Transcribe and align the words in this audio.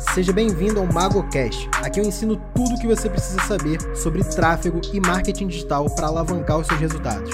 Seja 0.00 0.32
bem-vindo 0.32 0.80
ao 0.80 0.86
MagoCast. 0.86 1.68
Aqui 1.74 2.00
eu 2.00 2.04
ensino 2.04 2.40
tudo 2.54 2.74
o 2.74 2.80
que 2.80 2.86
você 2.86 3.08
precisa 3.08 3.38
saber 3.42 3.78
sobre 3.94 4.24
tráfego 4.24 4.80
e 4.92 4.98
marketing 4.98 5.46
digital 5.46 5.88
para 5.94 6.06
alavancar 6.06 6.58
os 6.58 6.66
seus 6.66 6.80
resultados. 6.80 7.30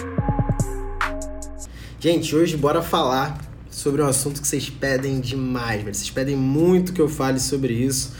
Gente, 2.01 2.35
hoje 2.35 2.57
bora 2.57 2.83
falar 2.83 3.39
sobre 3.71 4.03
um 4.03 4.07
assunto 4.07 4.43
que 4.43 4.49
vocês 4.49 4.69
pedem 4.69 5.21
demais, 5.21 5.83
velho. 5.83 5.95
Vocês 5.95 6.11
pedem 6.11 6.37
muito 6.37 6.93
que 6.93 7.01
eu 7.01 7.09
fale 7.09 7.39
sobre 7.39 7.73
isso. 7.73 8.13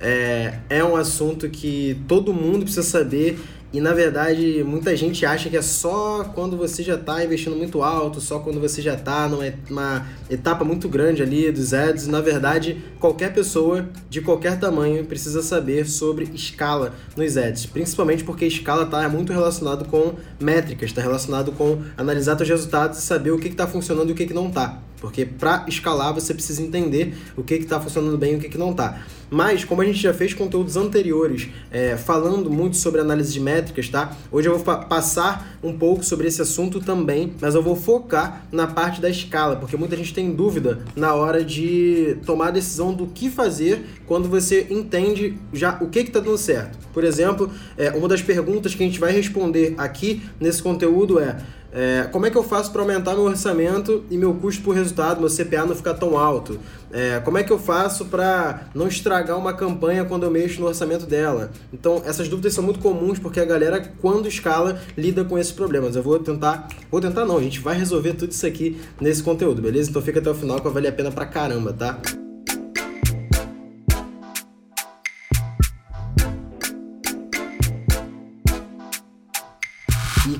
É, 0.00 0.58
é 0.68 0.84
um 0.84 0.96
assunto 0.96 1.48
que 1.48 1.98
todo 2.06 2.32
mundo 2.32 2.64
precisa 2.64 2.82
saber 2.82 3.40
e 3.74 3.80
na 3.80 3.92
verdade, 3.92 4.62
muita 4.64 4.96
gente 4.96 5.26
acha 5.26 5.50
que 5.50 5.56
é 5.56 5.60
só 5.60 6.22
quando 6.32 6.56
você 6.56 6.80
já 6.80 6.94
está 6.94 7.24
investindo 7.24 7.56
muito 7.56 7.82
alto, 7.82 8.20
só 8.20 8.38
quando 8.38 8.60
você 8.60 8.80
já 8.80 8.94
está 8.94 9.28
numa 9.28 10.06
etapa 10.30 10.64
muito 10.64 10.88
grande 10.88 11.24
ali 11.24 11.50
dos 11.50 11.74
ads. 11.74 12.06
Na 12.06 12.20
verdade, 12.20 12.84
qualquer 13.00 13.34
pessoa 13.34 13.88
de 14.08 14.20
qualquer 14.20 14.60
tamanho 14.60 15.04
precisa 15.04 15.42
saber 15.42 15.88
sobre 15.88 16.30
escala 16.32 16.94
nos 17.16 17.36
ads, 17.36 17.66
principalmente 17.66 18.22
porque 18.22 18.46
escala 18.46 18.84
está 18.84 19.08
muito 19.08 19.32
relacionado 19.32 19.86
com 19.86 20.14
métricas, 20.38 20.90
está 20.90 21.02
relacionado 21.02 21.50
com 21.50 21.82
analisar 21.96 22.36
seus 22.36 22.50
resultados 22.50 23.00
e 23.00 23.02
saber 23.02 23.32
o 23.32 23.40
que 23.40 23.48
está 23.48 23.66
funcionando 23.66 24.10
e 24.10 24.12
o 24.12 24.14
que, 24.14 24.24
que 24.24 24.34
não 24.34 24.50
está. 24.50 24.80
Porque 25.04 25.26
para 25.26 25.66
escalar 25.68 26.14
você 26.14 26.32
precisa 26.32 26.62
entender 26.62 27.14
o 27.36 27.42
que 27.42 27.52
está 27.56 27.78
funcionando 27.78 28.16
bem 28.16 28.32
e 28.32 28.36
o 28.36 28.40
que, 28.40 28.48
que 28.48 28.56
não 28.56 28.70
está. 28.70 29.02
Mas, 29.30 29.62
como 29.62 29.82
a 29.82 29.84
gente 29.84 29.98
já 29.98 30.14
fez 30.14 30.32
conteúdos 30.32 30.78
anteriores 30.78 31.48
é, 31.70 31.94
falando 31.94 32.50
muito 32.50 32.78
sobre 32.78 33.02
análise 33.02 33.30
de 33.30 33.38
métricas, 33.38 33.90
tá? 33.90 34.16
Hoje 34.32 34.48
eu 34.48 34.56
vou 34.56 34.74
passar 34.86 35.58
um 35.62 35.76
pouco 35.76 36.02
sobre 36.02 36.26
esse 36.26 36.40
assunto 36.40 36.80
também, 36.80 37.34
mas 37.38 37.54
eu 37.54 37.62
vou 37.62 37.76
focar 37.76 38.46
na 38.50 38.66
parte 38.66 38.98
da 38.98 39.10
escala, 39.10 39.56
porque 39.56 39.76
muita 39.76 39.94
gente 39.94 40.14
tem 40.14 40.34
dúvida 40.34 40.78
na 40.96 41.12
hora 41.12 41.44
de 41.44 42.16
tomar 42.24 42.48
a 42.48 42.52
decisão 42.52 42.94
do 42.94 43.06
que 43.06 43.28
fazer 43.28 43.84
quando 44.06 44.26
você 44.26 44.66
entende 44.70 45.36
já 45.52 45.76
o 45.82 45.90
que 45.90 45.98
está 45.98 46.20
dando 46.20 46.38
certo. 46.38 46.78
Por 46.94 47.04
exemplo, 47.04 47.50
é, 47.76 47.90
uma 47.90 48.08
das 48.08 48.22
perguntas 48.22 48.74
que 48.74 48.82
a 48.82 48.86
gente 48.86 48.98
vai 48.98 49.12
responder 49.12 49.74
aqui 49.76 50.22
nesse 50.40 50.62
conteúdo 50.62 51.20
é 51.20 51.36
é, 51.74 52.08
como 52.12 52.24
é 52.24 52.30
que 52.30 52.38
eu 52.38 52.44
faço 52.44 52.70
para 52.70 52.82
aumentar 52.82 53.14
meu 53.14 53.24
orçamento 53.24 54.04
e 54.08 54.16
meu 54.16 54.32
custo 54.34 54.62
por 54.62 54.76
resultado, 54.76 55.20
meu 55.20 55.28
CPA 55.28 55.66
não 55.66 55.74
ficar 55.74 55.94
tão 55.94 56.16
alto? 56.16 56.60
É, 56.92 57.18
como 57.18 57.36
é 57.36 57.42
que 57.42 57.52
eu 57.52 57.58
faço 57.58 58.04
para 58.04 58.68
não 58.72 58.86
estragar 58.86 59.36
uma 59.36 59.52
campanha 59.52 60.04
quando 60.04 60.22
eu 60.22 60.30
mexo 60.30 60.60
no 60.60 60.68
orçamento 60.68 61.04
dela? 61.04 61.50
Então, 61.72 62.00
essas 62.06 62.28
dúvidas 62.28 62.54
são 62.54 62.62
muito 62.62 62.78
comuns 62.78 63.18
porque 63.18 63.40
a 63.40 63.44
galera, 63.44 63.92
quando 64.00 64.28
escala, 64.28 64.80
lida 64.96 65.24
com 65.24 65.36
esses 65.36 65.52
problemas. 65.52 65.96
Eu 65.96 66.02
vou 66.04 66.16
tentar, 66.20 66.68
vou 66.88 67.00
tentar 67.00 67.24
não, 67.24 67.38
a 67.38 67.42
gente 67.42 67.58
vai 67.58 67.76
resolver 67.76 68.12
tudo 68.12 68.30
isso 68.30 68.46
aqui 68.46 68.80
nesse 69.00 69.24
conteúdo, 69.24 69.60
beleza? 69.60 69.90
Então 69.90 70.00
fica 70.00 70.20
até 70.20 70.30
o 70.30 70.34
final 70.34 70.58
que 70.58 70.64
vai 70.64 70.74
valer 70.74 70.88
a 70.90 70.92
pena 70.92 71.10
pra 71.10 71.26
caramba, 71.26 71.72
tá? 71.72 71.98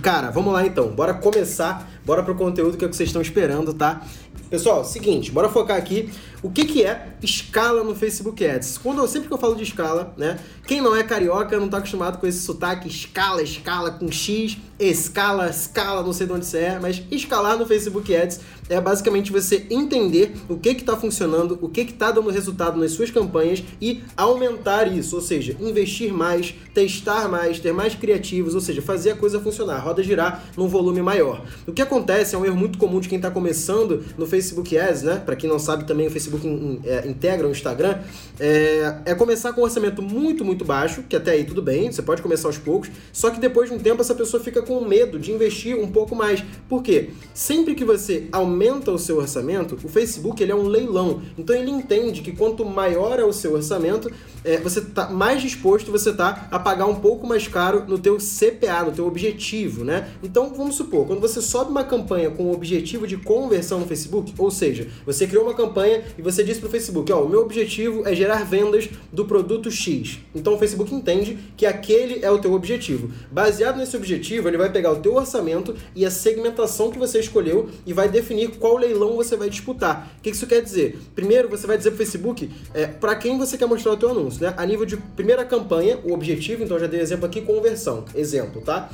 Cara, 0.05 0.31
vamos 0.31 0.53
lá 0.53 0.67
então, 0.67 0.89
bora 0.89 1.15
começar, 1.15 1.91
bora 2.05 2.23
pro 2.23 2.35
conteúdo 2.35 2.77
que 2.77 2.85
é 2.85 2.89
que 2.89 2.95
vocês 2.95 3.09
estão 3.09 3.23
esperando, 3.23 3.73
tá? 3.73 4.03
Pessoal, 4.51 4.85
seguinte, 4.85 5.33
bora 5.33 5.49
focar 5.49 5.79
aqui 5.79 6.11
o 6.45 6.51
que, 6.51 6.67
que 6.67 6.85
é 6.85 7.15
escala 7.23 7.83
no 7.83 7.95
Facebook 7.95 8.47
Ads. 8.47 8.77
Quando 8.77 8.99
eu, 8.99 9.09
sempre 9.09 9.29
que 9.29 9.33
eu 9.33 9.39
falo 9.39 9.55
de 9.55 9.63
escala, 9.63 10.13
né? 10.15 10.39
Quem 10.67 10.79
não 10.79 10.95
é 10.95 11.03
carioca 11.03 11.59
não 11.59 11.65
está 11.65 11.79
acostumado 11.79 12.19
com 12.19 12.27
esse 12.27 12.43
sotaque 12.43 12.87
escala, 12.87 13.43
escala 13.43 13.91
com 13.93 14.13
X, 14.13 14.59
escala, 14.79 15.49
escala, 15.49 16.03
não 16.03 16.13
sei 16.13 16.27
de 16.27 16.33
onde 16.35 16.45
você 16.45 16.59
é, 16.59 16.79
mas 16.79 17.03
escalar 17.11 17.59
no 17.59 17.65
Facebook 17.67 18.15
Ads 18.15 18.41
é 18.69 18.81
basicamente 18.81 19.31
você 19.31 19.67
entender 19.71 20.35
o 20.49 20.57
que 20.57 20.71
está 20.71 20.97
funcionando, 20.97 21.59
o 21.61 21.69
que 21.69 21.83
está 21.83 22.11
dando 22.11 22.31
resultado 22.31 22.79
nas 22.79 22.93
suas 22.93 23.11
campanhas 23.11 23.63
e 23.81 24.03
aumentar 24.17 24.91
isso, 24.91 25.17
ou 25.17 25.23
seja, 25.23 25.57
investir 25.61 26.13
mais, 26.13 26.55
testar 26.73 27.29
mais, 27.29 27.61
ter 27.61 27.73
mais 27.73 27.95
criativos, 27.95 28.55
ou 28.55 28.61
seja, 28.61 28.81
fazer 28.81 29.13
a 29.13 29.17
coisa 29.17 29.39
funcionar, 29.39 29.77
a 29.77 29.81
roda 29.81 30.03
girar 30.03 30.45
num 30.57 30.67
volume 30.67 31.03
maior. 31.03 31.45
O 31.67 31.73
que 31.73 31.83
acontece 31.83 32.35
é 32.35 32.39
um 32.39 32.45
erro 32.45 32.57
muito 32.57 32.79
comum 32.79 33.01
de 33.01 33.09
quem 33.09 33.17
está 33.17 33.31
começando 33.31 34.03
no 34.17 34.27
Facebook 34.27 34.77
Ads, 34.77 35.03
né? 35.03 35.23
Para 35.25 35.37
quem 35.37 35.49
não 35.49 35.59
sabe 35.59 35.85
também 35.85 36.07
o 36.07 36.11
Facebook 36.11 36.34
Facebook 36.35 36.47
in, 36.47 36.81
é, 36.85 37.07
integra 37.07 37.47
o 37.47 37.51
Instagram, 37.51 37.99
é, 38.39 38.97
é, 39.05 39.15
começar 39.15 39.53
com 39.53 39.61
um 39.61 39.65
orçamento 39.65 40.03
muito, 40.03 40.45
muito 40.45 40.65
baixo, 40.65 41.05
que 41.09 41.17
até 41.17 41.33
aí 41.33 41.45
tudo 41.45 41.63
bem, 41.63 41.91
você 41.91 42.03
pode 42.03 42.23
começar 42.23 42.49
aos 42.49 42.59
poucos, 42.59 42.91
só 43.13 43.31
que 43.31 43.39
depois 43.39 43.71
de 43.71 43.77
um 43.77 43.79
tempo 43.79 44.01
essa 44.01 44.15
pessoa 44.15 44.43
fica 44.43 44.63
com 44.63 44.85
medo 44.85 45.19
de 45.19 45.33
investir 45.33 45.77
um 45.77 45.89
pouco 45.89 46.15
mais. 46.15 46.45
Por 46.69 46.83
quê? 46.83 47.11
Sempre 47.33 47.75
que 47.75 47.85
você 47.85 48.29
aumenta 48.33 48.91
o 48.91 48.99
seu 48.99 49.19
orçamento, 49.19 49.79
o 49.83 49.89
Facebook 49.89 50.43
ele 50.43 50.53
é 50.53 50.55
um 50.55 50.67
leilão, 50.67 51.23
então 51.39 51.55
ele 51.55 51.71
entende 51.71 52.23
que 52.23 52.33
quanto 52.33 52.65
maior 52.65 53.19
é 53.19 53.25
o 53.25 53.33
seu 53.33 53.55
orçamento, 53.55 54.11
é, 54.45 54.59
você 54.59 54.81
tá 54.81 55.09
mais 55.09 55.41
disposto 55.41 55.91
você 55.91 56.13
tá 56.13 56.49
a 56.51 56.59
pagar 56.59 56.87
um 56.87 56.97
pouco 56.97 57.27
mais 57.27 57.49
caro 57.49 57.85
no 57.87 57.99
teu 57.99 58.19
CPA, 58.19 58.85
no 58.85 58.93
teu 58.93 59.07
objetivo, 59.07 59.85
né? 59.85 60.11
Então, 60.23 60.53
vamos 60.55 60.75
supor, 60.75 61.07
quando 61.07 61.21
você 61.21 61.41
sobe 61.41 61.71
uma 61.71 61.85
campanha 61.85 62.31
com 62.31 62.45
o 62.45 62.53
objetivo 62.53 63.07
de 63.07 63.17
conversão 63.17 63.81
no 63.81 63.87
Facebook, 63.87 64.35
ou 64.37 64.51
seja, 64.51 64.89
você 65.07 65.27
criou 65.27 65.45
uma 65.45 65.55
campanha 65.55 66.03
e 66.19 66.23
você 66.25 66.43
disse 66.43 66.59
para 66.59 66.69
o 66.69 66.71
Facebook, 66.71 67.13
ó, 67.13 67.23
o 67.23 67.29
meu 67.29 67.43
objetivo 67.43 68.09
é 68.09 68.15
gerar 68.15 68.45
vendas 68.45 68.89
do 69.13 69.27
produto 69.27 69.71
X. 69.71 70.21
Então 70.35 70.55
o 70.55 70.59
Facebook 70.59 70.95
entende 70.95 71.39
que 71.55 71.67
aquele 71.67 72.25
é 72.25 72.31
o 72.31 72.39
teu 72.39 72.55
objetivo. 72.55 73.11
Baseado 73.31 73.77
nesse 73.77 73.95
objetivo, 73.95 74.49
ele 74.49 74.57
vai 74.57 74.73
pegar 74.73 74.91
o 74.91 74.97
teu 74.97 75.15
orçamento 75.17 75.77
e 75.95 76.07
a 76.07 76.11
segmentação 76.11 76.91
que 76.91 76.99
você 76.99 77.21
escolheu 77.21 77.69
e 77.85 77.93
vai 77.93 78.09
definir 78.09 78.53
qual 78.57 78.79
leilão 78.79 79.17
você 79.17 79.37
vai 79.37 79.51
disputar. 79.51 80.15
O 80.19 80.23
que 80.23 80.31
isso 80.31 80.47
quer 80.47 80.63
dizer? 80.63 80.99
Primeiro, 81.15 81.47
você 81.47 81.67
vai 81.67 81.77
dizer 81.77 81.91
para 81.91 81.97
o 81.97 81.99
Facebook 81.99 82.51
é, 82.73 82.87
para 82.87 83.15
quem 83.17 83.37
você 83.37 83.59
quer 83.59 83.67
mostrar 83.67 83.93
o 83.93 83.97
teu 83.99 84.09
anúncio, 84.09 84.43
né? 84.43 84.55
A 84.57 84.65
nível 84.65 84.87
de 84.87 84.97
primeira 84.97 85.45
campanha, 85.45 85.99
o 86.05 86.15
objetivo, 86.15 86.65
então 86.65 86.79
já 86.79 86.87
dei 86.87 87.01
exemplo 87.01 87.27
aqui, 87.27 87.43
conversão. 87.43 88.07
Exemplo, 88.15 88.63
tá? 88.63 88.89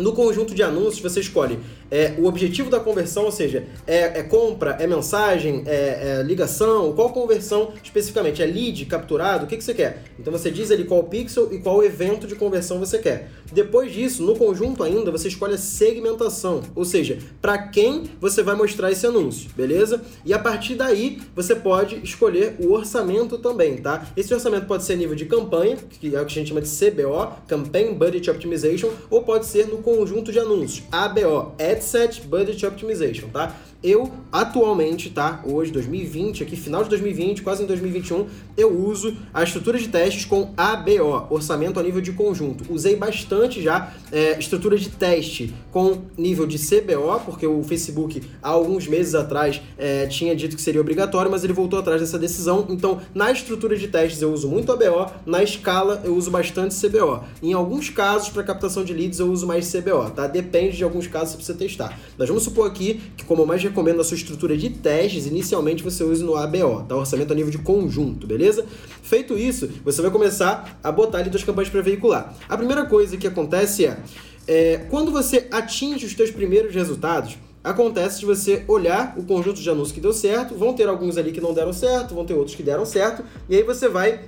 No 0.00 0.14
conjunto 0.14 0.54
de 0.54 0.62
anúncios, 0.62 1.00
você 1.00 1.20
escolhe 1.20 1.58
é, 1.90 2.14
o 2.18 2.26
objetivo 2.26 2.70
da 2.70 2.78
conversão, 2.78 3.24
ou 3.24 3.32
seja, 3.32 3.64
é, 3.86 4.20
é 4.20 4.22
compra, 4.22 4.76
é 4.78 4.86
mensagem, 4.86 5.62
é, 5.66 6.20
é, 6.20 6.22
ligação, 6.22 6.92
qual 6.92 7.10
conversão 7.10 7.72
especificamente? 7.82 8.42
É 8.42 8.46
lead, 8.46 8.86
capturado? 8.86 9.44
O 9.44 9.48
que, 9.48 9.56
que 9.56 9.64
você 9.64 9.74
quer? 9.74 10.04
Então 10.18 10.32
você 10.32 10.50
diz 10.50 10.70
ali 10.70 10.84
qual 10.84 11.02
pixel 11.04 11.52
e 11.52 11.58
qual 11.58 11.82
evento 11.82 12.26
de 12.26 12.34
conversão 12.34 12.78
você 12.78 12.98
quer. 12.98 13.30
Depois 13.52 13.92
disso, 13.92 14.22
no 14.22 14.36
conjunto 14.36 14.82
ainda, 14.82 15.10
você 15.10 15.28
escolhe 15.28 15.54
a 15.54 15.58
segmentação, 15.58 16.62
ou 16.74 16.84
seja, 16.84 17.18
para 17.42 17.58
quem 17.58 18.04
você 18.20 18.42
vai 18.42 18.54
mostrar 18.54 18.92
esse 18.92 19.06
anúncio, 19.06 19.50
beleza? 19.56 20.00
E 20.24 20.32
a 20.32 20.38
partir 20.38 20.76
daí, 20.76 21.20
você 21.34 21.54
pode 21.54 21.96
escolher 22.04 22.54
o 22.60 22.72
orçamento 22.72 23.38
também, 23.38 23.76
tá? 23.76 24.06
Esse 24.16 24.32
orçamento 24.32 24.66
pode 24.66 24.84
ser 24.84 24.96
nível 24.96 25.16
de 25.16 25.24
campanha, 25.24 25.76
que 25.98 26.14
é 26.14 26.20
o 26.20 26.24
que 26.24 26.32
a 26.32 26.34
gente 26.34 26.48
chama 26.48 26.60
de 26.60 26.68
CBO, 26.68 27.32
Campaign 27.48 27.94
Budget 27.94 28.30
Optimization, 28.30 28.90
ou 29.10 29.22
pode 29.22 29.46
ser 29.46 29.66
no 29.66 29.78
conjunto 29.78 30.30
de 30.30 30.38
anúncios, 30.38 30.84
ABO, 30.92 31.52
Ad 31.58 31.79
Set 31.80 32.22
Budget 32.26 32.64
Optimization, 32.64 33.28
tá? 33.30 33.54
Eu, 33.82 34.12
atualmente, 34.30 35.08
tá? 35.08 35.42
Hoje, 35.42 35.72
2020, 35.72 36.42
aqui, 36.42 36.54
final 36.54 36.82
de 36.82 36.90
2020, 36.90 37.40
quase 37.40 37.62
em 37.62 37.66
2021, 37.66 38.26
eu 38.54 38.78
uso 38.78 39.16
a 39.32 39.42
estrutura 39.42 39.78
de 39.78 39.88
testes 39.88 40.26
com 40.26 40.52
ABO, 40.54 41.26
orçamento 41.30 41.80
a 41.80 41.82
nível 41.82 42.02
de 42.02 42.12
conjunto. 42.12 42.70
Usei 42.70 42.94
bastante 42.94 43.62
já 43.62 43.90
é, 44.12 44.38
estrutura 44.38 44.76
de 44.76 44.90
teste 44.90 45.54
com 45.72 46.02
nível 46.18 46.46
de 46.46 46.58
CBO, 46.58 47.20
porque 47.24 47.46
o 47.46 47.62
Facebook, 47.62 48.22
há 48.42 48.50
alguns 48.50 48.86
meses 48.86 49.14
atrás, 49.14 49.62
é, 49.78 50.06
tinha 50.06 50.36
dito 50.36 50.56
que 50.56 50.62
seria 50.62 50.80
obrigatório, 50.82 51.30
mas 51.30 51.42
ele 51.42 51.54
voltou 51.54 51.78
atrás 51.78 52.02
dessa 52.02 52.18
decisão. 52.18 52.66
Então, 52.68 53.00
na 53.14 53.32
estrutura 53.32 53.74
de 53.76 53.88
testes, 53.88 54.20
eu 54.20 54.30
uso 54.30 54.46
muito 54.46 54.70
ABO, 54.70 55.10
na 55.24 55.42
escala, 55.42 56.02
eu 56.04 56.14
uso 56.14 56.30
bastante 56.30 56.74
CBO. 56.74 57.24
Em 57.42 57.54
alguns 57.54 57.88
casos, 57.88 58.28
para 58.28 58.42
captação 58.42 58.84
de 58.84 58.92
leads, 58.92 59.20
eu 59.20 59.32
uso 59.32 59.46
mais 59.46 59.72
CBO, 59.72 60.10
tá? 60.10 60.26
Depende 60.26 60.76
de 60.76 60.84
alguns 60.84 61.06
casos 61.06 61.34
para 61.34 61.44
você 61.46 61.54
testar. 61.54 61.98
Nós 62.18 62.28
vamos 62.28 62.44
supor 62.44 62.66
aqui 62.66 63.00
que, 63.16 63.24
como 63.24 63.46
mais 63.46 63.69
recomendo 63.70 64.00
a 64.00 64.04
sua 64.04 64.16
estrutura 64.16 64.56
de 64.56 64.68
testes, 64.70 65.26
inicialmente 65.26 65.82
você 65.82 66.04
use 66.04 66.22
no 66.22 66.36
ABO, 66.36 66.84
tá? 66.86 66.94
Orçamento 66.94 67.32
a 67.32 67.36
nível 67.36 67.50
de 67.50 67.58
conjunto, 67.58 68.26
beleza? 68.26 68.66
Feito 69.02 69.38
isso, 69.38 69.68
você 69.84 70.02
vai 70.02 70.10
começar 70.10 70.78
a 70.82 70.92
botar 70.92 71.18
ali 71.18 71.30
duas 71.30 71.42
campanhas 71.42 71.70
para 71.70 71.80
veicular. 71.80 72.34
A 72.48 72.56
primeira 72.56 72.84
coisa 72.84 73.16
que 73.16 73.26
acontece 73.26 73.86
é, 73.86 73.98
é 74.46 74.76
quando 74.90 75.10
você 75.10 75.48
atinge 75.50 76.04
os 76.04 76.12
seus 76.12 76.30
primeiros 76.30 76.74
resultados, 76.74 77.38
acontece 77.62 78.20
de 78.20 78.26
você 78.26 78.64
olhar 78.66 79.14
o 79.16 79.22
conjunto 79.22 79.60
de 79.60 79.68
anúncios 79.68 79.92
que 79.92 80.00
deu 80.00 80.12
certo, 80.12 80.54
vão 80.54 80.72
ter 80.72 80.88
alguns 80.88 81.16
ali 81.16 81.30
que 81.30 81.40
não 81.40 81.52
deram 81.52 81.72
certo, 81.72 82.14
vão 82.14 82.24
ter 82.24 82.34
outros 82.34 82.56
que 82.56 82.62
deram 82.62 82.84
certo, 82.84 83.22
e 83.48 83.56
aí 83.56 83.62
você 83.62 83.88
vai 83.88 84.20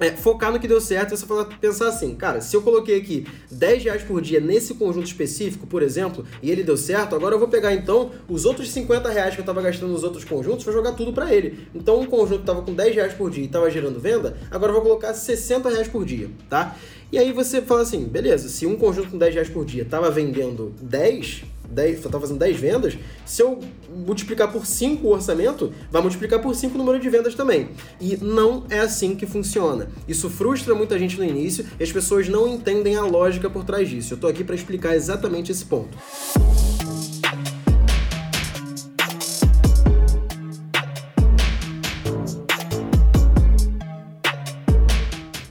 é, 0.00 0.10
focar 0.12 0.52
no 0.52 0.60
que 0.60 0.68
deu 0.68 0.80
certo 0.80 1.12
e 1.12 1.16
você 1.16 1.26
fala, 1.26 1.44
pensar 1.44 1.88
assim, 1.88 2.14
cara, 2.14 2.40
se 2.40 2.54
eu 2.54 2.62
coloquei 2.62 2.96
aqui 2.96 3.26
10 3.50 3.84
reais 3.84 4.02
por 4.02 4.20
dia 4.20 4.40
nesse 4.40 4.74
conjunto 4.74 5.06
específico, 5.06 5.66
por 5.66 5.82
exemplo, 5.82 6.24
e 6.42 6.50
ele 6.50 6.62
deu 6.62 6.76
certo, 6.76 7.14
agora 7.14 7.34
eu 7.34 7.38
vou 7.38 7.48
pegar 7.48 7.74
então 7.74 8.10
os 8.28 8.44
outros 8.44 8.70
50 8.70 9.08
reais 9.10 9.34
que 9.34 9.40
eu 9.40 9.42
estava 9.42 9.60
gastando 9.60 9.92
nos 9.92 10.04
outros 10.04 10.24
conjuntos, 10.24 10.64
vou 10.64 10.72
jogar 10.72 10.92
tudo 10.92 11.12
para 11.12 11.34
ele. 11.34 11.66
Então 11.74 12.00
um 12.00 12.06
conjunto 12.06 12.40
estava 12.40 12.62
com 12.62 12.72
10 12.72 12.94
reais 12.94 13.14
por 13.14 13.30
dia 13.30 13.42
e 13.42 13.46
estava 13.46 13.70
gerando 13.70 13.98
venda, 13.98 14.36
agora 14.50 14.70
eu 14.70 14.74
vou 14.74 14.82
colocar 14.82 15.12
60 15.12 15.68
reais 15.68 15.88
por 15.88 16.04
dia, 16.04 16.30
tá? 16.48 16.76
E 17.10 17.18
aí 17.18 17.32
você 17.32 17.62
fala 17.62 17.82
assim, 17.82 18.04
beleza, 18.04 18.48
se 18.48 18.66
um 18.66 18.76
conjunto 18.76 19.10
com 19.10 19.18
10 19.18 19.34
reais 19.34 19.48
por 19.48 19.64
dia 19.64 19.82
estava 19.82 20.10
vendendo 20.10 20.74
10, 20.80 21.42
10, 21.70 22.00
tá 22.00 22.20
fazendo 22.20 22.38
10 22.38 22.56
vendas, 22.58 22.98
se 23.24 23.42
eu 23.42 23.60
multiplicar 23.88 24.50
por 24.50 24.66
5 24.66 25.06
o 25.06 25.10
orçamento, 25.10 25.72
vai 25.90 26.00
multiplicar 26.00 26.40
por 26.40 26.54
5 26.54 26.74
o 26.74 26.78
número 26.78 26.98
de 26.98 27.08
vendas 27.08 27.34
também. 27.34 27.70
E 28.00 28.16
não 28.16 28.64
é 28.70 28.78
assim 28.78 29.14
que 29.14 29.26
funciona. 29.26 29.88
Isso 30.06 30.30
frustra 30.30 30.74
muita 30.74 30.98
gente 30.98 31.18
no 31.18 31.24
início 31.24 31.66
e 31.78 31.82
as 31.82 31.92
pessoas 31.92 32.28
não 32.28 32.48
entendem 32.48 32.96
a 32.96 33.04
lógica 33.04 33.50
por 33.50 33.64
trás 33.64 33.88
disso. 33.88 34.14
Eu 34.14 34.18
tô 34.18 34.26
aqui 34.26 34.42
para 34.42 34.54
explicar 34.54 34.94
exatamente 34.94 35.52
esse 35.52 35.64
ponto. 35.64 35.96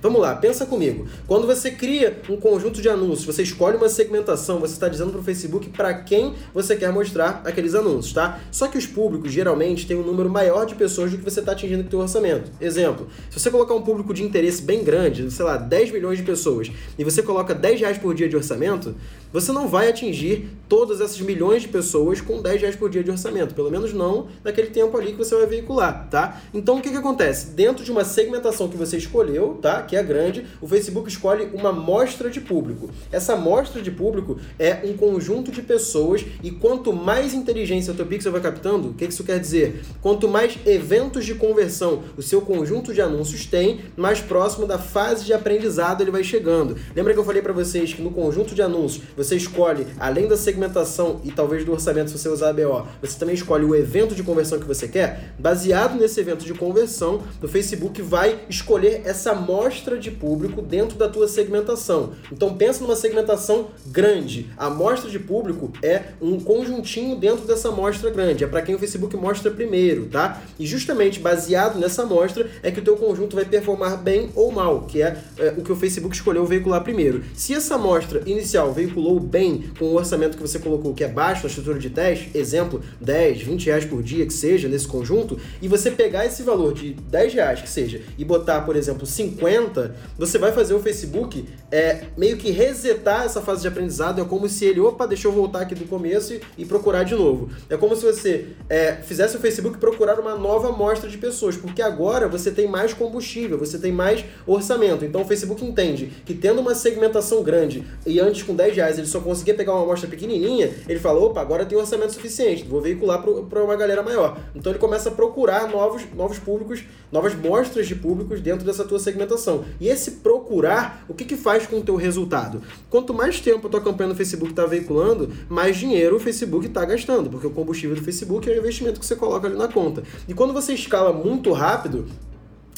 Vamos 0.08 0.22
lá, 0.22 0.34
pensa 0.36 0.66
comigo. 0.66 1.06
Quando 1.28 1.46
você 1.46 1.70
cria 1.70 2.22
um 2.30 2.38
conjunto 2.38 2.82
de 2.82 2.88
anúncios, 2.88 3.26
você 3.26 3.44
escolhe 3.44 3.76
uma 3.76 3.90
segmentação, 3.90 4.58
você 4.58 4.72
está 4.72 4.88
dizendo 4.88 5.12
para 5.12 5.20
o 5.20 5.24
Facebook 5.24 5.68
para 5.72 5.94
quem 5.96 6.34
você 6.54 6.78
quer 6.78 6.94
mostrar 6.94 7.42
aqueles 7.44 7.76
anúncios, 7.76 8.14
tá? 8.14 8.40
Só 8.50 8.70
que 8.70 8.78
os 8.78 8.86
públicos 8.86 9.34
geralmente 9.34 9.86
têm 9.86 9.98
um 9.98 10.04
número 10.04 10.30
maior 10.30 10.66
de 10.66 10.76
pessoas 10.76 11.12
do 11.12 11.18
que 11.18 11.26
você 11.26 11.42
está 11.42 11.52
atingindo 11.52 11.84
com 11.84 11.90
o 11.90 11.92
seu 11.92 12.00
orçamento. 12.00 12.50
Exemplo, 12.62 13.10
se 13.30 13.38
você 13.38 13.52
colocar 13.52 13.74
um 13.74 13.82
público 13.82 14.14
de 14.14 14.24
interesse 14.24 14.62
bem 14.62 14.82
grande, 14.82 15.30
sei 15.30 15.44
lá, 15.44 15.58
10 15.58 15.92
milhões 15.92 16.20
de 16.20 16.24
pessoas, 16.24 16.72
e 16.98 17.04
você 17.04 17.22
coloca 17.22 17.54
10 17.54 17.82
reais 17.82 17.98
por 17.98 18.16
dia 18.16 18.30
de 18.30 18.36
orçamento, 18.38 18.96
você 19.34 19.52
não 19.52 19.68
vai 19.68 19.90
atingir 19.90 20.48
todas 20.70 21.02
essas 21.02 21.20
milhões 21.20 21.64
de 21.64 21.68
pessoas 21.68 22.22
com 22.22 22.42
10 22.42 22.62
reais 22.62 22.76
por 22.78 22.90
dia 22.90 23.04
de 23.04 23.12
orçamento. 23.12 23.54
Pelo 23.54 23.70
menos 23.70 23.92
não 23.92 24.28
naquele 24.42 24.68
tempo 24.68 24.98
ali 24.98 25.12
que 25.12 25.18
você 25.18 25.36
vai 25.36 25.46
veicular, 25.46 26.08
tá? 26.10 26.42
Então 26.54 26.78
o 26.78 26.82
que, 26.82 26.90
que 26.90 26.96
acontece? 26.96 27.48
Dentro 27.48 27.84
de 27.84 27.92
uma 27.92 28.06
segmentação 28.06 28.70
que 28.70 28.78
você 28.78 28.96
escolheu, 28.96 29.60
tá? 29.62 29.82
Que 29.82 29.97
é 29.98 30.04
grande, 30.04 30.46
o 30.62 30.68
Facebook 30.68 31.10
escolhe 31.10 31.50
uma 31.54 31.70
amostra 31.70 32.30
de 32.30 32.40
público. 32.40 32.90
Essa 33.12 33.34
amostra 33.34 33.82
de 33.82 33.92
público 33.92 34.40
é 34.58 34.80
um 34.84 34.96
conjunto 34.96 35.52
de 35.52 35.62
pessoas 35.62 36.26
e 36.44 36.52
quanto 36.52 36.94
mais 36.94 37.34
inteligência 37.34 37.94
o 37.94 37.96
teu 37.96 38.06
pixel 38.06 38.32
vai 38.32 38.42
captando, 38.42 38.90
o 38.90 38.94
que 38.94 39.06
isso 39.06 39.24
quer 39.24 39.40
dizer? 39.40 39.82
Quanto 40.02 40.28
mais 40.28 40.58
eventos 40.66 41.26
de 41.26 41.36
conversão 41.36 42.04
o 42.18 42.22
seu 42.22 42.42
conjunto 42.42 42.94
de 42.94 43.02
anúncios 43.02 43.46
tem, 43.46 43.82
mais 43.96 44.20
próximo 44.20 44.66
da 44.66 44.78
fase 44.78 45.26
de 45.26 45.34
aprendizado 45.34 46.02
ele 46.02 46.12
vai 46.12 46.24
chegando. 46.24 46.78
Lembra 46.96 47.14
que 47.14 47.20
eu 47.20 47.26
falei 47.26 47.42
para 47.42 47.54
vocês 47.54 47.94
que 47.94 48.02
no 48.02 48.12
conjunto 48.12 48.54
de 48.54 48.62
anúncios 48.62 49.04
você 49.16 49.36
escolhe, 49.36 49.88
além 50.00 50.28
da 50.28 50.38
segmentação 50.38 51.22
e 51.24 51.32
talvez 51.32 51.64
do 51.64 51.72
orçamento 51.72 52.10
se 52.10 52.18
você 52.18 52.30
usar 52.30 52.50
a 52.50 52.54
BO, 52.54 52.88
você 53.02 53.18
também 53.18 53.36
escolhe 53.36 53.66
o 53.66 53.76
evento 53.76 54.16
de 54.16 54.24
conversão 54.24 54.60
que 54.60 54.66
você 54.66 54.88
quer? 54.88 55.34
Baseado 55.40 56.00
nesse 56.00 56.20
evento 56.20 56.46
de 56.46 56.54
conversão, 56.54 57.22
o 57.42 57.48
Facebook 57.48 58.02
vai 58.02 58.40
escolher 58.50 59.02
essa 59.06 59.32
amostra 59.32 59.87
amostra 59.88 59.98
de 59.98 60.12
público 60.12 60.62
dentro 60.62 60.98
da 60.98 61.08
tua 61.08 61.28
segmentação. 61.28 62.12
Então 62.32 62.54
pensa 62.56 62.82
numa 62.82 62.96
segmentação 62.96 63.68
grande. 63.86 64.48
A 64.58 64.68
amostra 64.68 65.10
de 65.10 65.18
público 65.18 65.72
é 65.82 66.04
um 66.22 66.40
conjuntinho 66.40 67.16
dentro 67.16 67.46
dessa 67.46 67.70
amostra 67.70 68.10
grande. 68.10 68.44
É 68.44 68.48
para 68.48 68.62
quem 68.62 68.76
o 68.76 68.80
Facebook 68.80 69.16
mostra 69.16 69.50
primeiro, 69.50 70.08
tá? 70.08 70.42
E 70.60 70.66
justamente 70.66 71.20
baseado 71.20 71.80
nessa 71.80 72.04
amostra 72.04 72.50
é 72.62 72.70
que 72.70 72.80
o 72.80 72.84
teu 72.84 72.98
conjunto 72.98 73.36
vai 73.36 73.46
performar 73.46 73.98
bem 73.98 74.30
ou 74.36 74.52
mal, 74.52 74.82
que 74.82 75.02
é, 75.02 75.18
é 75.38 75.54
o 75.58 75.62
que 75.62 75.72
o 75.72 75.76
Facebook 75.76 76.14
escolheu 76.16 76.46
veicular 76.46 76.84
primeiro. 76.84 77.24
Se 77.34 77.54
essa 77.54 77.76
amostra 77.76 78.22
inicial 78.26 78.74
veiculou 78.74 79.20
bem 79.20 79.72
com 79.80 79.86
o 79.86 79.96
orçamento 79.96 80.36
que 80.36 80.44
você 80.44 80.60
colocou, 80.60 80.94
que 80.94 81.04
é 81.04 81.08
baixo 81.08 81.44
na 81.44 81.48
estrutura 81.50 81.80
de 81.80 81.90
teste, 81.90 82.32
exemplo, 82.34 82.82
10, 83.00 83.42
20 83.42 83.66
reais 83.68 83.86
por 83.86 84.04
dia 84.04 84.26
que 84.26 84.34
seja 84.34 84.68
nesse 84.68 84.88
conjunto, 84.88 85.40
e 85.62 85.68
você 85.68 85.92
pegar 85.92 86.26
esse 86.26 86.44
valor 86.44 86.74
de 86.74 86.94
10 86.94 87.34
reais 87.34 87.62
que 87.62 87.70
seja 87.70 88.02
e 88.18 88.26
botar, 88.26 88.62
por 88.62 88.76
exemplo, 88.76 89.06
50 89.06 89.77
você 90.18 90.38
vai 90.38 90.52
fazer 90.52 90.74
o 90.74 90.80
Facebook 90.80 91.46
é, 91.72 92.06
meio 92.18 92.38
que 92.38 92.52
resetar 92.52 93.26
essa 93.26 93.42
fase 93.42 93.62
de 93.62 93.68
aprendizado. 93.68 94.22
É 94.22 94.26
como 94.26 94.48
se 94.48 94.66
ele, 94.66 94.80
opa, 94.80 95.06
deixa 95.06 95.28
eu 95.28 95.32
voltar 95.32 95.62
aqui 95.62 95.76
do 95.76 95.86
começo 95.86 96.34
e, 96.34 96.42
e 96.58 96.66
procurar 96.66 97.04
de 97.04 97.16
novo. 97.16 97.50
É 97.70 97.78
como 97.78 97.96
se 97.96 98.06
você 98.06 98.48
é, 98.70 98.94
fizesse 98.94 99.36
o 99.38 99.40
Facebook 99.40 99.78
procurar 99.78 100.20
uma 100.20 100.36
nova 100.36 100.70
amostra 100.70 101.10
de 101.10 101.18
pessoas, 101.18 101.56
porque 101.56 101.82
agora 101.82 102.28
você 102.28 102.52
tem 102.52 102.68
mais 102.68 102.94
combustível, 102.94 103.58
você 103.58 103.78
tem 103.78 103.92
mais 103.92 104.24
orçamento. 104.46 105.06
Então 105.06 105.22
o 105.22 105.26
Facebook 105.26 105.64
entende 105.64 106.12
que 106.26 106.34
tendo 106.34 106.62
uma 106.62 106.76
segmentação 106.76 107.44
grande 107.44 107.84
e 108.06 108.20
antes 108.20 108.44
com 108.44 108.56
10 108.56 108.76
reais 108.76 108.98
ele 108.98 109.08
só 109.08 109.20
conseguia 109.20 109.54
pegar 109.54 109.74
uma 109.74 109.84
amostra 109.84 110.10
pequenininha, 110.10 110.72
ele 110.88 111.00
fala, 111.00 111.20
opa, 111.20 111.42
agora 111.42 111.66
tem 111.66 111.78
orçamento 111.78 112.14
suficiente, 112.14 112.64
vou 112.64 112.82
veicular 112.82 113.22
para 113.22 113.64
uma 113.64 113.76
galera 113.76 114.04
maior. 114.04 114.38
Então 114.56 114.72
ele 114.72 114.80
começa 114.80 115.10
a 115.10 115.12
procurar 115.12 115.70
novos, 115.70 116.04
novos 116.16 116.40
públicos, 116.40 116.84
novas 117.12 117.36
mostras 117.36 117.88
de 117.88 117.96
públicos 117.96 118.42
dentro 118.42 118.66
dessa 118.66 118.84
tua 118.84 119.00
segmentação. 119.00 119.57
E 119.80 119.88
esse 119.88 120.12
procurar, 120.12 121.06
o 121.08 121.14
que, 121.14 121.26
que 121.26 121.36
faz 121.36 121.66
com 121.66 121.78
o 121.78 121.84
teu 121.84 121.96
resultado? 121.96 122.62
Quanto 122.90 123.14
mais 123.14 123.40
tempo 123.40 123.68
a 123.68 123.70
tua 123.70 123.82
campanha 123.82 124.10
no 124.10 124.16
Facebook 124.16 124.52
está 124.52 124.66
veiculando, 124.66 125.32
mais 125.50 125.78
dinheiro 125.78 126.18
o 126.18 126.20
Facebook 126.20 126.68
está 126.68 126.84
gastando, 126.86 127.30
porque 127.30 127.48
o 127.48 127.52
combustível 127.52 127.96
do 127.96 128.02
Facebook 128.04 128.50
é 128.50 128.54
o 128.54 128.58
investimento 128.58 129.00
que 129.00 129.06
você 129.06 129.16
coloca 129.16 129.48
ali 129.48 129.58
na 129.58 129.68
conta. 129.68 130.04
E 130.28 130.34
quando 130.34 130.54
você 130.54 130.74
escala 130.74 131.14
muito 131.14 131.52
rápido, 131.52 132.06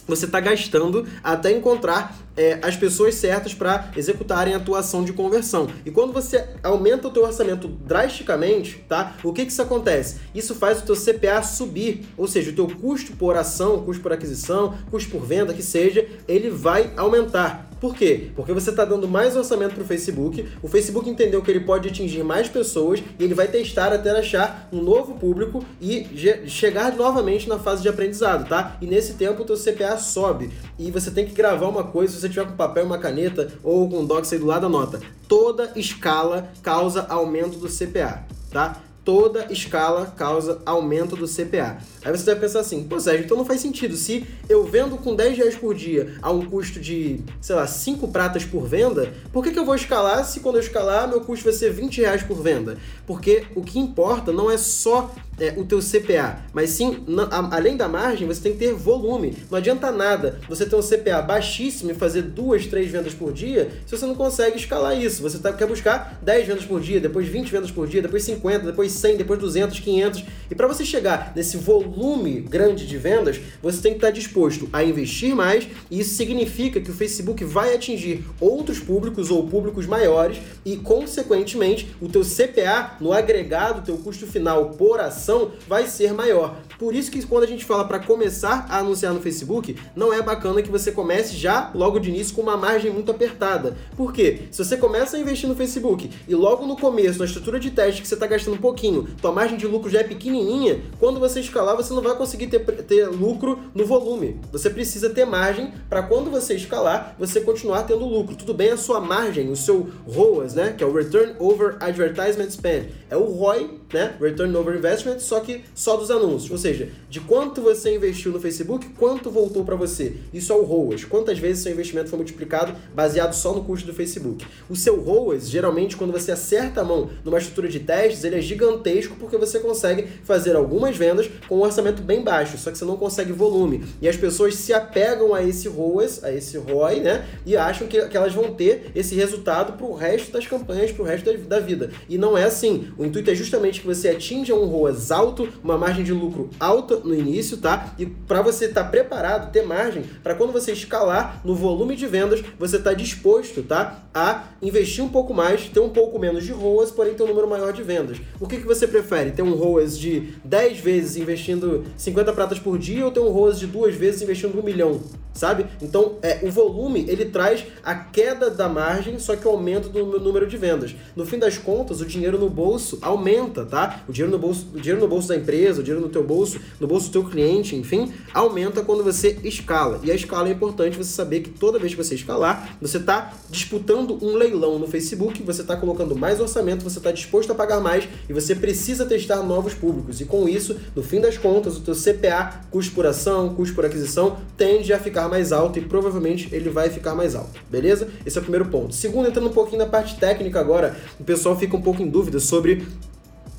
você 0.10 0.26
está 0.26 0.40
gastando 0.40 1.08
até 1.24 1.52
encontrar 1.52 2.18
é, 2.36 2.60
as 2.62 2.76
pessoas 2.76 3.16
certas 3.16 3.54
para 3.54 3.92
executarem 3.96 4.54
a 4.54 4.58
atuação 4.58 5.04
de 5.04 5.14
conversão. 5.14 5.68
E 5.86 5.92
quando 5.92 6.14
você 6.14 6.48
aumenta 6.64 7.08
o 7.08 7.12
teu 7.12 7.24
orçamento 7.24 7.68
drasticamente, 7.68 8.84
tá? 8.88 9.16
O 9.24 9.34
que 9.34 9.46
que 9.46 9.52
isso 9.52 9.62
acontece? 9.62 10.18
Isso 10.34 10.56
faz 10.56 10.80
o 10.80 10.86
teu 10.86 10.96
CPA 10.96 11.44
subir, 11.44 12.06
ou 12.18 12.28
seja, 12.28 12.52
o 12.52 12.56
teu 12.56 12.68
custo 12.68 13.14
por 13.14 13.36
ação, 13.36 13.84
custo 13.84 14.02
por 14.02 14.14
aquisição, 14.14 14.74
custo 14.90 15.12
por 15.12 15.26
venda, 15.26 15.54
que 15.54 15.64
seja, 15.64 16.08
ele 16.28 16.50
vai 16.50 16.92
aumentar. 16.96 17.69
Por 17.80 17.96
quê? 17.96 18.30
Porque 18.36 18.54
você 18.54 18.70
está 18.72 18.84
dando 18.84 19.08
mais 19.08 19.36
orçamento 19.36 19.76
para 19.76 19.84
o 19.84 19.88
Facebook, 19.88 20.46
o 20.62 20.68
Facebook 20.68 21.10
entendeu 21.10 21.42
que 21.42 21.50
ele 21.50 21.62
pode 21.62 21.88
atingir 21.88 22.24
mais 22.24 22.50
pessoas 22.50 23.02
e 23.18 23.24
ele 23.24 23.34
vai 23.34 23.48
testar 23.48 23.94
até 23.94 24.10
achar 24.12 24.68
um 24.72 24.82
novo 24.82 25.16
público 25.16 25.64
e 25.80 26.08
chegar 26.48 26.96
novamente 26.96 27.48
na 27.48 27.58
fase 27.58 27.82
de 27.82 27.90
aprendizado, 27.90 28.48
tá? 28.48 28.78
E 28.82 28.86
nesse 28.86 29.14
tempo 29.14 29.44
o 29.44 29.46
teu 29.46 29.56
CPA 29.56 29.98
sobe 29.98 30.52
e 30.78 30.92
você 30.92 31.12
tem 31.12 31.26
que 31.26 31.34
gravar 31.34 31.68
uma 31.68 31.84
coisa, 31.84 32.14
se 32.14 32.22
você 32.22 32.30
tiver 32.30 32.46
com 32.46 32.56
papel 32.56 32.86
uma 32.86 32.98
caneta 32.98 33.52
ou 33.64 33.90
com 33.90 34.00
um 34.00 34.06
docs 34.06 34.34
aí 34.34 34.40
do 34.40 34.46
lado, 34.46 34.66
anota. 34.66 35.00
Toda 35.28 35.72
escala 35.76 36.52
causa 36.62 37.06
aumento 37.08 37.58
do 37.58 37.68
CPA, 37.68 38.26
tá? 38.52 38.82
Toda 39.04 39.52
escala 39.52 40.06
causa 40.18 40.62
aumento 40.66 41.16
do 41.16 41.28
CPA. 41.28 41.78
Aí 42.04 42.12
você 42.12 42.26
deve 42.26 42.42
pensar 42.42 42.60
assim, 42.60 42.84
pô 42.84 43.00
Sérgio, 43.00 43.26
então 43.26 43.38
não 43.38 43.46
faz 43.46 43.60
sentido. 43.60 43.96
Se 43.96 44.26
eu 44.48 44.64
vendo 44.64 44.98
com 44.98 45.16
10 45.16 45.38
reais 45.38 45.56
por 45.56 45.74
dia 45.74 46.16
a 46.22 46.32
um 46.32 46.46
custo 46.46 46.80
de, 46.80 47.20
sei 47.42 47.56
lá, 47.56 47.68
5 47.68 48.08
pratas 48.10 48.46
por 48.46 48.68
venda, 48.68 49.14
por 49.32 49.44
que, 49.44 49.52
que 49.52 49.60
eu 49.60 49.66
vou 49.66 49.76
escalar 49.76 50.24
se 50.26 50.40
quando 50.40 50.56
eu 50.56 50.62
escalar 50.62 51.08
meu 51.08 51.22
custo 51.22 51.44
vai 51.46 51.54
ser 51.54 51.72
20 51.72 52.02
reais 52.02 52.24
por 52.24 52.42
venda? 52.42 52.78
Porque 53.06 53.46
o 53.56 53.62
que 53.62 53.80
importa 53.80 54.32
não 54.32 54.50
é 54.50 54.58
só 54.58 55.12
é, 55.40 55.54
o 55.58 55.64
teu 55.64 55.80
CPA, 55.80 56.42
mas 56.54 56.72
sim, 56.72 57.04
na, 57.08 57.24
a, 57.24 57.56
além 57.56 57.78
da 57.78 57.88
margem, 57.88 58.28
você 58.28 58.42
tem 58.42 58.52
que 58.52 58.60
ter 58.60 58.74
volume. 58.74 59.38
Não 59.50 59.58
adianta 59.58 59.92
nada 59.92 60.40
você 60.48 60.66
ter 60.66 60.76
um 60.76 60.82
CPA 60.82 61.22
baixíssimo 61.22 61.92
e 61.92 61.94
fazer 61.94 62.24
duas, 62.24 62.68
três 62.68 62.92
vendas 62.92 63.14
por 63.14 63.32
dia 63.32 63.72
se 63.86 63.98
você 63.98 64.06
não 64.06 64.16
consegue 64.16 64.58
escalar 64.58 65.00
isso. 65.00 65.22
Você 65.22 65.40
tá, 65.40 65.54
quer 65.54 65.68
buscar 65.68 66.20
10 66.22 66.48
vendas 66.48 66.66
por 66.66 66.82
dia, 66.82 67.00
depois 67.00 67.28
20 67.28 67.50
vendas 67.50 67.72
por 67.72 67.88
dia, 67.88 68.02
depois 68.02 68.24
50, 68.24 68.66
depois 68.66 68.92
100, 69.00 69.18
depois 69.18 69.40
200, 69.40 69.80
500. 69.80 70.24
E 70.52 70.56
para 70.56 70.68
você 70.68 70.84
chegar 70.84 71.34
nesse 71.36 71.58
volume 71.58 72.42
grande 72.42 72.88
de 72.88 72.98
vendas, 72.98 73.40
você 73.62 73.82
tem 73.82 73.92
que 73.92 73.98
estar 73.98 74.12
disposto 74.12 74.70
a 74.74 74.84
investir 74.84 75.36
mais 75.36 75.68
e 75.90 76.00
isso 76.00 76.16
significa 76.16 76.82
que 76.82 76.92
o 76.92 76.94
Facebook 76.94 77.44
vai 77.44 77.74
atingir 77.74 78.26
outros 78.40 78.80
públicos 78.80 79.30
ou 79.30 79.48
públicos 79.48 79.86
maiores 79.86 80.38
e, 80.66 80.76
consequentemente, 80.78 81.96
o 82.02 82.08
teu 82.08 82.22
CPA 82.22 82.98
no 83.00 83.14
agregado, 83.14 83.86
teu 83.86 83.98
custo 83.98 84.26
final 84.28 84.72
por 84.72 85.00
ação 85.00 85.52
vai 85.68 85.88
ser 85.88 86.14
maior. 86.14 86.58
Por 86.78 86.96
isso 86.96 87.12
que 87.12 87.26
quando 87.26 87.44
a 87.44 87.48
gente 87.48 87.66
fala 87.66 87.86
para 87.86 88.00
começar 88.00 88.66
a 88.70 88.80
anunciar 88.80 89.14
no 89.14 89.22
Facebook, 89.22 89.76
não 89.96 90.14
é 90.14 90.22
bacana 90.22 90.62
que 90.62 90.72
você 90.72 90.92
comece 90.92 91.36
já 91.36 91.72
logo 91.76 92.00
de 92.00 92.10
início 92.10 92.34
com 92.34 92.42
uma 92.42 92.58
margem 92.58 92.92
muito 92.92 93.12
apertada. 93.12 93.76
Por 93.96 94.14
quê? 94.14 94.44
Se 94.52 94.64
você 94.64 94.78
começa 94.78 95.18
a 95.18 95.20
investir 95.20 95.48
no 95.50 95.56
Facebook 95.56 96.10
e 96.28 96.36
logo 96.36 96.66
no 96.66 96.78
começo, 96.78 97.20
na 97.20 97.26
estrutura 97.26 97.60
de 97.60 97.72
teste 97.72 98.02
que 98.02 98.08
você 98.08 98.14
está 98.14 98.28
gastando 98.28 98.56
um 98.56 98.62
pouquinho, 98.80 99.08
tua 99.22 99.32
margem 99.32 99.58
de 99.58 99.68
lucro 99.68 99.90
já 99.90 100.00
é 100.00 100.04
pequenininha, 100.04 100.82
quando 100.98 101.20
você 101.20 101.42
escalar 101.42 101.76
você 101.76 101.94
não 101.94 102.02
vai 102.02 102.16
conseguir 102.16 102.48
ter, 102.48 102.60
ter 102.84 103.08
lucro 103.08 103.60
no 103.76 103.86
volume. 103.86 104.40
Você 104.54 104.70
precisa 104.70 105.10
ter 105.10 105.26
margem 105.26 105.74
para 105.90 106.04
quando 106.04 106.32
você 106.32 106.56
escalar, 106.56 107.16
você 107.20 107.42
continuar 107.42 107.84
tendo 107.84 108.06
lucro. 108.06 108.36
Tudo 108.36 108.54
bem 108.54 108.72
a 108.72 108.78
sua 108.78 109.02
margem, 109.02 109.52
o 109.52 109.56
seu 109.56 109.90
ROAS, 110.08 110.54
né, 110.54 110.74
que 110.78 110.84
é 110.84 110.88
o 110.88 110.94
Return 110.94 111.36
Over 111.38 111.76
Advertisement 111.82 112.50
Spend, 112.50 112.90
é 113.10 113.18
o 113.18 113.26
ROI, 113.26 113.80
né, 113.94 114.16
Return 114.20 114.56
Over 114.56 114.78
Investment 114.78 115.20
só 115.20 115.40
que 115.42 115.62
só 115.76 115.98
dos 115.98 116.10
anúncios. 116.10 116.52
Ou 116.52 116.58
seja, 116.58 116.90
de 117.10 117.20
quanto 117.20 117.62
você 117.62 117.96
investiu 117.96 118.32
no 118.32 118.40
Facebook, 118.40 118.88
quanto 118.98 119.30
voltou 119.30 119.66
para 119.66 119.76
você. 119.76 120.16
Isso 120.34 120.54
é 120.54 120.56
o 120.56 120.64
ROAS. 120.64 121.04
Quantas 121.04 121.38
vezes 121.38 121.64
seu 121.64 121.72
investimento 121.72 122.10
foi 122.10 122.18
multiplicado 122.18 122.74
baseado 122.94 123.34
só 123.34 123.54
no 123.54 123.64
custo 123.64 123.88
do 123.88 123.94
Facebook. 123.94 124.46
O 124.70 124.76
seu 124.76 125.00
ROAS, 125.02 125.50
geralmente, 125.50 125.98
quando 125.98 126.12
você 126.12 126.32
acerta 126.32 126.82
a 126.82 126.84
mão 126.84 127.10
numa 127.26 127.38
estrutura 127.40 127.68
de 127.68 127.80
testes, 127.80 128.24
ele 128.24 128.38
é 128.38 128.42
gigantesco 128.42 128.69
gigantesco 128.70 129.16
porque 129.20 129.38
você 129.38 129.60
consegue 129.60 130.08
fazer 130.24 130.56
algumas 130.56 130.96
vendas 130.96 131.30
com 131.48 131.58
um 131.58 131.62
orçamento 131.62 132.02
bem 132.02 132.22
baixo, 132.22 132.58
só 132.58 132.72
que 132.72 132.78
você 132.78 132.86
não 132.86 132.98
consegue 132.98 133.32
volume. 133.32 133.84
E 134.02 134.08
as 134.08 134.16
pessoas 134.16 134.56
se 134.56 134.74
apegam 134.74 135.34
a 135.34 135.44
esse 135.44 135.68
ROAS, 135.68 136.24
a 136.24 136.32
esse 136.32 136.58
ROI, 136.58 137.00
né? 137.00 137.26
E 137.46 137.58
acham 137.58 137.88
que, 137.88 138.02
que 138.08 138.18
elas 138.18 138.34
vão 138.34 138.54
ter 138.54 138.92
esse 138.96 139.16
resultado 139.16 139.74
para 139.74 139.86
o 139.86 139.94
resto 139.94 140.32
das 140.32 140.46
campanhas, 140.46 140.92
para 140.92 141.04
o 141.04 141.06
resto 141.06 141.32
da, 141.32 141.58
da, 141.58 141.60
vida. 141.60 141.92
E 142.08 142.18
não 142.18 142.38
é 142.38 142.44
assim. 142.44 142.92
O 142.98 143.06
intuito 143.06 143.30
é 143.32 143.36
justamente 143.36 143.82
que 143.82 143.88
você 143.88 144.10
atinja 144.10 144.54
um 144.54 144.66
ROAS 144.66 145.12
alto, 145.12 145.50
uma 145.64 145.78
margem 145.78 146.04
de 146.04 146.14
lucro 146.14 146.50
alta 146.60 146.98
no 146.98 147.16
início, 147.16 147.58
tá? 147.58 147.94
E 147.98 148.06
para 148.06 148.42
você 148.42 148.66
estar 148.66 148.84
tá 148.84 148.90
preparado, 148.90 149.52
ter 149.52 149.64
margem, 149.64 150.04
para 150.24 150.36
quando 150.36 150.54
você 150.54 150.72
escalar 150.72 151.42
no 151.44 151.56
volume 151.56 151.96
de 151.96 152.08
vendas, 152.08 152.44
você 152.58 152.78
está 152.78 152.94
disposto, 152.94 153.64
tá? 153.64 154.04
A 154.14 154.46
investir 154.62 155.04
um 155.04 155.10
pouco 155.10 155.34
mais, 155.34 155.68
ter 155.70 155.80
um 155.80 155.90
pouco 155.90 156.20
menos 156.20 156.44
de 156.44 156.52
ROAS, 156.52 156.92
porém 156.92 157.14
ter 157.14 157.24
um 157.24 157.28
número 157.28 157.48
maior 157.48 157.72
de 157.74 157.84
vendas. 157.84 158.20
O 158.40 158.48
que, 158.48 158.59
que 158.60 158.68
você 158.68 158.88
prefere? 158.88 159.32
Ter 159.32 159.42
um 159.42 159.54
ROAS 159.54 159.98
de 159.98 160.34
10 160.44 160.80
vezes 160.80 161.18
investindo 161.18 161.86
50 161.98 162.34
pratas 162.34 162.60
por 162.60 162.78
dia 162.78 163.06
ou 163.06 163.12
ter 163.12 163.20
um 163.20 163.30
ROAS 163.30 163.60
de 163.60 163.68
duas 163.68 163.96
vezes 163.96 164.22
investindo 164.22 164.60
um 164.60 164.64
milhão? 164.64 165.02
Sabe? 165.40 165.68
Então, 165.82 166.18
é, 166.22 166.42
o 166.44 166.52
volume 166.52 167.06
ele 167.08 167.24
traz 167.24 167.64
a 167.82 167.96
queda 167.96 168.50
da 168.50 168.68
margem, 168.68 169.18
só 169.20 169.38
que 169.38 169.48
o 169.48 169.52
aumento 169.52 169.88
do 169.88 170.20
número 170.20 170.46
de 170.46 170.58
vendas. 170.58 170.94
No 171.16 171.26
fim 171.26 171.40
das 171.40 171.58
contas, 171.58 172.02
o 172.02 172.06
dinheiro 172.06 172.38
no 172.38 172.50
bolso 172.50 173.00
aumenta, 173.02 173.64
tá? 173.64 174.02
O 174.06 174.12
dinheiro 174.12 174.30
no 174.34 174.38
bolso, 174.38 174.68
o 174.74 174.78
dinheiro 174.82 175.00
no 175.00 175.08
bolso 175.08 175.30
da 175.30 175.38
empresa, 175.38 175.80
o 175.80 175.84
dinheiro 175.84 176.06
no 176.06 176.12
teu 176.12 176.26
bolso, 176.26 176.60
no 176.78 176.88
bolso 176.88 177.08
do 177.08 177.14
teu 177.14 177.24
cliente, 177.24 177.74
enfim, 177.74 178.12
aumenta 178.34 178.84
quando 178.84 179.02
você 179.02 179.40
escala. 179.42 180.02
E 180.04 180.12
a 180.12 180.14
escala 180.14 180.50
é 180.50 180.52
importante 180.52 180.98
você 180.98 181.12
saber 181.14 181.40
que 181.40 181.52
toda 181.52 181.80
vez 181.80 181.94
que 181.96 182.04
você 182.04 182.16
escalar, 182.16 182.76
você 182.82 182.98
está 182.98 183.34
disputando 183.50 184.18
um 184.22 184.36
leilão 184.36 184.78
no 184.78 184.88
Facebook, 184.88 185.42
você 185.42 185.62
está 185.62 185.78
colocando 185.78 186.18
mais 186.18 186.42
orçamento, 186.42 186.84
você 186.84 186.98
está 186.98 187.14
disposto 187.14 187.50
a 187.54 187.56
pagar 187.56 187.80
mais 187.80 188.10
e 188.28 188.34
você 188.34 188.54
precisa 188.54 189.06
testar 189.06 189.42
novos 189.42 189.74
públicos. 189.74 190.20
E 190.20 190.26
com 190.26 190.50
isso, 190.50 190.76
no 190.94 191.02
fim 191.02 191.22
das 191.22 191.38
contas, 191.38 191.78
o 191.78 191.80
teu 191.80 191.96
CPA, 191.96 192.60
custo 192.70 192.94
por 192.94 193.08
ação, 193.08 193.56
custo 193.56 193.74
por 193.74 193.86
aquisição, 193.86 194.38
tende 194.58 194.92
a 194.92 195.00
ficar 195.00 195.29
mais 195.30 195.52
alto 195.52 195.80
e 195.80 195.82
provavelmente 195.82 196.50
ele 196.52 196.70
vai 196.70 196.90
ficar 196.90 197.16
mais 197.16 197.36
alto, 197.36 197.60
beleza? 197.70 198.10
Esse 198.26 198.38
é 198.38 198.42
o 198.42 198.44
primeiro 198.44 198.66
ponto. 198.66 198.94
Segundo, 198.94 199.30
entrando 199.30 199.48
um 199.48 199.54
pouquinho 199.54 199.80
na 199.80 199.86
parte 199.86 200.18
técnica 200.18 200.60
agora, 200.60 200.98
o 201.20 201.24
pessoal 201.24 201.56
fica 201.58 201.78
um 201.78 201.82
pouco 201.82 202.02
em 202.02 202.08
dúvida 202.08 202.40
sobre 202.40 202.86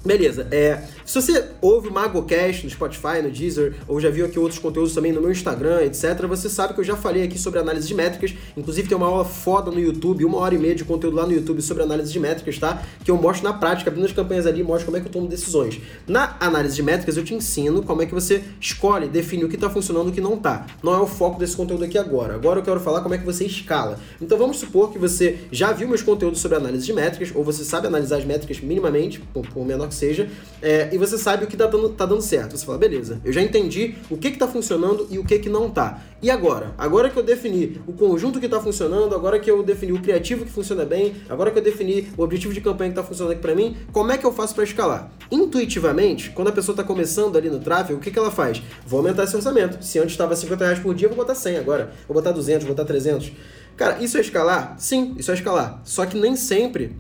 Beleza, 0.02 0.49
é, 0.50 0.83
se 1.04 1.21
você 1.21 1.45
ouve 1.61 1.88
o 1.88 1.92
MagoCast 1.92 2.64
no 2.64 2.71
Spotify, 2.71 3.21
no 3.23 3.30
Deezer, 3.30 3.75
ou 3.87 4.00
já 4.00 4.09
viu 4.09 4.25
aqui 4.25 4.38
outros 4.38 4.59
conteúdos 4.59 4.95
também 4.95 5.12
no 5.12 5.21
meu 5.21 5.30
Instagram, 5.30 5.83
etc., 5.83 6.26
você 6.26 6.49
sabe 6.49 6.73
que 6.73 6.80
eu 6.80 6.85
já 6.85 6.97
falei 6.97 7.25
aqui 7.25 7.38
sobre 7.38 7.61
análise 7.61 7.87
de 7.87 7.95
métricas, 7.95 8.35
inclusive 8.57 8.88
tem 8.88 8.97
uma 8.97 9.07
aula 9.07 9.26
foda 9.26 9.71
no 9.71 9.78
YouTube, 9.78 10.25
uma 10.25 10.38
hora 10.38 10.54
e 10.54 10.59
meia 10.59 10.75
de 10.75 10.87
conteúdo 10.87 11.16
lá 11.16 11.26
no 11.26 11.33
YouTube 11.33 11.61
sobre 11.61 11.83
análise 11.83 12.11
de 12.11 12.19
métricas, 12.19 12.59
tá? 12.59 12.83
Que 13.04 13.11
eu 13.11 13.16
mostro 13.19 13.45
na 13.45 13.52
prática, 13.52 13.90
abrindo 13.90 14.07
as 14.07 14.12
campanhas 14.12 14.47
ali, 14.47 14.62
mostro 14.62 14.87
como 14.87 14.97
é 14.97 15.00
que 15.00 15.07
eu 15.07 15.12
tomo 15.12 15.28
decisões. 15.28 15.78
Na 16.09 16.35
análise 16.40 16.76
de 16.76 16.83
métricas 16.83 17.19
eu 17.19 17.25
te 17.25 17.35
ensino 17.35 17.83
como 17.83 18.00
é 18.00 18.07
que 18.07 18.14
você 18.14 18.42
escolhe, 18.59 19.07
define 19.07 19.45
o 19.45 19.50
que 19.50 19.57
está 19.57 19.69
funcionando 19.69 20.07
e 20.07 20.11
o 20.12 20.14
que 20.14 20.21
não 20.23 20.33
está. 20.33 20.64
Não 20.83 20.95
é 20.95 20.99
o 20.99 21.07
foco 21.07 21.38
desse 21.38 21.54
conteúdo 21.54 21.85
aqui 21.85 21.99
agora. 21.99 22.37
Agora 22.37 22.61
eu 22.61 22.62
quero 22.62 22.80
falar 22.80 23.02
como 23.02 23.14
é 23.14 23.19
que 23.19 23.26
você 23.26 23.45
escala. 23.45 24.00
Então 24.19 24.38
vamos 24.38 24.57
supor 24.57 24.90
que 24.90 24.99
você 24.99 25.40
já 25.52 25.73
viu 25.73 25.87
meus 25.87 26.02
conteúdos 26.02 26.40
sobre 26.40 26.57
análise 26.57 26.87
de 26.87 26.92
métricas, 26.95 27.30
ou 27.35 27.45
você 27.45 27.64
sabe 27.64 27.87
analisar 27.87 28.16
as 28.16 28.25
métricas 28.25 28.61
minimamente, 28.61 29.21
por 29.21 29.66
menor 29.66 29.90
que 29.91 29.95
seja, 29.95 30.29
é, 30.63 30.89
e 30.93 30.97
você 30.97 31.19
sabe 31.19 31.45
o 31.45 31.47
que 31.47 31.57
tá 31.57 31.67
dando, 31.67 31.91
tá 31.91 32.07
dando 32.07 32.23
certo. 32.23 32.57
Você 32.57 32.65
fala, 32.65 32.79
beleza, 32.79 33.21
eu 33.25 33.33
já 33.33 33.43
entendi 33.43 33.95
o 34.09 34.17
que 34.17 34.31
que 34.31 34.39
tá 34.39 34.49
funcionando 34.49 35.07
e 35.11 35.19
o 35.19 35.25
que 35.25 35.39
que 35.39 35.51
não 35.51 35.69
tá. 35.71 36.03
E 36.23 36.31
agora? 36.31 36.75
Agora 36.79 37.11
que 37.11 37.19
eu 37.19 37.23
defini 37.23 37.81
o 37.87 37.93
conjunto 37.93 38.41
que 38.41 38.49
tá 38.49 38.61
funcionando, 38.61 39.15
agora 39.15 39.39
que 39.39 39.51
eu 39.51 39.63
defini 39.63 39.93
o 39.93 40.01
criativo 40.01 40.45
que 40.45 40.51
funciona 40.51 40.85
bem, 40.85 41.15
agora 41.29 41.51
que 41.51 41.59
eu 41.59 41.63
defini 41.63 42.09
o 42.17 42.23
objetivo 42.23 42.55
de 42.55 42.61
campanha 42.61 42.91
que 42.91 42.97
tá 42.97 43.03
funcionando 43.03 43.33
aqui 43.33 43.43
para 43.43 43.55
mim, 43.55 43.77
como 43.93 44.13
é 44.13 44.19
que 44.19 44.25
eu 44.25 44.33
faço 44.33 44.55
para 44.55 44.65
escalar? 44.65 45.11
Intuitivamente, 45.31 46.31
quando 46.31 46.49
a 46.49 46.53
pessoa 46.53 46.77
tá 46.77 46.85
começando 46.85 47.37
ali 47.37 47.51
no 47.51 47.61
tráfego, 47.61 47.99
o 47.99 48.03
que 48.03 48.11
que 48.11 48.19
ela 48.19 48.31
faz? 48.31 48.63
Vou 48.87 48.99
aumentar 48.99 49.25
esse 49.25 49.37
orçamento. 49.37 49.85
Se 49.85 49.99
antes 49.99 50.13
estava 50.13 50.37
50 50.37 50.65
reais 50.65 50.79
por 50.79 50.95
dia, 50.95 51.09
vou 51.09 51.17
botar 51.17 51.35
100 51.35 51.59
agora. 51.59 51.93
Vou 52.07 52.15
botar 52.15 52.33
200, 52.33 52.67
vou 52.67 52.75
botar 52.75 52.87
300. 52.87 53.33
Cara, 53.77 54.03
isso 54.03 54.19
é 54.19 54.21
escalar? 54.21 54.77
Sim, 54.79 55.15
isso 55.19 55.31
é 55.31 55.35
escalar. 55.35 55.81
Só 55.85 56.05
que 56.05 56.19
nem 56.19 56.37
sempre 56.37 56.97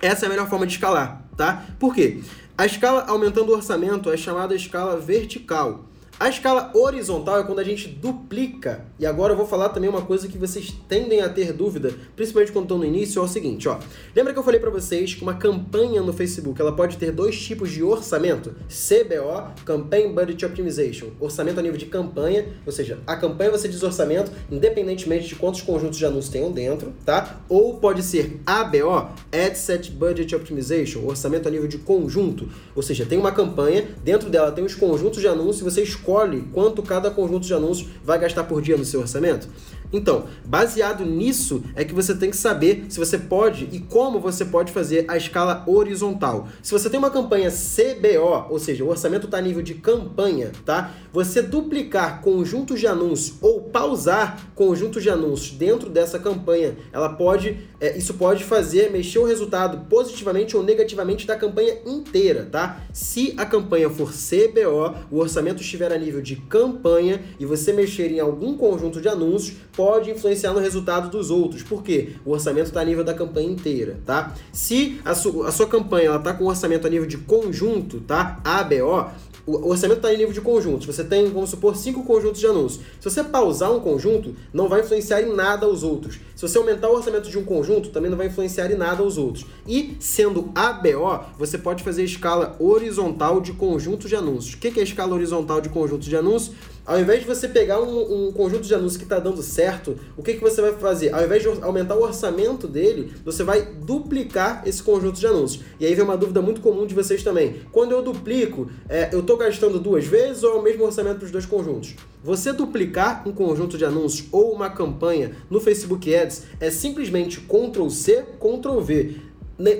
essa 0.00 0.24
é 0.24 0.28
a 0.28 0.30
melhor 0.30 0.48
forma 0.48 0.66
de 0.66 0.74
escalar, 0.74 1.27
tá? 1.38 1.64
Por 1.78 1.94
quê? 1.94 2.20
A 2.58 2.66
escala 2.66 3.04
aumentando 3.06 3.50
o 3.50 3.54
orçamento 3.54 4.10
é 4.10 4.16
chamada 4.16 4.54
escala 4.54 4.98
vertical. 4.98 5.87
A 6.20 6.28
escala 6.28 6.72
horizontal 6.74 7.38
é 7.38 7.44
quando 7.44 7.60
a 7.60 7.64
gente 7.64 7.86
duplica. 7.86 8.84
E 8.98 9.06
agora 9.06 9.34
eu 9.34 9.36
vou 9.36 9.46
falar 9.46 9.68
também 9.68 9.88
uma 9.88 10.02
coisa 10.02 10.26
que 10.26 10.36
vocês 10.36 10.74
tendem 10.88 11.20
a 11.20 11.28
ter 11.28 11.52
dúvida, 11.52 11.94
principalmente 12.16 12.50
quando 12.50 12.64
estão 12.64 12.76
no 12.76 12.84
início, 12.84 13.20
é 13.20 13.24
o 13.24 13.28
seguinte, 13.28 13.68
ó. 13.68 13.78
Lembra 14.16 14.32
que 14.32 14.38
eu 14.40 14.42
falei 14.42 14.58
para 14.58 14.68
vocês 14.68 15.14
que 15.14 15.22
uma 15.22 15.34
campanha 15.34 16.02
no 16.02 16.12
Facebook, 16.12 16.60
ela 16.60 16.72
pode 16.72 16.96
ter 16.96 17.12
dois 17.12 17.40
tipos 17.40 17.70
de 17.70 17.84
orçamento? 17.84 18.52
CBO, 18.66 19.54
Campaign 19.64 20.12
Budget 20.12 20.44
Optimization. 20.44 21.06
Orçamento 21.20 21.60
a 21.60 21.62
nível 21.62 21.78
de 21.78 21.86
campanha, 21.86 22.46
ou 22.66 22.72
seja, 22.72 22.98
a 23.06 23.14
campanha 23.14 23.52
você 23.52 23.68
diz 23.68 23.80
orçamento 23.84 24.32
independentemente 24.50 25.28
de 25.28 25.36
quantos 25.36 25.62
conjuntos 25.62 25.98
de 25.98 26.04
anúncios 26.04 26.30
tenham 26.32 26.50
dentro, 26.50 26.92
tá? 27.06 27.42
Ou 27.48 27.76
pode 27.76 28.02
ser 28.02 28.40
ABO, 28.44 29.08
Ad 29.30 29.56
Set 29.56 29.92
Budget 29.92 30.34
Optimization, 30.34 31.04
orçamento 31.06 31.46
a 31.46 31.50
nível 31.52 31.68
de 31.68 31.78
conjunto. 31.78 32.48
Ou 32.74 32.82
seja, 32.82 33.06
tem 33.06 33.16
uma 33.16 33.30
campanha, 33.30 33.86
dentro 34.02 34.28
dela 34.28 34.50
tem 34.50 34.64
os 34.64 34.74
conjuntos 34.74 35.20
de 35.20 35.28
anúncios 35.28 35.60
e 35.60 35.64
você 35.64 35.82
escolhe 35.82 36.07
escolhe 36.08 36.48
quanto 36.54 36.82
cada 36.82 37.10
conjunto 37.10 37.46
de 37.46 37.52
anúncios 37.52 37.90
vai 38.02 38.18
gastar 38.18 38.44
por 38.44 38.62
dia 38.62 38.78
no 38.78 38.84
seu 38.84 39.00
orçamento? 39.00 39.46
Então, 39.92 40.26
baseado 40.44 41.04
nisso, 41.04 41.62
é 41.74 41.84
que 41.84 41.94
você 41.94 42.14
tem 42.14 42.30
que 42.30 42.36
saber 42.36 42.86
se 42.88 42.98
você 42.98 43.18
pode 43.18 43.68
e 43.72 43.80
como 43.80 44.20
você 44.20 44.44
pode 44.44 44.72
fazer 44.72 45.04
a 45.08 45.16
escala 45.16 45.64
horizontal. 45.66 46.48
Se 46.62 46.72
você 46.72 46.90
tem 46.90 46.98
uma 46.98 47.10
campanha 47.10 47.50
CBO, 47.50 48.46
ou 48.50 48.58
seja, 48.58 48.84
o 48.84 48.88
orçamento 48.88 49.26
está 49.26 49.38
a 49.38 49.40
nível 49.40 49.62
de 49.62 49.74
campanha, 49.74 50.52
tá? 50.64 50.94
Você 51.12 51.40
duplicar 51.40 52.20
conjuntos 52.20 52.80
de 52.80 52.86
anúncios 52.86 53.36
ou 53.40 53.62
pausar 53.62 54.50
conjuntos 54.54 55.02
de 55.02 55.10
anúncios 55.10 55.56
dentro 55.56 55.88
dessa 55.88 56.18
campanha, 56.18 56.76
ela 56.92 57.08
pode, 57.10 57.58
é, 57.80 57.96
isso 57.96 58.14
pode 58.14 58.44
fazer 58.44 58.90
mexer 58.90 59.18
o 59.18 59.24
resultado 59.24 59.86
positivamente 59.88 60.56
ou 60.56 60.62
negativamente 60.62 61.26
da 61.26 61.36
campanha 61.36 61.78
inteira, 61.86 62.46
tá? 62.50 62.82
Se 62.92 63.34
a 63.36 63.46
campanha 63.46 63.88
for 63.88 64.12
CBO, 64.12 64.94
o 65.10 65.18
orçamento 65.18 65.62
estiver 65.62 65.92
a 65.92 65.98
nível 65.98 66.20
de 66.20 66.36
campanha 66.36 67.22
e 67.38 67.46
você 67.46 67.72
mexer 67.72 68.10
em 68.10 68.20
algum 68.20 68.56
conjunto 68.56 69.00
de 69.00 69.08
anúncios, 69.08 69.56
pode 69.78 70.10
influenciar 70.10 70.52
no 70.52 70.58
resultado 70.58 71.08
dos 71.08 71.30
outros. 71.30 71.62
Por 71.62 71.84
quê? 71.84 72.14
O 72.24 72.32
orçamento 72.32 72.66
está 72.66 72.80
a 72.80 72.84
nível 72.84 73.04
da 73.04 73.14
campanha 73.14 73.48
inteira, 73.48 74.00
tá? 74.04 74.34
Se 74.52 75.00
a, 75.04 75.14
su 75.14 75.44
a 75.44 75.52
sua 75.52 75.68
campanha 75.68 76.16
está 76.16 76.34
com 76.34 76.46
orçamento 76.46 76.84
a 76.84 76.90
nível 76.90 77.06
de 77.06 77.16
conjunto, 77.16 78.00
tá? 78.00 78.40
ABO, 78.44 79.08
o 79.46 79.70
orçamento 79.70 79.98
está 79.98 80.12
em 80.12 80.16
nível 80.18 80.32
de 80.32 80.40
conjuntos. 80.40 80.84
Você 80.84 81.04
tem, 81.04 81.30
vamos 81.30 81.50
supor, 81.50 81.76
cinco 81.76 82.02
conjuntos 82.02 82.40
de 82.40 82.46
anúncios. 82.48 82.84
Se 83.00 83.08
você 83.08 83.22
pausar 83.22 83.72
um 83.72 83.78
conjunto, 83.78 84.34
não 84.52 84.68
vai 84.68 84.80
influenciar 84.80 85.22
em 85.22 85.32
nada 85.32 85.68
os 85.68 85.84
outros. 85.84 86.18
Se 86.34 86.42
você 86.42 86.58
aumentar 86.58 86.88
o 86.88 86.96
orçamento 86.96 87.30
de 87.30 87.38
um 87.38 87.44
conjunto, 87.44 87.90
também 87.90 88.10
não 88.10 88.18
vai 88.18 88.26
influenciar 88.26 88.70
em 88.70 88.76
nada 88.76 89.02
os 89.02 89.16
outros. 89.16 89.46
E, 89.66 89.96
sendo 90.00 90.50
ABO, 90.56 91.24
você 91.38 91.56
pode 91.56 91.84
fazer 91.84 92.02
escala 92.02 92.56
horizontal 92.58 93.40
de 93.40 93.52
conjuntos 93.52 94.10
de 94.10 94.16
anúncios. 94.16 94.54
O 94.54 94.58
que 94.58 94.78
é 94.78 94.82
escala 94.82 95.14
horizontal 95.14 95.60
de 95.60 95.68
conjuntos 95.68 96.08
de 96.08 96.16
anúncios? 96.16 96.54
Ao 96.88 96.98
invés 96.98 97.20
de 97.20 97.26
você 97.26 97.46
pegar 97.46 97.82
um, 97.82 98.28
um 98.28 98.32
conjunto 98.32 98.62
de 98.62 98.74
anúncios 98.74 98.96
que 98.96 99.02
está 99.02 99.18
dando 99.18 99.42
certo, 99.42 99.94
o 100.16 100.22
que, 100.22 100.32
que 100.32 100.40
você 100.40 100.62
vai 100.62 100.72
fazer? 100.72 101.14
Ao 101.14 101.22
invés 101.22 101.42
de 101.42 101.48
aumentar 101.62 101.94
o 101.94 102.02
orçamento 102.02 102.66
dele, 102.66 103.12
você 103.22 103.44
vai 103.44 103.60
duplicar 103.60 104.62
esse 104.64 104.82
conjunto 104.82 105.20
de 105.20 105.26
anúncios. 105.26 105.62
E 105.78 105.84
aí 105.84 105.94
vem 105.94 106.02
uma 106.02 106.16
dúvida 106.16 106.40
muito 106.40 106.62
comum 106.62 106.86
de 106.86 106.94
vocês 106.94 107.22
também. 107.22 107.56
Quando 107.70 107.92
eu 107.92 108.00
duplico, 108.00 108.70
é, 108.88 109.10
eu 109.12 109.20
estou 109.20 109.36
gastando 109.36 109.78
duas 109.78 110.06
vezes 110.06 110.42
ou 110.42 110.54
é 110.54 110.54
o 110.54 110.62
mesmo 110.62 110.82
orçamento 110.82 111.18
para 111.18 111.26
os 111.26 111.30
dois 111.30 111.44
conjuntos? 111.44 111.94
Você 112.24 112.54
duplicar 112.54 113.22
um 113.28 113.32
conjunto 113.32 113.76
de 113.76 113.84
anúncios 113.84 114.26
ou 114.32 114.50
uma 114.50 114.70
campanha 114.70 115.32
no 115.50 115.60
Facebook 115.60 116.14
Ads 116.14 116.44
é 116.58 116.70
simplesmente 116.70 117.38
Ctrl 117.40 117.90
C, 117.90 118.24
Ctrl 118.40 118.80
V 118.80 119.27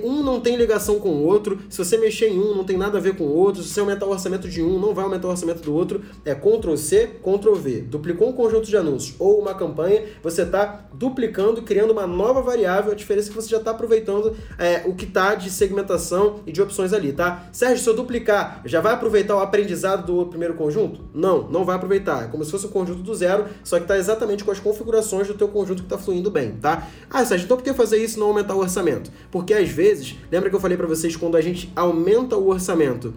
um 0.03 0.23
não 0.23 0.39
tem 0.41 0.55
ligação 0.55 0.99
com 0.99 1.09
o 1.09 1.25
outro. 1.25 1.59
Se 1.69 1.77
você 1.77 1.97
mexer 1.97 2.27
em 2.27 2.39
um, 2.39 2.55
não 2.55 2.63
tem 2.63 2.77
nada 2.77 2.97
a 2.97 3.01
ver 3.01 3.15
com 3.15 3.23
o 3.23 3.33
outro. 3.35 3.63
Se 3.63 3.69
você 3.69 3.79
aumentar 3.79 4.05
o 4.05 4.09
orçamento 4.09 4.47
de 4.49 4.61
um, 4.61 4.79
não 4.79 4.93
vai 4.93 5.05
aumentar 5.05 5.27
o 5.27 5.31
orçamento 5.31 5.61
do 5.61 5.73
outro. 5.73 6.01
É 6.25 6.35
Ctrl 6.35 6.75
C, 6.75 7.07
Ctrl 7.21 7.55
V. 7.55 7.81
Duplicou 7.81 8.29
um 8.29 8.33
conjunto 8.33 8.67
de 8.67 8.75
anúncios 8.75 9.15
ou 9.19 9.39
uma 9.39 9.53
campanha, 9.53 10.03
você 10.21 10.43
está 10.43 10.85
duplicando, 10.93 11.61
criando 11.61 11.91
uma 11.91 12.05
nova 12.05 12.41
variável. 12.41 12.91
A 12.91 12.95
diferença 12.95 13.29
é 13.29 13.31
que 13.31 13.35
você 13.35 13.49
já 13.49 13.57
está 13.57 13.71
aproveitando 13.71 14.35
é, 14.57 14.83
o 14.85 14.93
que 14.95 15.05
está 15.05 15.35
de 15.35 15.49
segmentação 15.49 16.41
e 16.45 16.51
de 16.51 16.61
opções 16.61 16.93
ali, 16.93 17.13
tá? 17.13 17.47
Sérgio, 17.51 17.83
se 17.83 17.89
eu 17.89 17.95
duplicar, 17.95 18.61
já 18.65 18.81
vai 18.81 18.93
aproveitar 18.93 19.35
o 19.35 19.39
aprendizado 19.39 20.05
do 20.05 20.25
primeiro 20.25 20.55
conjunto? 20.55 21.01
Não, 21.13 21.49
não 21.49 21.63
vai 21.63 21.75
aproveitar. 21.75 22.25
É 22.25 22.27
como 22.27 22.43
se 22.43 22.51
fosse 22.51 22.65
um 22.65 22.69
conjunto 22.69 23.01
do 23.01 23.15
zero, 23.15 23.45
só 23.63 23.77
que 23.77 23.83
está 23.83 23.97
exatamente 23.97 24.43
com 24.43 24.51
as 24.51 24.59
configurações 24.59 25.27
do 25.27 25.33
teu 25.33 25.47
conjunto 25.47 25.83
que 25.83 25.85
está 25.85 25.97
fluindo 25.97 26.29
bem, 26.29 26.51
tá? 26.51 26.87
Ah, 27.09 27.23
Sérgio, 27.23 27.45
então 27.45 27.57
por 27.57 27.63
que 27.63 27.73
fazer 27.73 27.97
isso 27.97 28.17
e 28.17 28.19
não 28.19 28.27
aumentar 28.27 28.55
o 28.55 28.59
orçamento? 28.59 29.11
Porque 29.31 29.53
às 29.53 29.68
vezes, 29.69 30.15
lembra 30.31 30.49
que 30.49 30.55
eu 30.55 30.59
falei 30.59 30.77
para 30.77 30.87
vocês 30.87 31.15
quando 31.15 31.37
a 31.37 31.41
gente 31.41 31.71
aumenta 31.75 32.35
o 32.35 32.49
orçamento, 32.49 33.13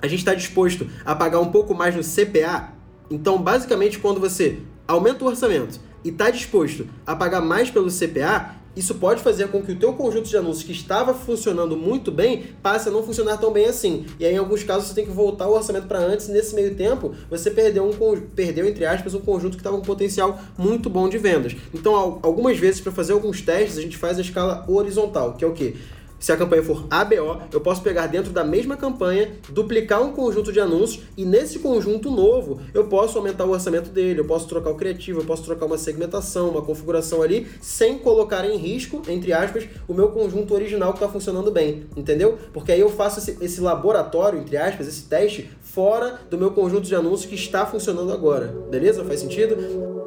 a 0.00 0.06
gente 0.06 0.20
está 0.20 0.34
disposto 0.34 0.86
a 1.04 1.14
pagar 1.14 1.40
um 1.40 1.50
pouco 1.50 1.74
mais 1.74 1.94
no 1.94 2.02
CPA? 2.02 2.72
Então, 3.10 3.40
basicamente, 3.40 3.98
quando 3.98 4.20
você 4.20 4.58
aumenta 4.86 5.24
o 5.24 5.28
orçamento 5.28 5.80
e 6.04 6.08
está 6.08 6.30
disposto 6.30 6.86
a 7.06 7.14
pagar 7.14 7.40
mais 7.40 7.70
pelo 7.70 7.88
CPA, 7.90 8.56
isso 8.76 8.94
pode 8.94 9.22
fazer 9.22 9.48
com 9.48 9.62
que 9.62 9.72
o 9.72 9.76
teu 9.76 9.92
conjunto 9.92 10.28
de 10.28 10.36
anúncios 10.36 10.64
que 10.64 10.72
estava 10.72 11.12
funcionando 11.12 11.76
muito 11.76 12.10
bem 12.10 12.44
passe 12.62 12.88
a 12.88 12.92
não 12.92 13.02
funcionar 13.02 13.36
tão 13.36 13.52
bem 13.52 13.66
assim. 13.66 14.06
E 14.18 14.24
aí, 14.24 14.34
em 14.34 14.38
alguns 14.38 14.62
casos, 14.62 14.88
você 14.88 14.94
tem 14.94 15.04
que 15.04 15.10
voltar 15.10 15.48
o 15.48 15.54
orçamento 15.54 15.86
para 15.86 15.98
antes, 15.98 16.28
nesse 16.28 16.54
meio 16.54 16.74
tempo, 16.74 17.14
você 17.28 17.50
perdeu, 17.50 17.84
um, 17.84 18.20
perdeu, 18.34 18.66
entre 18.66 18.84
aspas, 18.84 19.14
um 19.14 19.20
conjunto 19.20 19.56
que 19.56 19.60
estava 19.60 19.76
com 19.76 19.82
potencial 19.82 20.38
muito 20.56 20.88
bom 20.88 21.08
de 21.08 21.18
vendas. 21.18 21.56
Então, 21.74 22.18
algumas 22.22 22.58
vezes, 22.58 22.80
para 22.80 22.92
fazer 22.92 23.12
alguns 23.12 23.40
testes, 23.42 23.78
a 23.78 23.82
gente 23.82 23.96
faz 23.96 24.18
a 24.18 24.20
escala 24.20 24.64
horizontal, 24.68 25.34
que 25.34 25.44
é 25.44 25.48
o 25.48 25.52
quê? 25.52 25.74
Se 26.20 26.30
a 26.30 26.36
campanha 26.36 26.62
for 26.62 26.86
ABO, 26.90 27.40
eu 27.50 27.60
posso 27.60 27.82
pegar 27.82 28.06
dentro 28.06 28.30
da 28.30 28.44
mesma 28.44 28.76
campanha, 28.76 29.32
duplicar 29.48 30.02
um 30.02 30.12
conjunto 30.12 30.52
de 30.52 30.60
anúncios 30.60 31.04
e 31.16 31.24
nesse 31.24 31.58
conjunto 31.58 32.10
novo 32.10 32.60
eu 32.74 32.84
posso 32.84 33.16
aumentar 33.16 33.46
o 33.46 33.50
orçamento 33.50 33.88
dele, 33.90 34.20
eu 34.20 34.26
posso 34.26 34.46
trocar 34.46 34.70
o 34.70 34.74
criativo, 34.74 35.20
eu 35.20 35.24
posso 35.24 35.42
trocar 35.42 35.64
uma 35.64 35.78
segmentação, 35.78 36.50
uma 36.50 36.62
configuração 36.62 37.22
ali, 37.22 37.48
sem 37.60 37.98
colocar 37.98 38.44
em 38.44 38.56
risco, 38.58 39.02
entre 39.08 39.32
aspas, 39.32 39.66
o 39.88 39.94
meu 39.94 40.10
conjunto 40.10 40.54
original 40.54 40.92
que 40.92 40.98
está 40.98 41.08
funcionando 41.08 41.50
bem, 41.50 41.86
entendeu? 41.96 42.38
Porque 42.52 42.70
aí 42.70 42.80
eu 42.80 42.90
faço 42.90 43.18
esse, 43.18 43.42
esse 43.42 43.60
laboratório, 43.60 44.38
entre 44.38 44.58
aspas, 44.58 44.86
esse 44.86 45.04
teste 45.04 45.50
fora 45.62 46.20
do 46.28 46.36
meu 46.36 46.50
conjunto 46.50 46.86
de 46.86 46.94
anúncios 46.94 47.26
que 47.26 47.34
está 47.34 47.64
funcionando 47.64 48.12
agora, 48.12 48.54
beleza? 48.70 49.04
Faz 49.04 49.20
sentido? 49.20 49.99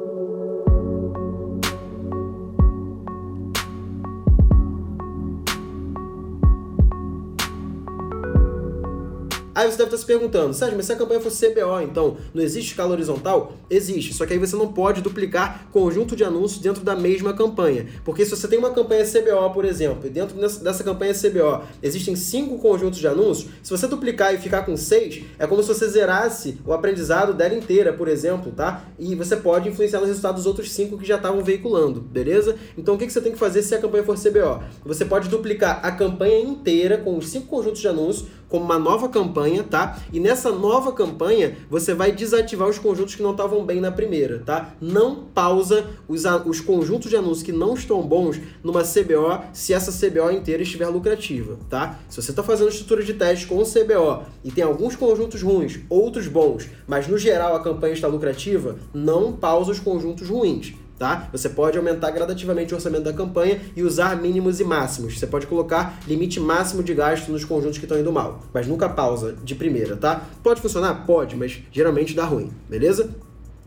Aí 9.54 9.70
você 9.70 9.76
deve 9.76 9.84
estar 9.84 9.98
se 9.98 10.04
perguntando, 10.04 10.52
Sérgio, 10.52 10.76
mas 10.76 10.86
se 10.86 10.92
a 10.92 10.96
campanha 10.96 11.20
for 11.20 11.30
CBO, 11.30 11.80
então 11.80 12.16
não 12.34 12.42
existe 12.42 12.70
escala 12.70 12.90
horizontal? 12.90 13.52
Existe, 13.70 14.12
só 14.12 14.26
que 14.26 14.32
aí 14.32 14.38
você 14.38 14.56
não 14.56 14.72
pode 14.72 15.00
duplicar 15.00 15.68
conjunto 15.70 16.16
de 16.16 16.24
anúncios 16.24 16.60
dentro 16.60 16.82
da 16.82 16.96
mesma 16.96 17.32
campanha. 17.32 17.86
Porque 18.04 18.24
se 18.24 18.32
você 18.32 18.48
tem 18.48 18.58
uma 18.58 18.70
campanha 18.70 19.04
CBO, 19.04 19.50
por 19.52 19.64
exemplo, 19.64 20.08
e 20.08 20.10
dentro 20.10 20.36
dessa 20.36 20.82
campanha 20.82 21.14
CBO 21.14 21.62
existem 21.80 22.16
cinco 22.16 22.58
conjuntos 22.58 22.98
de 22.98 23.06
anúncios, 23.06 23.48
se 23.62 23.70
você 23.70 23.86
duplicar 23.86 24.34
e 24.34 24.38
ficar 24.38 24.62
com 24.62 24.76
seis, 24.76 25.22
é 25.38 25.46
como 25.46 25.62
se 25.62 25.68
você 25.68 25.88
zerasse 25.88 26.58
o 26.66 26.72
aprendizado 26.72 27.32
dela 27.32 27.54
inteira, 27.54 27.92
por 27.92 28.08
exemplo, 28.08 28.50
tá? 28.50 28.86
E 28.98 29.14
você 29.14 29.36
pode 29.36 29.68
influenciar 29.68 30.00
no 30.00 30.06
resultado 30.06 30.34
dos 30.34 30.46
outros 30.46 30.72
cinco 30.72 30.98
que 30.98 31.06
já 31.06 31.14
estavam 31.14 31.44
veiculando, 31.44 32.00
beleza? 32.00 32.56
Então 32.76 32.96
o 32.96 32.98
que 32.98 33.08
você 33.08 33.20
tem 33.20 33.30
que 33.30 33.38
fazer 33.38 33.62
se 33.62 33.72
a 33.72 33.78
campanha 33.78 34.02
for 34.02 34.16
CBO? 34.16 34.64
Você 34.84 35.04
pode 35.04 35.28
duplicar 35.28 35.78
a 35.84 35.92
campanha 35.92 36.40
inteira 36.40 36.98
com 36.98 37.16
os 37.16 37.28
cinco 37.28 37.46
conjuntos 37.46 37.80
de 37.80 37.86
anúncios 37.86 38.26
como 38.54 38.66
uma 38.66 38.78
nova 38.78 39.08
campanha, 39.08 39.64
tá? 39.64 39.98
E 40.12 40.20
nessa 40.20 40.52
nova 40.52 40.92
campanha, 40.92 41.56
você 41.68 41.92
vai 41.92 42.12
desativar 42.12 42.68
os 42.68 42.78
conjuntos 42.78 43.16
que 43.16 43.22
não 43.22 43.32
estavam 43.32 43.66
bem 43.66 43.80
na 43.80 43.90
primeira, 43.90 44.38
tá? 44.46 44.76
Não 44.80 45.24
pausa 45.24 45.84
os, 46.06 46.22
os 46.46 46.60
conjuntos 46.60 47.10
de 47.10 47.16
anúncios 47.16 47.42
que 47.42 47.50
não 47.50 47.74
estão 47.74 48.00
bons 48.00 48.40
numa 48.62 48.82
CBO 48.82 49.42
se 49.52 49.74
essa 49.74 49.90
CBO 49.90 50.30
inteira 50.30 50.62
estiver 50.62 50.86
lucrativa, 50.86 51.58
tá? 51.68 51.98
Se 52.08 52.22
você 52.22 52.30
está 52.30 52.44
fazendo 52.44 52.68
estrutura 52.68 53.02
de 53.02 53.14
teste 53.14 53.48
com 53.48 53.56
o 53.56 53.64
CBO 53.64 54.22
e 54.44 54.52
tem 54.52 54.62
alguns 54.62 54.94
conjuntos 54.94 55.42
ruins, 55.42 55.80
outros 55.90 56.28
bons, 56.28 56.68
mas 56.86 57.08
no 57.08 57.18
geral 57.18 57.56
a 57.56 57.60
campanha 57.60 57.94
está 57.94 58.06
lucrativa, 58.06 58.76
não 58.94 59.32
pausa 59.32 59.72
os 59.72 59.80
conjuntos 59.80 60.28
ruins 60.28 60.74
tá? 60.98 61.28
Você 61.32 61.48
pode 61.48 61.76
aumentar 61.76 62.10
gradativamente 62.10 62.72
o 62.72 62.76
orçamento 62.76 63.04
da 63.04 63.12
campanha 63.12 63.60
e 63.76 63.82
usar 63.82 64.16
mínimos 64.20 64.60
e 64.60 64.64
máximos. 64.64 65.18
Você 65.18 65.26
pode 65.26 65.46
colocar 65.46 65.98
limite 66.06 66.40
máximo 66.40 66.82
de 66.82 66.94
gasto 66.94 67.30
nos 67.30 67.44
conjuntos 67.44 67.78
que 67.78 67.84
estão 67.84 67.98
indo 67.98 68.12
mal, 68.12 68.42
mas 68.52 68.66
nunca 68.66 68.88
pausa 68.88 69.36
de 69.42 69.54
primeira, 69.54 69.96
tá? 69.96 70.24
Pode 70.42 70.60
funcionar? 70.60 71.04
Pode, 71.06 71.36
mas 71.36 71.58
geralmente 71.72 72.14
dá 72.14 72.24
ruim, 72.24 72.50
beleza? 72.68 73.10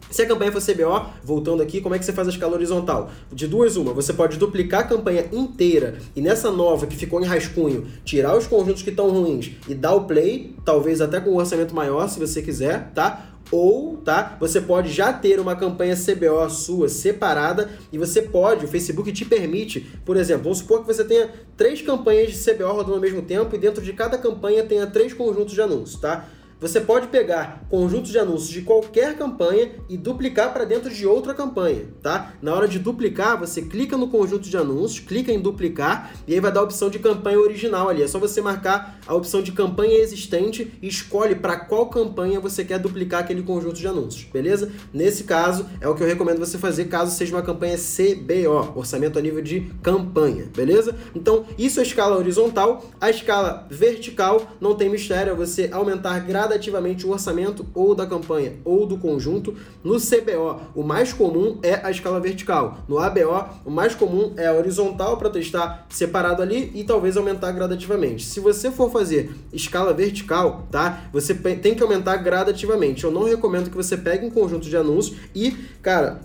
Se 0.09 0.21
a 0.21 0.25
campanha 0.25 0.53
for 0.53 0.61
CBO, 0.61 1.05
voltando 1.21 1.61
aqui, 1.61 1.81
como 1.81 1.93
é 1.93 1.99
que 1.99 2.05
você 2.05 2.13
faz 2.13 2.29
a 2.29 2.31
escala 2.31 2.53
horizontal? 2.53 3.11
De 3.31 3.45
duas, 3.45 3.75
uma, 3.75 3.91
você 3.91 4.13
pode 4.13 4.37
duplicar 4.37 4.81
a 4.81 4.83
campanha 4.83 5.25
inteira 5.33 5.97
e 6.15 6.21
nessa 6.21 6.49
nova 6.49 6.87
que 6.87 6.95
ficou 6.95 7.21
em 7.21 7.25
rascunho, 7.25 7.85
tirar 8.05 8.37
os 8.37 8.47
conjuntos 8.47 8.81
que 8.81 8.89
estão 8.89 9.09
ruins 9.09 9.51
e 9.67 9.75
dar 9.75 9.93
o 9.95 10.05
play, 10.05 10.55
talvez 10.63 11.01
até 11.01 11.19
com 11.19 11.31
um 11.31 11.35
orçamento 11.35 11.75
maior, 11.75 12.07
se 12.07 12.19
você 12.19 12.41
quiser, 12.41 12.91
tá? 12.95 13.36
Ou, 13.51 13.97
tá? 13.97 14.35
Você 14.39 14.59
pode 14.59 14.91
já 14.91 15.13
ter 15.13 15.39
uma 15.39 15.55
campanha 15.55 15.95
CBO 15.95 16.49
sua 16.49 16.89
separada 16.89 17.69
e 17.91 17.97
você 17.97 18.21
pode, 18.21 18.65
o 18.65 18.67
Facebook 18.67 19.11
te 19.11 19.23
permite, 19.25 19.81
por 20.05 20.17
exemplo, 20.17 20.43
vamos 20.43 20.59
supor 20.59 20.81
que 20.81 20.87
você 20.87 21.03
tenha 21.03 21.29
três 21.55 21.81
campanhas 21.81 22.31
de 22.31 22.51
CBO 22.51 22.71
rodando 22.71 22.95
ao 22.95 23.01
mesmo 23.01 23.21
tempo 23.21 23.55
e 23.55 23.59
dentro 23.59 23.81
de 23.81 23.93
cada 23.93 24.17
campanha 24.17 24.63
tenha 24.63 24.85
três 24.87 25.13
conjuntos 25.13 25.53
de 25.53 25.61
anúncios, 25.61 25.99
tá? 25.99 26.27
Você 26.59 26.81
pode 26.81 27.09
pegar 27.09 27.67
conjuntos 27.69 28.09
de 28.09 28.17
anúncios 28.17 28.49
de 28.49 28.63
qualquer 28.63 29.15
campanha 29.15 29.73
e 29.87 29.95
duplicar 29.95 30.51
para 30.51 30.65
dentro 30.65 30.89
de 30.89 31.05
outra 31.05 31.31
campanha, 31.31 31.85
tá? 32.01 32.33
Na 32.41 32.51
hora 32.51 32.67
de 32.67 32.79
duplicar, 32.79 33.39
você 33.39 33.61
clica 33.61 33.95
no 33.95 34.07
conjunto 34.07 34.49
de 34.49 34.57
anúncios, 34.57 34.99
clica 34.99 35.31
em 35.31 35.39
duplicar 35.39 36.13
e 36.25 36.33
aí 36.33 36.39
vai 36.39 36.51
dar 36.51 36.61
a 36.61 36.63
opção 36.63 36.89
de 36.89 36.97
campanha 36.97 37.39
original 37.39 37.89
ali. 37.89 38.01
É 38.01 38.07
só 38.07 38.17
você 38.17 38.41
marcar 38.41 38.99
a 39.05 39.13
opção 39.13 39.43
de 39.43 39.51
campanha 39.51 39.99
existente 39.99 40.73
e 40.81 40.87
escolhe 40.87 41.35
para 41.35 41.57
qual 41.57 41.89
campanha 41.89 42.39
você 42.39 42.65
quer 42.65 42.79
duplicar 42.79 43.19
aquele 43.19 43.43
conjunto 43.43 43.75
de 43.75 43.87
anúncios, 43.87 44.23
beleza? 44.23 44.71
Nesse 44.91 45.25
caso, 45.25 45.67
é 45.79 45.87
o 45.87 45.93
que 45.93 46.01
eu 46.01 46.07
recomendo 46.07 46.39
você 46.39 46.57
fazer 46.57 46.85
caso 46.85 47.15
seja 47.15 47.35
uma 47.35 47.43
campanha 47.43 47.77
CBO, 47.77 48.73
orçamento 48.75 49.19
a 49.19 49.21
nível 49.21 49.43
de 49.43 49.71
campanha, 49.83 50.49
beleza? 50.55 50.95
Então, 51.13 51.45
isso 51.55 51.79
é 51.79 51.83
a 51.83 51.85
escala 51.85 52.17
horizontal. 52.17 52.83
A 52.99 53.11
escala 53.11 53.67
vertical 53.69 54.41
não 54.59 54.73
tem 54.73 54.89
mistério, 54.89 55.33
é 55.33 55.35
você 55.35 55.69
aumentar 55.71 56.17
gradativamente 56.21 56.46
gradativamente 56.47 57.05
o 57.05 57.11
orçamento 57.11 57.65
ou 57.75 57.93
da 57.93 58.05
campanha 58.05 58.53
ou 58.63 58.85
do 58.85 58.97
conjunto. 58.97 59.53
No 59.83 59.97
CBO, 59.99 60.61
o 60.73 60.81
mais 60.81 61.11
comum 61.11 61.59
é 61.61 61.81
a 61.83 61.91
escala 61.91 62.19
vertical. 62.19 62.79
No 62.87 62.97
ABO, 62.97 63.45
o 63.65 63.69
mais 63.69 63.93
comum 63.93 64.33
é 64.37 64.47
a 64.47 64.53
horizontal 64.53 65.17
para 65.17 65.29
testar 65.29 65.85
separado 65.89 66.41
ali 66.41 66.71
e 66.73 66.83
talvez 66.83 67.17
aumentar 67.17 67.51
gradativamente. 67.51 68.25
Se 68.25 68.39
você 68.39 68.71
for 68.71 68.89
fazer 68.89 69.31
escala 69.51 69.93
vertical, 69.93 70.67
tá? 70.71 71.09
Você 71.11 71.33
tem 71.33 71.75
que 71.75 71.83
aumentar 71.83 72.15
gradativamente. 72.17 73.03
Eu 73.03 73.11
não 73.11 73.23
recomendo 73.23 73.69
que 73.69 73.75
você 73.75 73.97
pegue 73.97 74.25
um 74.25 74.31
conjunto 74.31 74.69
de 74.69 74.77
anúncios 74.77 75.17
e, 75.35 75.51
cara, 75.81 76.21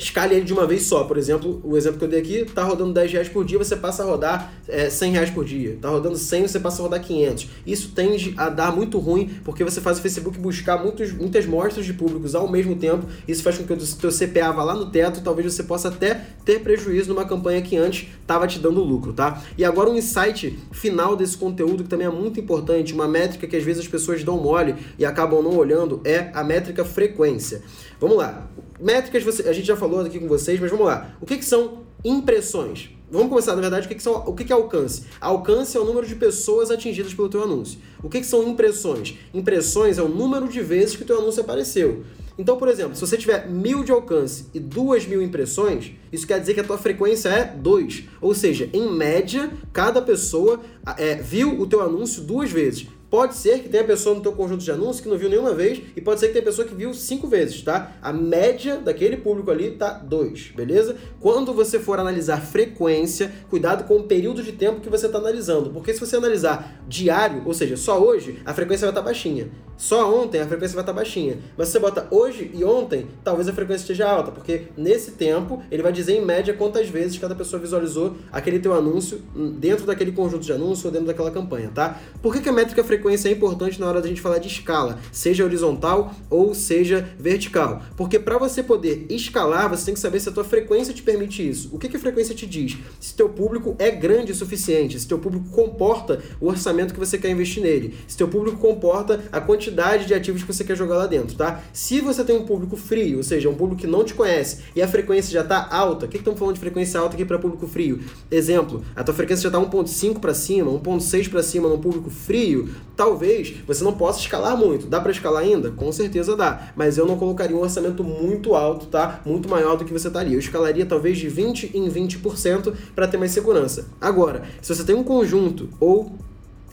escale 0.00 0.34
ele 0.34 0.44
de 0.44 0.52
uma 0.52 0.66
vez 0.66 0.82
só. 0.82 1.04
Por 1.04 1.16
exemplo, 1.16 1.60
o 1.62 1.76
exemplo 1.76 1.98
que 1.98 2.04
eu 2.04 2.08
dei 2.08 2.20
aqui, 2.20 2.44
tá 2.44 2.64
rodando 2.64 2.92
10 2.92 3.12
reais 3.12 3.28
por 3.28 3.44
dia, 3.44 3.58
você 3.58 3.76
passa 3.76 4.02
a 4.02 4.06
rodar 4.06 4.52
é, 4.66 4.88
100 4.88 5.12
reais 5.12 5.30
por 5.30 5.44
dia. 5.44 5.78
Tá 5.80 5.90
rodando 5.90 6.16
100, 6.16 6.48
você 6.48 6.58
passa 6.58 6.80
a 6.80 6.84
rodar 6.84 7.00
500. 7.00 7.48
Isso 7.66 7.92
tende 7.94 8.34
a 8.36 8.48
dar 8.48 8.74
muito 8.74 8.98
ruim, 8.98 9.30
porque 9.44 9.62
você 9.62 9.80
faz 9.80 9.98
o 9.98 10.02
Facebook 10.02 10.38
buscar 10.38 10.82
muitos, 10.82 11.12
muitas 11.12 11.46
mostras 11.46 11.84
de 11.84 11.92
públicos 11.92 12.34
ao 12.34 12.48
mesmo 12.50 12.74
tempo. 12.74 13.06
Isso 13.28 13.42
faz 13.42 13.58
com 13.58 13.64
que 13.64 13.72
o 13.72 13.80
seu 13.80 14.10
CPA 14.10 14.50
vá 14.52 14.64
lá 14.64 14.74
no 14.74 14.90
teto, 14.90 15.20
talvez 15.22 15.52
você 15.52 15.62
possa 15.62 15.88
até 15.88 16.20
ter 16.44 16.60
prejuízo 16.60 17.10
numa 17.10 17.24
campanha 17.24 17.60
que 17.60 17.76
antes 17.76 18.08
estava 18.20 18.46
te 18.46 18.58
dando 18.58 18.82
lucro, 18.82 19.12
tá? 19.12 19.42
E 19.56 19.64
agora 19.64 19.90
um 19.90 19.96
insight 19.96 20.58
final 20.72 21.14
desse 21.14 21.36
conteúdo 21.36 21.84
que 21.84 21.90
também 21.90 22.06
é 22.06 22.10
muito 22.10 22.40
importante, 22.40 22.94
uma 22.94 23.06
métrica 23.06 23.46
que 23.46 23.56
às 23.56 23.62
vezes 23.62 23.82
as 23.82 23.88
pessoas 23.88 24.24
dão 24.24 24.38
mole 24.38 24.74
e 24.98 25.04
acabam 25.04 25.42
não 25.42 25.56
olhando, 25.56 26.00
é 26.04 26.30
a 26.32 26.42
métrica 26.42 26.84
frequência. 26.84 27.62
Vamos 28.00 28.16
lá. 28.16 28.48
Métricas, 28.80 29.22
você, 29.22 29.46
a 29.46 29.52
gente 29.52 29.66
já 29.66 29.76
falou 29.76 29.89
aqui 29.98 30.18
com 30.18 30.28
vocês, 30.28 30.60
mas 30.60 30.70
vamos 30.70 30.86
lá. 30.86 31.16
O 31.20 31.26
que, 31.26 31.36
que 31.36 31.44
são 31.44 31.80
impressões? 32.04 32.90
Vamos 33.10 33.28
começar, 33.28 33.56
na 33.56 33.60
verdade, 33.60 33.86
o 33.86 33.88
que, 33.88 33.96
que, 33.96 34.02
são, 34.02 34.14
o 34.24 34.34
que, 34.34 34.44
que 34.44 34.52
é 34.52 34.54
alcance? 34.54 35.02
Alcance 35.20 35.76
é 35.76 35.80
o 35.80 35.84
número 35.84 36.06
de 36.06 36.14
pessoas 36.14 36.70
atingidas 36.70 37.12
pelo 37.12 37.28
teu 37.28 37.42
anúncio. 37.42 37.80
O 38.02 38.08
que, 38.08 38.20
que 38.20 38.26
são 38.26 38.46
impressões? 38.46 39.18
Impressões 39.34 39.98
é 39.98 40.02
o 40.02 40.08
número 40.08 40.46
de 40.48 40.60
vezes 40.60 40.94
que 40.94 41.02
o 41.02 41.06
teu 41.06 41.18
anúncio 41.18 41.40
apareceu. 41.42 42.04
Então, 42.38 42.56
por 42.56 42.68
exemplo, 42.68 42.94
se 42.94 43.00
você 43.00 43.16
tiver 43.16 43.48
mil 43.48 43.82
de 43.82 43.90
alcance 43.90 44.46
e 44.54 44.60
duas 44.60 45.06
mil 45.06 45.20
impressões, 45.20 45.92
isso 46.12 46.26
quer 46.26 46.40
dizer 46.40 46.54
que 46.54 46.60
a 46.60 46.64
tua 46.64 46.78
frequência 46.78 47.28
é 47.28 47.44
2. 47.44 48.04
Ou 48.20 48.32
seja, 48.32 48.70
em 48.72 48.90
média, 48.90 49.50
cada 49.72 50.00
pessoa 50.00 50.60
é, 50.96 51.16
viu 51.16 51.60
o 51.60 51.66
teu 51.66 51.82
anúncio 51.82 52.22
duas 52.22 52.50
vezes. 52.50 52.86
Pode 53.10 53.34
ser 53.34 53.58
que 53.58 53.68
tenha 53.68 53.82
pessoa 53.82 54.14
no 54.14 54.22
teu 54.22 54.30
conjunto 54.30 54.62
de 54.62 54.70
anúncios 54.70 55.00
que 55.00 55.08
não 55.08 55.18
viu 55.18 55.28
nenhuma 55.28 55.52
vez 55.52 55.82
e 55.96 56.00
pode 56.00 56.20
ser 56.20 56.28
que 56.28 56.34
tenha 56.34 56.44
pessoa 56.44 56.66
que 56.66 56.74
viu 56.74 56.94
cinco 56.94 57.26
vezes, 57.26 57.60
tá? 57.60 57.96
A 58.00 58.12
média 58.12 58.76
daquele 58.76 59.16
público 59.16 59.50
ali 59.50 59.72
tá 59.72 59.94
dois, 59.94 60.52
beleza? 60.54 60.96
Quando 61.18 61.52
você 61.52 61.80
for 61.80 61.98
analisar 61.98 62.40
frequência, 62.40 63.32
cuidado 63.50 63.82
com 63.82 63.96
o 63.96 64.04
período 64.04 64.44
de 64.44 64.52
tempo 64.52 64.80
que 64.80 64.88
você 64.88 65.06
está 65.06 65.18
analisando, 65.18 65.70
porque 65.70 65.92
se 65.92 65.98
você 65.98 66.16
analisar 66.16 66.80
diário, 66.86 67.42
ou 67.44 67.52
seja, 67.52 67.76
só 67.76 68.00
hoje, 68.00 68.40
a 68.44 68.54
frequência 68.54 68.86
vai 68.86 68.92
estar 68.92 69.00
tá 69.00 69.06
baixinha. 69.06 69.50
Só 69.76 70.14
ontem 70.14 70.40
a 70.40 70.46
frequência 70.46 70.74
vai 70.74 70.82
estar 70.82 70.92
tá 70.92 70.96
baixinha. 70.96 71.38
Mas 71.56 71.68
se 71.68 71.72
você 71.72 71.78
bota 71.78 72.06
hoje 72.10 72.50
e 72.54 72.62
ontem, 72.62 73.06
talvez 73.24 73.48
a 73.48 73.52
frequência 73.52 73.82
esteja 73.82 74.08
alta, 74.08 74.30
porque 74.30 74.64
nesse 74.76 75.12
tempo 75.12 75.62
ele 75.70 75.82
vai 75.82 75.90
dizer 75.90 76.12
em 76.12 76.24
média 76.24 76.54
quantas 76.54 76.88
vezes 76.88 77.18
cada 77.18 77.34
pessoa 77.34 77.60
visualizou 77.60 78.14
aquele 78.30 78.60
teu 78.60 78.74
anúncio 78.74 79.20
dentro 79.58 79.86
daquele 79.86 80.12
conjunto 80.12 80.44
de 80.44 80.52
anúncios 80.52 80.84
ou 80.84 80.90
dentro 80.90 81.06
daquela 81.06 81.30
campanha, 81.30 81.72
tá? 81.74 81.98
Por 82.22 82.34
que, 82.34 82.40
que 82.40 82.48
a 82.50 82.52
métrica 82.52 82.84
frequência 82.84 82.99
frequência 83.00 83.30
é 83.30 83.32
importante 83.32 83.80
na 83.80 83.88
hora 83.88 84.02
da 84.02 84.08
gente 84.08 84.20
falar 84.20 84.36
de 84.36 84.48
escala, 84.48 84.98
seja 85.10 85.42
horizontal 85.42 86.14
ou 86.28 86.54
seja 86.54 87.08
vertical. 87.18 87.82
Porque 87.96 88.18
para 88.18 88.36
você 88.36 88.62
poder 88.62 89.06
escalar, 89.08 89.70
você 89.70 89.86
tem 89.86 89.94
que 89.94 90.00
saber 90.00 90.20
se 90.20 90.28
a 90.28 90.32
tua 90.32 90.44
frequência 90.44 90.92
te 90.92 91.02
permite 91.02 91.48
isso. 91.48 91.70
O 91.72 91.78
que, 91.78 91.88
que 91.88 91.96
a 91.96 92.00
frequência 92.00 92.34
te 92.34 92.46
diz? 92.46 92.76
Se 93.00 93.14
teu 93.14 93.30
público 93.30 93.74
é 93.78 93.90
grande 93.90 94.32
o 94.32 94.34
suficiente, 94.34 95.00
se 95.00 95.08
teu 95.08 95.18
público 95.18 95.48
comporta 95.48 96.20
o 96.38 96.48
orçamento 96.48 96.92
que 96.92 97.00
você 97.00 97.16
quer 97.16 97.30
investir 97.30 97.62
nele, 97.62 97.96
se 98.06 98.18
teu 98.18 98.28
público 98.28 98.58
comporta 98.58 99.24
a 99.32 99.40
quantidade 99.40 100.04
de 100.04 100.12
ativos 100.12 100.42
que 100.42 100.52
você 100.52 100.62
quer 100.62 100.76
jogar 100.76 100.98
lá 100.98 101.06
dentro, 101.06 101.34
tá? 101.34 101.62
Se 101.72 102.00
você 102.00 102.22
tem 102.22 102.36
um 102.36 102.44
público 102.44 102.76
frio, 102.76 103.16
ou 103.16 103.22
seja, 103.22 103.48
um 103.48 103.54
público 103.54 103.80
que 103.80 103.86
não 103.86 104.04
te 104.04 104.12
conhece 104.12 104.58
e 104.76 104.82
a 104.82 104.88
frequência 104.88 105.32
já 105.32 105.40
está 105.40 105.66
alta, 105.70 106.04
o 106.04 106.08
que 106.08 106.18
estamos 106.18 106.38
falando 106.38 106.54
de 106.54 106.60
frequência 106.60 107.00
alta 107.00 107.14
aqui 107.14 107.24
para 107.24 107.38
público 107.38 107.66
frio? 107.66 108.00
Exemplo, 108.30 108.84
a 108.94 109.02
tua 109.02 109.14
frequência 109.14 109.50
já 109.50 109.56
está 109.56 109.58
1.5 109.58 110.18
para 110.18 110.34
cima, 110.34 110.70
1.6 110.70 111.30
para 111.30 111.42
cima 111.42 111.68
no 111.68 111.78
público 111.78 112.10
frio, 112.10 112.68
talvez 113.00 113.54
você 113.66 113.82
não 113.82 113.94
possa 113.94 114.20
escalar 114.20 114.54
muito. 114.58 114.86
Dá 114.86 115.00
para 115.00 115.10
escalar 115.10 115.42
ainda? 115.42 115.70
Com 115.70 115.90
certeza 115.90 116.36
dá, 116.36 116.70
mas 116.76 116.98
eu 116.98 117.06
não 117.06 117.16
colocaria 117.16 117.56
um 117.56 117.60
orçamento 117.60 118.04
muito 118.04 118.54
alto, 118.54 118.84
tá? 118.88 119.22
Muito 119.24 119.48
maior 119.48 119.78
do 119.78 119.86
que 119.86 119.92
você 119.92 120.08
estaria. 120.08 120.34
Eu 120.34 120.38
escalaria 120.38 120.84
talvez 120.84 121.16
de 121.16 121.26
20 121.26 121.70
em 121.74 121.88
20% 121.88 122.74
para 122.94 123.08
ter 123.08 123.16
mais 123.16 123.30
segurança. 123.30 123.88
Agora, 123.98 124.42
se 124.60 124.74
você 124.74 124.84
tem 124.84 124.94
um 124.94 125.02
conjunto 125.02 125.70
ou 125.80 126.12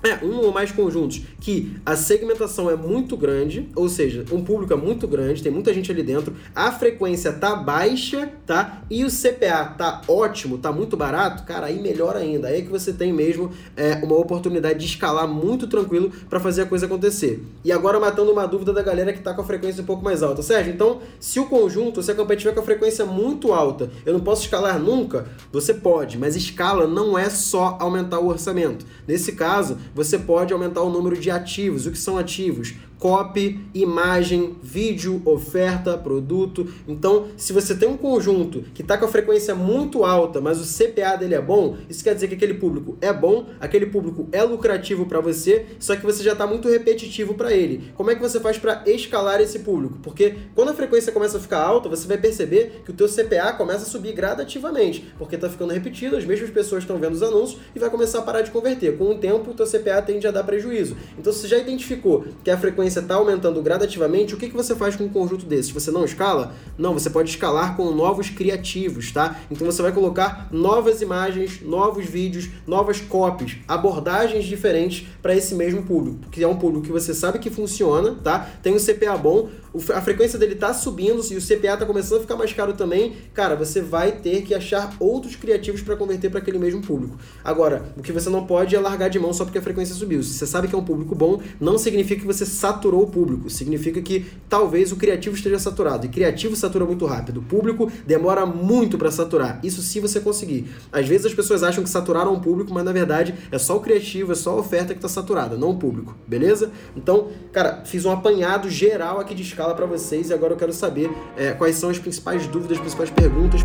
é, 0.08 0.20
um 0.24 0.38
ou 0.38 0.52
mais 0.52 0.72
conjuntos 0.72 1.22
que 1.40 1.76
a 1.86 1.96
segmentação 1.96 2.70
é 2.70 2.76
muito 2.76 3.16
grande, 3.16 3.70
ou 3.76 3.88
seja, 3.88 4.26
um 4.32 4.44
público 4.44 4.74
é 4.74 4.76
muito 4.76 5.08
grande, 5.08 5.44
tem 5.44 5.52
muita 5.52 5.74
gente 5.74 5.92
ali 5.92 6.04
dentro, 6.04 6.34
a 6.56 6.72
frequência 6.72 7.32
tá 7.32 7.56
baixa, 7.56 8.30
tá? 8.46 8.82
E 8.90 9.04
o 9.04 9.10
CPA 9.10 9.66
tá 9.78 10.02
ótimo, 10.08 10.58
tá 10.58 10.72
muito 10.72 10.98
barato, 10.98 11.44
cara, 11.44 11.68
aí 11.68 11.80
melhor 11.80 12.16
ainda. 12.16 12.48
Aí 12.48 12.60
é 12.60 12.62
que 12.62 12.70
você 12.70 12.94
tem 12.94 13.14
mesmo 13.14 13.52
é, 13.76 13.96
uma 14.04 14.16
oportunidade 14.18 14.80
de 14.80 14.86
escalar 14.86 15.28
muito 15.28 15.68
tranquilo 15.68 16.12
para 16.30 16.40
fazer 16.40 16.64
a 16.64 16.66
coisa 16.66 16.86
acontecer. 16.86 17.44
E 17.64 17.72
agora 17.72 18.00
matando 18.00 18.32
uma 18.32 18.48
dúvida 18.48 18.74
da 18.74 18.82
galera 18.82 19.14
que 19.14 19.20
tá 19.20 19.34
com 19.34 19.42
a 19.42 19.46
frequência 19.46 19.82
um 19.82 19.86
pouco 19.86 20.04
mais 20.04 20.24
alta. 20.24 20.42
Sérgio, 20.42 20.74
então, 20.74 21.00
se 21.20 21.40
o 21.40 21.46
conjunto, 21.46 22.02
se 22.02 22.12
a 22.12 22.16
campanha 22.16 22.40
tiver 22.40 22.54
com 22.54 22.62
a 22.62 22.64
frequência 22.64 23.06
muito 23.06 23.54
alta, 23.54 23.90
eu 24.06 24.14
não 24.14 24.20
posso 24.20 24.44
escalar 24.44 24.80
nunca? 24.80 25.28
Você 25.52 25.74
pode, 25.74 26.18
mas 26.18 26.36
escala 26.36 26.88
não 26.88 27.18
é 27.18 27.30
só 27.30 27.78
aumentar 27.80 28.20
o 28.20 28.28
orçamento. 28.28 28.86
Nesse 29.08 29.34
caso, 29.34 29.78
você 29.98 30.20
pode 30.20 30.54
aumentar 30.54 30.84
o 30.84 30.92
número 30.92 31.18
de 31.18 31.32
ativos. 31.32 31.88
O 31.88 31.92
que 31.92 31.98
são 31.98 32.20
ativos? 32.20 32.76
Copy, 33.00 33.60
imagem, 33.74 34.56
vídeo, 34.62 35.22
oferta, 35.26 35.98
produto. 35.98 36.72
Então, 36.88 37.28
se 37.38 37.54
você 37.54 37.76
tem 37.76 37.88
um 37.88 37.98
conjunto 37.98 38.64
que 38.74 38.82
está 38.82 38.98
com 38.98 39.06
a 39.06 39.08
frequência 39.08 39.56
muito 39.56 40.04
alta, 40.04 40.42
mas 40.42 40.60
o 40.60 40.66
CPA 40.66 41.16
dele 41.16 41.36
é 41.36 41.42
bom, 41.42 41.78
isso 41.90 42.04
quer 42.04 42.14
dizer 42.14 42.28
que 42.28 42.36
aquele 42.36 42.56
público 42.56 42.98
é 43.02 43.14
bom, 43.14 43.48
aquele 43.60 43.86
público 43.86 44.28
é 44.32 44.44
lucrativo 44.44 45.06
para 45.06 45.20
você, 45.20 45.66
só 45.80 45.96
que 45.96 46.06
você 46.06 46.24
já 46.24 46.34
está 46.34 46.48
muito 46.48 46.68
repetitivo 46.68 47.34
para 47.34 47.54
ele. 47.54 47.92
Como 47.96 48.12
é 48.12 48.16
que 48.16 48.22
você 48.22 48.40
faz 48.40 48.58
para 48.58 48.84
escalar 48.86 49.42
esse 49.42 49.60
público? 49.60 50.00
Porque 50.02 50.36
quando 50.56 50.70
a 50.70 50.74
frequência 50.74 51.12
começa 51.12 51.38
a 51.38 51.40
ficar 51.40 51.62
alta, 51.62 51.90
você 51.90 52.08
vai 52.08 52.18
perceber 52.18 52.82
que 52.84 52.92
o 52.92 52.94
teu 52.94 53.08
CPA 53.08 53.54
começa 53.54 53.84
a 53.84 53.88
subir 53.88 54.14
gradativamente, 54.14 55.06
porque 55.18 55.36
está 55.36 55.50
ficando 55.50 55.74
repetido, 55.74 56.16
as 56.16 56.26
mesmas 56.26 56.50
pessoas 56.50 56.84
estão 56.84 56.98
vendo 56.98 57.14
os 57.14 57.24
anúncios 57.24 57.60
e 57.76 57.80
vai 57.80 57.90
começar 57.90 58.20
a 58.20 58.22
parar 58.22 58.42
de 58.42 58.52
converter. 58.52 58.98
Com 58.98 59.12
o 59.12 59.16
tempo, 59.16 59.52
o 59.52 59.54
teu 59.54 59.66
CPA 59.66 60.02
tende 60.02 60.28
a 60.28 60.32
dar 60.32 60.44
prejuízo. 60.44 60.96
Então, 61.18 61.32
você 61.32 61.48
já 61.48 61.58
identificou 61.58 62.26
que 62.44 62.50
a 62.50 62.58
frequência 62.58 62.87
frequência 62.88 63.00
está 63.02 63.16
aumentando 63.16 63.62
gradativamente, 63.62 64.34
o 64.34 64.38
que, 64.38 64.50
que 64.50 64.56
você 64.56 64.76
faz 64.76 64.96
com 64.96 65.04
um 65.04 65.10
conjunto 65.10 65.46
desses? 65.46 65.72
Você 65.72 65.92
não 65.92 66.06
escala? 66.06 66.54
Não, 66.78 66.94
você 66.94 67.10
pode 67.10 67.30
escalar 67.30 67.76
com 67.76 67.92
novos 67.92 68.30
criativos, 68.30 69.12
tá? 69.12 69.40
Então 69.52 69.66
você 69.66 69.82
vai 69.82 69.92
colocar 69.92 70.48
novas 70.52 71.02
imagens, 71.02 71.62
novos 71.62 72.06
vídeos, 72.06 72.50
novas 72.66 73.02
copies, 73.02 73.58
abordagens 73.68 74.46
diferentes 74.46 75.06
para 75.22 75.36
esse 75.36 75.54
mesmo 75.54 75.84
público, 75.84 76.30
que 76.32 76.44
é 76.44 76.48
um 76.48 76.56
público 76.56 76.86
que 76.86 76.92
você 76.92 77.14
sabe 77.14 77.40
que 77.40 77.50
funciona, 77.50 78.16
tá? 78.24 78.50
Tem 78.64 78.74
um 78.74 78.80
CPA 78.80 79.18
bom, 79.18 79.50
a 79.94 80.02
frequência 80.02 80.38
dele 80.38 80.56
tá 80.56 80.74
subindo 80.74 81.22
e 81.32 81.38
o 81.38 81.42
CPA 81.42 81.78
tá 81.78 81.86
começando 81.86 82.20
a 82.20 82.22
ficar 82.22 82.36
mais 82.36 82.54
caro 82.54 82.74
também, 82.74 83.14
cara, 83.34 83.56
você 83.56 83.82
vai 83.82 84.12
ter 84.12 84.44
que 84.44 84.54
achar 84.54 84.96
outros 85.00 85.36
criativos 85.36 85.82
para 85.82 85.96
converter 85.96 86.30
para 86.30 86.40
aquele 86.40 86.60
mesmo 86.60 86.82
público. 86.82 87.18
Agora, 87.44 87.94
o 87.98 88.02
que 88.02 88.12
você 88.12 88.30
não 88.30 88.46
pode 88.46 88.76
é 88.76 88.80
largar 88.80 89.10
de 89.10 89.20
mão 89.20 89.34
só 89.34 89.44
porque 89.44 89.58
a 89.58 89.62
frequência 89.62 89.96
subiu. 89.96 90.22
Se 90.24 90.34
você 90.34 90.48
sabe 90.48 90.68
que 90.68 90.76
é 90.76 90.78
um 90.78 90.84
público 90.84 91.16
bom, 91.16 91.42
não 91.60 91.78
significa 91.78 92.22
que 92.22 92.28
você 92.28 92.46
saturou 92.46 93.04
o 93.04 93.08
público, 93.08 93.50
significa 93.50 94.02
que 94.02 94.26
talvez 94.50 94.92
o 94.92 94.96
criativo 94.96 95.36
esteja 95.36 95.60
saturado. 95.60 96.06
E 96.06 96.10
criativo 96.10 96.56
satura 96.56 96.86
muito 96.86 97.06
rápido. 97.06 97.40
O 97.40 97.44
público 97.44 97.92
demora 98.06 98.46
muito 98.46 98.98
para 98.98 99.12
saturar. 99.12 99.60
Isso 99.64 99.82
se 99.82 100.00
você 100.00 100.20
conseguir. 100.20 100.68
Às 100.92 101.08
vezes 101.08 101.28
as 101.28 101.34
pessoas 101.34 101.64
acham 101.64 101.84
que 101.84 101.90
saturaram 101.90 102.34
o 102.34 102.40
público, 102.40 102.74
mas 102.74 102.84
na 102.84 102.92
verdade 102.92 103.34
é 103.52 103.58
só 103.58 103.78
o 103.78 103.80
criativo, 103.80 104.32
é 104.32 104.36
só 104.36 104.52
a 104.52 104.56
oferta 104.56 104.94
que 104.94 104.98
está 104.98 105.10
saturada, 105.10 105.58
não 105.58 105.72
o 105.72 105.78
público, 105.78 106.16
beleza? 106.28 106.72
Então, 106.96 107.30
cara, 107.52 107.84
fiz 107.86 108.06
um 108.06 108.12
apanhado 108.12 108.70
geral 108.70 109.20
aqui 109.20 109.36
de 109.36 109.44
escala 109.44 109.67
fala 109.68 109.76
para 109.76 109.86
vocês 109.86 110.30
e 110.30 110.34
agora 110.34 110.54
eu 110.54 110.58
quero 110.58 110.72
saber 110.72 111.12
é, 111.36 111.52
quais 111.52 111.76
são 111.76 111.90
as 111.90 112.00
principais 112.00 112.48
dúvidas, 112.48 112.78
as 112.78 112.80
principais 112.80 113.10
perguntas. 113.10 113.62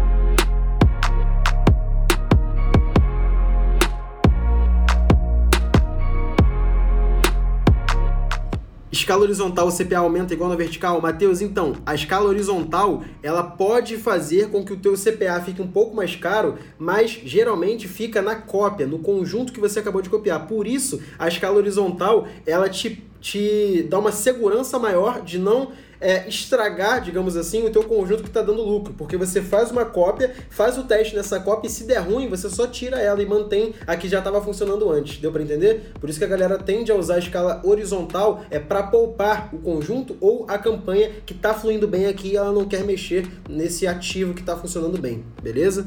Escala 8.90 9.22
horizontal, 9.22 9.68
o 9.68 9.72
CPA 9.72 9.98
aumenta 9.98 10.34
igual 10.34 10.50
na 10.50 10.56
vertical? 10.56 11.00
Matheus, 11.00 11.40
então, 11.40 11.74
a 11.86 11.94
escala 11.94 12.28
horizontal, 12.28 13.02
ela 13.22 13.42
pode 13.42 13.96
fazer 13.96 14.50
com 14.50 14.64
que 14.64 14.72
o 14.72 14.76
teu 14.76 14.94
CPA 14.94 15.40
fique 15.44 15.62
um 15.62 15.68
pouco 15.68 15.94
mais 15.94 16.16
caro, 16.16 16.56
mas 16.78 17.10
geralmente 17.24 17.86
fica 17.86 18.20
na 18.20 18.36
cópia, 18.36 18.86
no 18.86 18.98
conjunto 18.98 19.52
que 19.52 19.60
você 19.60 19.78
acabou 19.78 20.02
de 20.02 20.10
copiar. 20.10 20.46
Por 20.46 20.66
isso, 20.66 21.00
a 21.18 21.28
escala 21.28 21.56
horizontal, 21.56 22.26
ela 22.46 22.68
te, 22.68 23.02
te 23.20 23.86
dá 23.88 23.98
uma 23.98 24.12
segurança 24.12 24.78
maior 24.78 25.22
de 25.22 25.38
não 25.38 25.70
é, 26.02 26.28
estragar, 26.28 27.00
digamos 27.00 27.36
assim, 27.36 27.64
o 27.64 27.70
teu 27.70 27.84
conjunto 27.84 28.22
que 28.22 28.28
está 28.28 28.42
dando 28.42 28.62
lucro, 28.62 28.92
porque 28.92 29.16
você 29.16 29.40
faz 29.40 29.70
uma 29.70 29.84
cópia, 29.84 30.34
faz 30.50 30.76
o 30.76 30.84
teste 30.84 31.14
nessa 31.14 31.40
cópia 31.40 31.68
e 31.68 31.70
se 31.70 31.84
der 31.84 31.98
ruim, 31.98 32.28
você 32.28 32.50
só 32.50 32.66
tira 32.66 33.00
ela 33.00 33.22
e 33.22 33.26
mantém 33.26 33.74
a 33.86 33.96
que 33.96 34.08
já 34.08 34.18
estava 34.18 34.42
funcionando 34.42 34.90
antes. 34.90 35.18
Deu 35.18 35.30
para 35.30 35.42
entender? 35.42 35.92
Por 36.00 36.10
isso 36.10 36.18
que 36.18 36.24
a 36.24 36.28
galera 36.28 36.58
tende 36.58 36.90
a 36.90 36.96
usar 36.96 37.14
a 37.14 37.18
escala 37.18 37.60
horizontal 37.64 38.42
é 38.50 38.58
para 38.58 38.82
poupar 38.82 39.48
o 39.52 39.58
conjunto 39.58 40.16
ou 40.20 40.44
a 40.48 40.58
campanha 40.58 41.10
que 41.24 41.32
está 41.32 41.54
fluindo 41.54 41.86
bem 41.86 42.06
aqui 42.06 42.32
e 42.32 42.36
ela 42.36 42.52
não 42.52 42.64
quer 42.64 42.84
mexer 42.84 43.26
nesse 43.48 43.86
ativo 43.86 44.34
que 44.34 44.40
está 44.40 44.56
funcionando 44.56 44.98
bem, 45.00 45.24
beleza? 45.40 45.86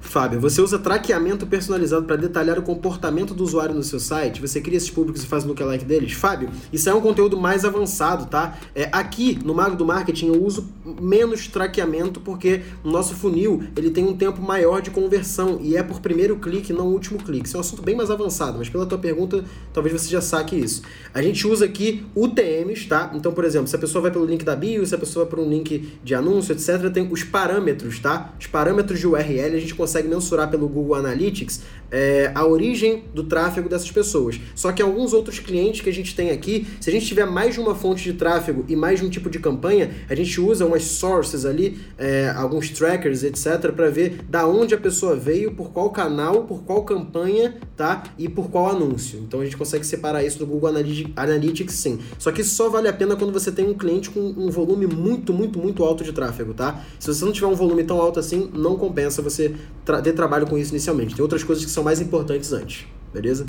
Fábio, 0.00 0.40
você 0.40 0.60
usa 0.60 0.78
traqueamento 0.78 1.46
personalizado 1.46 2.04
para 2.04 2.16
detalhar 2.16 2.58
o 2.58 2.62
comportamento 2.62 3.34
do 3.34 3.44
usuário 3.44 3.74
no 3.74 3.82
seu 3.82 4.00
site? 4.00 4.40
Você 4.40 4.60
cria 4.60 4.76
esses 4.76 4.90
públicos 4.90 5.22
e 5.22 5.26
faz 5.26 5.44
o 5.44 5.48
lookalike 5.48 5.84
deles? 5.84 6.12
Fábio, 6.12 6.48
isso 6.72 6.88
é 6.88 6.94
um 6.94 7.00
conteúdo 7.00 7.38
mais 7.38 7.64
avançado, 7.64 8.26
tá? 8.26 8.58
É, 8.74 8.88
aqui 8.90 9.38
no 9.44 9.54
Mago 9.54 9.76
do 9.76 9.84
Marketing 9.84 10.28
eu 10.28 10.42
uso 10.42 10.68
menos 11.00 11.46
traqueamento 11.46 12.20
porque 12.20 12.62
o 12.82 12.90
nosso 12.90 13.14
funil 13.14 13.62
ele 13.76 13.90
tem 13.90 14.04
um 14.04 14.16
tempo 14.16 14.42
maior 14.42 14.82
de 14.82 14.90
conversão 14.90 15.60
e 15.62 15.76
é 15.76 15.82
por 15.82 16.00
primeiro 16.00 16.36
clique, 16.36 16.72
não 16.72 16.86
último 16.88 17.22
clique. 17.22 17.46
Isso 17.46 17.56
é 17.56 17.58
um 17.58 17.60
assunto 17.60 17.82
bem 17.82 17.94
mais 17.94 18.10
avançado, 18.10 18.58
mas 18.58 18.68
pela 18.68 18.86
tua 18.86 18.98
pergunta 18.98 19.44
talvez 19.72 19.92
você 19.92 20.10
já 20.10 20.20
saque 20.20 20.56
isso. 20.56 20.82
A 21.14 21.22
gente 21.22 21.46
usa 21.46 21.66
aqui 21.66 22.04
UTMs, 22.16 22.88
tá? 22.88 23.12
Então, 23.14 23.32
por 23.32 23.44
exemplo, 23.44 23.68
se 23.68 23.76
a 23.76 23.78
pessoa 23.78 24.02
vai 24.02 24.10
pelo 24.10 24.24
link 24.24 24.44
da 24.44 24.56
bio, 24.56 24.84
se 24.84 24.94
a 24.94 24.98
pessoa 24.98 25.24
vai 25.24 25.30
para 25.30 25.40
um 25.40 25.48
link 25.48 25.92
de 26.02 26.14
anúncio, 26.14 26.52
etc., 26.52 26.90
tem 26.92 27.06
os 27.10 27.22
parâmetros, 27.22 28.00
tá? 28.00 28.34
Os 28.40 28.46
parâmetros 28.46 28.98
de 28.98 29.06
URL 29.06 29.56
a 29.56 29.60
gente 29.60 29.74
consegue 29.74 29.89
consegue 29.90 30.06
mensurar 30.06 30.48
pelo 30.48 30.68
Google 30.68 30.94
Analytics 30.94 31.62
é, 31.90 32.30
a 32.34 32.46
origem 32.46 33.04
do 33.12 33.24
tráfego 33.24 33.68
dessas 33.68 33.90
pessoas. 33.90 34.40
Só 34.54 34.70
que 34.70 34.80
alguns 34.80 35.12
outros 35.12 35.40
clientes 35.40 35.80
que 35.80 35.90
a 35.90 35.92
gente 35.92 36.14
tem 36.14 36.30
aqui, 36.30 36.66
se 36.80 36.88
a 36.88 36.92
gente 36.92 37.06
tiver 37.06 37.26
mais 37.26 37.54
de 37.54 37.60
uma 37.60 37.74
fonte 37.74 38.04
de 38.04 38.12
tráfego 38.12 38.64
e 38.68 38.76
mais 38.76 39.00
de 39.00 39.06
um 39.06 39.10
tipo 39.10 39.28
de 39.28 39.40
campanha, 39.40 39.90
a 40.08 40.14
gente 40.14 40.40
usa 40.40 40.64
umas 40.64 40.84
sources 40.84 41.44
ali, 41.44 41.78
é, 41.98 42.32
alguns 42.36 42.70
trackers, 42.70 43.24
etc, 43.24 43.72
para 43.74 43.90
ver 43.90 44.20
da 44.28 44.46
onde 44.46 44.74
a 44.74 44.78
pessoa 44.78 45.16
veio, 45.16 45.52
por 45.52 45.70
qual 45.70 45.90
canal, 45.90 46.44
por 46.44 46.62
qual 46.62 46.84
campanha, 46.84 47.56
tá? 47.76 48.04
E 48.16 48.28
por 48.28 48.50
qual 48.50 48.70
anúncio. 48.70 49.18
Então 49.18 49.40
a 49.40 49.44
gente 49.44 49.56
consegue 49.56 49.84
separar 49.84 50.22
isso 50.22 50.38
do 50.38 50.46
Google 50.46 50.70
Analytics, 51.16 51.74
sim. 51.74 51.98
Só 52.18 52.30
que 52.30 52.42
isso 52.42 52.54
só 52.54 52.68
vale 52.68 52.86
a 52.86 52.92
pena 52.92 53.16
quando 53.16 53.32
você 53.32 53.50
tem 53.50 53.68
um 53.68 53.74
cliente 53.74 54.10
com 54.10 54.20
um 54.20 54.50
volume 54.50 54.86
muito, 54.86 55.32
muito, 55.32 55.58
muito 55.58 55.82
alto 55.82 56.04
de 56.04 56.12
tráfego, 56.12 56.54
tá? 56.54 56.84
Se 57.00 57.08
você 57.08 57.24
não 57.24 57.32
tiver 57.32 57.48
um 57.48 57.54
volume 57.54 57.82
tão 57.82 58.00
alto 58.00 58.20
assim, 58.20 58.48
não 58.54 58.76
compensa 58.76 59.20
você 59.20 59.54
ter 60.02 60.12
trabalho 60.12 60.46
com 60.46 60.58
isso 60.58 60.72
inicialmente. 60.72 61.14
Tem 61.14 61.22
outras 61.22 61.42
coisas 61.42 61.64
que 61.64 61.70
são 61.70 61.82
mais 61.82 62.00
importantes 62.00 62.52
antes, 62.52 62.86
beleza? 63.12 63.46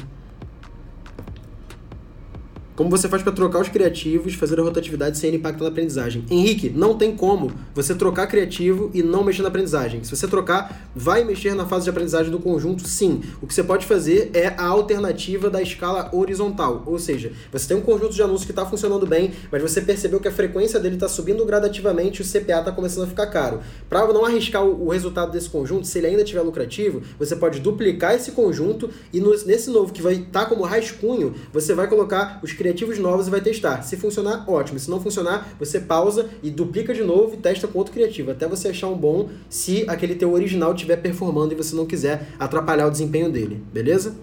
Como 2.74 2.90
você 2.90 3.10
faz 3.10 3.22
para 3.22 3.34
trocar 3.34 3.60
os 3.60 3.68
criativos, 3.68 4.34
fazer 4.34 4.58
a 4.58 4.64
rotatividade 4.64 5.18
sem 5.18 5.36
impacto 5.36 5.62
na 5.62 5.70
aprendizagem? 5.70 6.24
Henrique, 6.30 6.70
não 6.70 6.98
tem 6.98 7.14
como 7.14 7.52
você 7.76 7.94
trocar 7.94 8.28
criativo 8.28 8.90
e 8.94 9.04
não 9.04 9.26
mexer 9.26 9.42
na 9.42 9.50
aprendizagem. 9.50 10.02
Se 10.06 10.16
você 10.16 10.26
trocar, 10.26 10.90
vai 10.96 11.24
mexer 11.26 11.54
na 11.54 11.66
fase 11.66 11.84
de 11.84 11.90
aprendizagem 11.90 12.32
do 12.32 12.40
conjunto, 12.40 12.88
sim. 12.88 13.22
O 13.42 13.48
que 13.48 13.54
você 13.54 13.62
pode 13.62 13.86
fazer 13.86 14.32
é 14.34 14.48
a 14.58 14.66
alternativa 14.66 15.50
da 15.50 15.62
escala 15.62 16.10
horizontal. 16.14 16.84
Ou 16.86 16.98
seja, 16.98 17.34
você 17.52 17.68
tem 17.68 17.76
um 17.76 17.82
conjunto 17.82 18.14
de 18.14 18.24
anúncios 18.24 18.46
que 18.46 18.52
está 18.52 18.66
funcionando 18.66 19.06
bem, 19.06 19.34
mas 19.52 19.62
você 19.62 19.82
percebeu 19.82 20.22
que 20.22 20.30
a 20.30 20.32
frequência 20.32 20.80
dele 20.80 20.96
está 20.96 21.10
subindo 21.10 21.46
gradativamente 21.46 22.22
e 22.22 22.26
o 22.26 22.28
CPA 22.28 22.60
está 22.60 22.72
começando 22.72 23.04
a 23.04 23.08
ficar 23.08 23.28
caro. 23.28 23.60
Para 23.90 24.12
não 24.14 24.26
arriscar 24.26 24.64
o 24.64 24.90
resultado 24.90 25.32
desse 25.32 25.50
conjunto, 25.50 25.86
se 25.86 25.98
ele 25.98 26.08
ainda 26.08 26.24
estiver 26.24 26.42
lucrativo, 26.42 27.02
você 27.20 27.36
pode 27.36 27.60
duplicar 27.60 28.16
esse 28.16 28.32
conjunto 28.32 28.90
e 29.12 29.20
nesse 29.46 29.70
novo 29.70 29.92
que 29.92 30.02
vai 30.02 30.14
estar 30.14 30.44
tá 30.44 30.46
como 30.46 30.64
rascunho, 30.64 31.36
você 31.52 31.74
vai 31.74 31.88
colocar 31.88 32.40
os 32.42 32.54
criativos 32.54 32.71
novos 33.00 33.28
e 33.28 33.30
vai 33.30 33.42
testar. 33.42 33.82
Se 33.84 33.98
funcionar, 33.98 34.50
ótimo. 34.50 34.80
Se 34.80 34.90
não 34.90 35.00
funcionar, 35.00 35.56
você 35.60 35.80
pausa 35.80 36.30
e 36.42 36.50
duplica 36.50 36.94
de 36.94 37.04
novo 37.04 37.36
e 37.36 37.38
testa 37.38 37.68
com 37.68 37.78
outro 37.78 37.94
criativo, 37.94 38.32
até 38.32 38.48
você 38.48 38.70
achar 38.70 38.88
um 38.88 38.98
bom 38.98 39.30
se 39.50 39.86
aquele 39.88 40.16
teu 40.16 40.32
original 40.32 40.74
estiver 40.74 40.98
performando 40.98 41.54
e 41.54 41.58
você 41.58 41.76
não 41.76 41.86
quiser 41.86 42.30
atrapalhar 42.40 42.88
o 42.88 42.92
desempenho 42.92 43.32
dele, 43.32 43.64
beleza? 43.74 44.16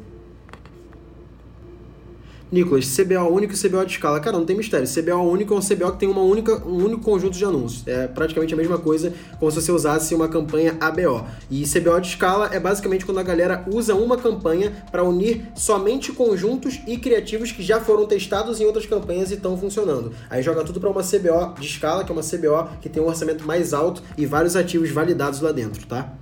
Nicolas, 2.50 2.96
CBO 2.96 3.28
único 3.30 3.52
e 3.52 3.56
CBO 3.58 3.84
de 3.84 3.92
escala. 3.92 4.20
Cara, 4.20 4.37
não 4.37 4.44
tem 4.44 4.56
mistério. 4.56 4.87
CBO 4.87 5.30
único 5.30 5.54
é 5.54 5.56
um 5.56 5.61
CBO 5.61 5.92
que 5.92 5.98
tem 5.98 6.08
uma 6.08 6.22
única, 6.22 6.66
um 6.66 6.84
único 6.84 7.02
conjunto 7.02 7.37
de 7.37 7.44
anúncios. 7.44 7.87
É 7.87 8.06
praticamente 8.06 8.54
a 8.54 8.56
mesma 8.56 8.78
coisa 8.78 9.12
como 9.38 9.50
se 9.50 9.61
você 9.61 9.70
usasse 9.70 10.14
uma 10.14 10.28
campanha 10.28 10.76
ABO. 10.80 11.26
E 11.50 11.64
CBO 11.64 12.00
de 12.00 12.08
escala 12.08 12.48
é 12.52 12.58
basicamente 12.58 13.04
quando 13.04 13.18
a 13.18 13.22
galera 13.22 13.64
usa 13.70 13.94
uma 13.94 14.16
campanha 14.16 14.84
para 14.90 15.04
unir 15.04 15.42
somente 15.54 16.12
conjuntos 16.12 16.80
e 16.87 16.96
criativos 16.96 17.52
que 17.52 17.62
já 17.62 17.80
foram 17.80 18.06
testados 18.06 18.61
em 18.61 18.64
outras 18.64 18.87
campanhas 18.87 19.30
e 19.30 19.34
estão 19.34 19.56
funcionando. 19.56 20.12
Aí 20.30 20.42
joga 20.42 20.64
tudo 20.64 20.80
para 20.80 20.90
uma 20.90 21.02
CBO 21.02 21.61
de 21.61 21.66
escala, 21.66 22.04
que 22.04 22.11
é 22.11 22.14
uma 22.14 22.22
CBO 22.22 22.78
que 22.80 22.88
tem 22.88 23.02
um 23.02 23.06
orçamento 23.06 23.46
mais 23.46 23.74
alto 23.74 24.02
e 24.16 24.24
vários 24.24 24.56
ativos 24.56 24.90
validados 24.90 25.40
lá 25.40 25.52
dentro, 25.52 25.87
tá? 25.87 26.17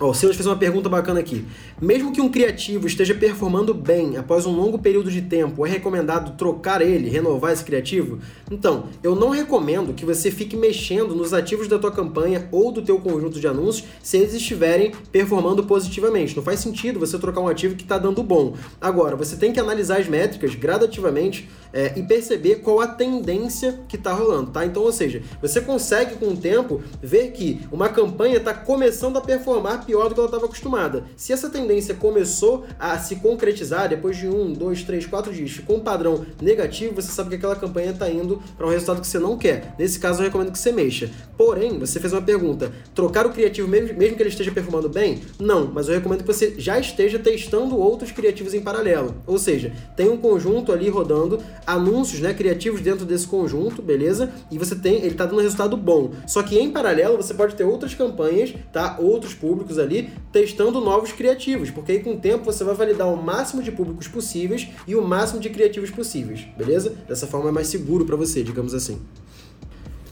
Ó, 0.00 0.10
o 0.10 0.14
Silas 0.14 0.34
fez 0.34 0.46
uma 0.46 0.56
pergunta 0.56 0.88
bacana 0.88 1.20
aqui. 1.20 1.44
Mesmo 1.80 2.12
que 2.12 2.20
um 2.20 2.28
criativo 2.28 2.86
esteja 2.86 3.14
performando 3.14 3.72
bem 3.72 4.16
após 4.16 4.44
um 4.44 4.52
longo 4.52 4.78
período 4.78 5.10
de 5.10 5.22
tempo, 5.22 5.64
é 5.64 5.70
recomendado 5.70 6.36
trocar 6.36 6.82
ele, 6.82 7.08
renovar 7.08 7.52
esse 7.52 7.64
criativo? 7.64 8.18
Então, 8.50 8.86
eu 9.02 9.14
não 9.14 9.30
recomendo 9.30 9.94
que 9.94 10.04
você 10.04 10.30
fique 10.30 10.56
mexendo 10.56 11.14
nos 11.14 11.32
ativos 11.32 11.68
da 11.68 11.78
tua 11.78 11.92
campanha 11.92 12.48
ou 12.50 12.72
do 12.72 12.82
teu 12.82 12.98
conjunto 12.98 13.38
de 13.38 13.46
anúncios 13.46 13.86
se 14.02 14.16
eles 14.16 14.34
estiverem 14.34 14.92
performando 15.12 15.64
positivamente. 15.64 16.36
Não 16.36 16.42
faz 16.42 16.58
sentido 16.58 16.98
você 16.98 17.16
trocar 17.18 17.40
um 17.40 17.48
ativo 17.48 17.76
que 17.76 17.82
está 17.82 17.96
dando 17.96 18.22
bom. 18.22 18.54
Agora, 18.80 19.14
você 19.14 19.36
tem 19.36 19.52
que 19.52 19.60
analisar 19.60 20.00
as 20.00 20.08
métricas 20.08 20.54
gradativamente 20.56 21.48
é, 21.72 21.92
e 21.96 22.02
perceber 22.02 22.56
qual 22.56 22.80
a 22.80 22.86
tendência 22.86 23.80
que 23.88 23.96
está 23.96 24.12
rolando, 24.12 24.50
tá? 24.50 24.64
Então, 24.64 24.82
ou 24.82 24.92
seja, 24.92 25.22
você 25.40 25.60
consegue 25.60 26.16
com 26.16 26.28
o 26.28 26.36
tempo 26.36 26.82
ver 27.02 27.32
que 27.32 27.60
uma 27.70 27.88
campanha 27.88 28.36
está 28.36 28.54
começando 28.54 29.16
a 29.16 29.20
performar 29.20 29.83
pior 29.84 30.08
do 30.08 30.14
que 30.14 30.20
ela 30.20 30.28
estava 30.28 30.46
acostumada. 30.46 31.04
Se 31.16 31.32
essa 31.32 31.48
tendência 31.48 31.94
começou 31.94 32.64
a 32.78 32.98
se 32.98 33.16
concretizar 33.16 33.88
depois 33.88 34.16
de 34.16 34.28
um, 34.28 34.52
dois, 34.52 34.82
três, 34.82 35.06
quatro 35.06 35.32
dias, 35.32 35.58
com 35.66 35.74
um 35.74 35.80
padrão 35.80 36.24
negativo, 36.40 36.94
você 36.94 37.10
sabe 37.10 37.30
que 37.30 37.36
aquela 37.36 37.56
campanha 37.56 37.90
está 37.90 38.08
indo 38.08 38.42
para 38.56 38.66
um 38.66 38.70
resultado 38.70 39.00
que 39.00 39.06
você 39.06 39.18
não 39.18 39.36
quer. 39.36 39.74
Nesse 39.78 39.98
caso, 39.98 40.20
eu 40.20 40.24
recomendo 40.24 40.52
que 40.52 40.58
você 40.58 40.72
mexa. 40.72 41.10
Porém, 41.36 41.78
você 41.78 42.00
fez 42.00 42.12
uma 42.12 42.22
pergunta: 42.22 42.72
trocar 42.94 43.26
o 43.26 43.30
criativo 43.30 43.68
mesmo, 43.68 43.96
mesmo 43.98 44.16
que 44.16 44.22
ele 44.22 44.30
esteja 44.30 44.50
performando 44.50 44.88
bem? 44.88 45.20
Não, 45.38 45.66
mas 45.66 45.88
eu 45.88 45.94
recomendo 45.94 46.20
que 46.20 46.26
você 46.26 46.54
já 46.58 46.78
esteja 46.78 47.18
testando 47.18 47.78
outros 47.78 48.10
criativos 48.12 48.54
em 48.54 48.60
paralelo. 48.60 49.14
Ou 49.26 49.38
seja, 49.38 49.72
tem 49.96 50.08
um 50.08 50.16
conjunto 50.16 50.72
ali 50.72 50.88
rodando, 50.88 51.40
anúncios 51.66 52.20
né, 52.20 52.32
criativos 52.32 52.80
dentro 52.80 53.04
desse 53.04 53.26
conjunto, 53.26 53.82
beleza? 53.82 54.32
E 54.50 54.58
você 54.58 54.74
tem, 54.74 54.96
ele 54.96 55.08
está 55.08 55.26
dando 55.26 55.38
um 55.38 55.42
resultado 55.42 55.76
bom. 55.76 56.12
Só 56.26 56.42
que 56.42 56.58
em 56.58 56.70
paralelo, 56.70 57.16
você 57.16 57.34
pode 57.34 57.54
ter 57.54 57.64
outras 57.64 57.94
campanhas, 57.94 58.54
tá? 58.72 58.96
Outros 58.98 59.34
públicos 59.34 59.73
públicos 59.74 59.78
ali 59.78 60.10
testando 60.32 60.80
novos 60.80 61.12
criativos, 61.12 61.70
porque 61.70 61.92
aí 61.92 62.00
com 62.00 62.14
o 62.14 62.18
tempo 62.18 62.44
você 62.44 62.64
vai 62.64 62.74
validar 62.74 63.08
o 63.12 63.20
máximo 63.20 63.62
de 63.62 63.72
públicos 63.72 64.08
possíveis 64.08 64.68
e 64.86 64.94
o 64.94 65.02
máximo 65.02 65.40
de 65.40 65.50
criativos 65.50 65.90
possíveis, 65.90 66.46
beleza? 66.56 66.94
Dessa 67.08 67.26
forma 67.26 67.48
é 67.48 67.52
mais 67.52 67.68
seguro 67.68 68.04
para 68.04 68.16
você, 68.16 68.42
digamos 68.42 68.74
assim. 68.74 69.00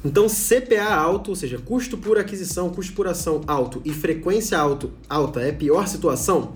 Então, 0.04 0.26
CPA 0.26 0.92
alto, 0.92 1.30
ou 1.30 1.36
seja, 1.36 1.58
custo 1.58 1.96
por 1.96 2.18
aquisição, 2.18 2.70
custo 2.70 2.92
por 2.92 3.06
ação 3.06 3.40
alto 3.46 3.80
e 3.84 3.92
frequência 3.92 4.58
alto, 4.58 4.90
alta 5.08 5.40
é 5.40 5.52
pior 5.52 5.86
situação? 5.86 6.54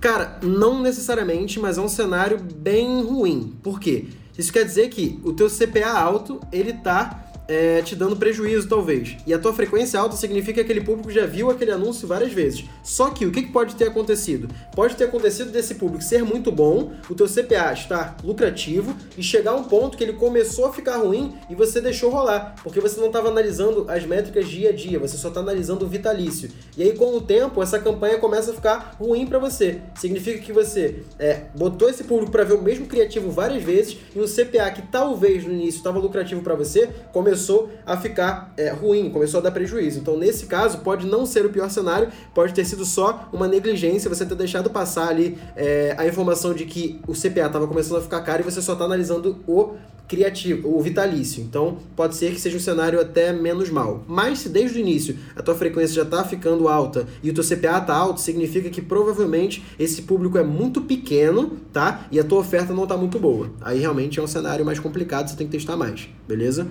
Cara, 0.00 0.38
não 0.42 0.80
necessariamente, 0.80 1.58
mas 1.58 1.78
é 1.78 1.80
um 1.80 1.88
cenário 1.88 2.38
bem 2.38 3.02
ruim. 3.02 3.54
Por 3.60 3.80
quê? 3.80 4.06
Isso 4.38 4.52
quer 4.52 4.64
dizer 4.64 4.88
que 4.90 5.18
o 5.24 5.32
teu 5.32 5.48
CPA 5.48 5.98
alto, 5.98 6.40
ele 6.52 6.74
tá 6.74 7.25
é, 7.48 7.82
te 7.82 7.94
dando 7.94 8.16
prejuízo, 8.16 8.68
talvez. 8.68 9.16
E 9.26 9.32
a 9.32 9.38
tua 9.38 9.52
frequência 9.52 9.98
alta 9.98 10.16
significa 10.16 10.54
que 10.54 10.60
aquele 10.60 10.80
público 10.80 11.10
já 11.10 11.26
viu 11.26 11.50
aquele 11.50 11.70
anúncio 11.70 12.06
várias 12.06 12.32
vezes. 12.32 12.64
Só 12.82 13.10
que 13.10 13.24
o 13.24 13.30
que, 13.30 13.42
pode 13.46 13.76
ter 13.76 13.86
acontecido? 13.88 14.48
Pode 14.74 14.96
ter 14.96 15.04
acontecido 15.04 15.50
desse 15.50 15.76
público 15.76 16.02
ser 16.02 16.24
muito 16.24 16.50
bom, 16.50 16.92
o 17.08 17.14
teu 17.14 17.26
CPA 17.26 17.72
estar 17.72 18.16
lucrativo 18.24 18.94
e 19.16 19.22
chegar 19.22 19.52
a 19.52 19.56
um 19.56 19.64
ponto 19.64 19.96
que 19.96 20.04
ele 20.04 20.14
começou 20.14 20.66
a 20.66 20.72
ficar 20.72 20.96
ruim 20.98 21.34
e 21.48 21.54
você 21.54 21.80
deixou 21.80 22.10
rolar, 22.10 22.54
porque 22.62 22.80
você 22.80 22.98
não 23.00 23.06
estava 23.06 23.28
analisando 23.28 23.86
as 23.88 24.04
métricas 24.04 24.48
dia 24.48 24.70
a 24.70 24.72
dia, 24.72 24.98
você 24.98 25.16
só 25.16 25.28
está 25.28 25.40
analisando 25.40 25.84
o 25.84 25.88
vitalício. 25.88 26.50
E 26.76 26.82
aí, 26.82 26.92
com 26.92 27.16
o 27.16 27.20
tempo, 27.20 27.62
essa 27.62 27.78
campanha 27.78 28.18
começa 28.18 28.50
a 28.50 28.54
ficar 28.54 28.96
ruim 28.98 29.26
para 29.26 29.38
você. 29.38 29.80
Significa 29.96 30.40
que 30.40 30.52
você 30.52 31.02
é, 31.18 31.44
botou 31.54 31.88
esse 31.88 32.04
público 32.04 32.32
para 32.32 32.44
ver 32.44 32.54
o 32.54 32.62
mesmo 32.62 32.86
criativo 32.86 33.30
várias 33.30 33.62
vezes 33.62 33.96
e 34.14 34.20
um 34.20 34.24
CPA 34.24 34.70
que 34.70 34.82
talvez 34.82 35.44
no 35.44 35.52
início 35.52 35.78
estava 35.78 35.98
lucrativo 35.98 36.42
para 36.42 36.54
você 36.54 36.88
começou 37.12 37.35
começou 37.36 37.70
a 37.84 37.96
ficar 37.98 38.54
é, 38.56 38.70
ruim, 38.70 39.10
começou 39.10 39.40
a 39.40 39.42
dar 39.42 39.50
prejuízo. 39.50 39.98
Então, 39.98 40.16
nesse 40.16 40.46
caso, 40.46 40.78
pode 40.78 41.06
não 41.06 41.26
ser 41.26 41.44
o 41.44 41.50
pior 41.50 41.68
cenário, 41.70 42.08
pode 42.34 42.54
ter 42.54 42.64
sido 42.64 42.84
só 42.84 43.28
uma 43.30 43.46
negligência, 43.46 44.08
você 44.08 44.24
ter 44.24 44.34
deixado 44.34 44.70
passar 44.70 45.08
ali 45.08 45.38
é, 45.54 45.94
a 45.98 46.06
informação 46.06 46.54
de 46.54 46.64
que 46.64 46.98
o 47.06 47.12
CPA 47.12 47.46
estava 47.46 47.66
começando 47.66 47.98
a 47.98 48.00
ficar 48.00 48.22
caro 48.22 48.40
e 48.40 48.44
você 48.44 48.62
só 48.62 48.72
está 48.72 48.86
analisando 48.86 49.36
o 49.46 49.74
criativo, 50.08 50.68
o 50.74 50.80
vitalício. 50.80 51.42
Então, 51.42 51.78
pode 51.94 52.14
ser 52.14 52.32
que 52.32 52.40
seja 52.40 52.56
um 52.56 52.60
cenário 52.60 53.00
até 53.00 53.32
menos 53.32 53.70
mal. 53.70 54.04
Mas 54.06 54.40
se 54.40 54.48
desde 54.48 54.78
o 54.78 54.80
início 54.80 55.16
a 55.34 55.42
tua 55.42 55.54
frequência 55.54 55.94
já 55.94 56.02
está 56.02 56.24
ficando 56.24 56.68
alta 56.68 57.06
e 57.22 57.30
o 57.30 57.34
teu 57.34 57.44
CPA 57.44 57.78
está 57.78 57.94
alto, 57.94 58.20
significa 58.20 58.70
que 58.70 58.80
provavelmente 58.80 59.64
esse 59.78 60.02
público 60.02 60.38
é 60.38 60.44
muito 60.44 60.80
pequeno, 60.82 61.56
tá? 61.72 62.06
E 62.10 62.18
a 62.18 62.24
tua 62.24 62.38
oferta 62.38 62.72
não 62.72 62.84
está 62.84 62.96
muito 62.96 63.18
boa. 63.18 63.50
Aí 63.60 63.80
realmente 63.80 64.18
é 64.18 64.22
um 64.22 64.26
cenário 64.26 64.64
mais 64.64 64.78
complicado, 64.78 65.28
você 65.28 65.36
tem 65.36 65.46
que 65.46 65.52
testar 65.52 65.76
mais, 65.76 66.08
beleza? 66.26 66.68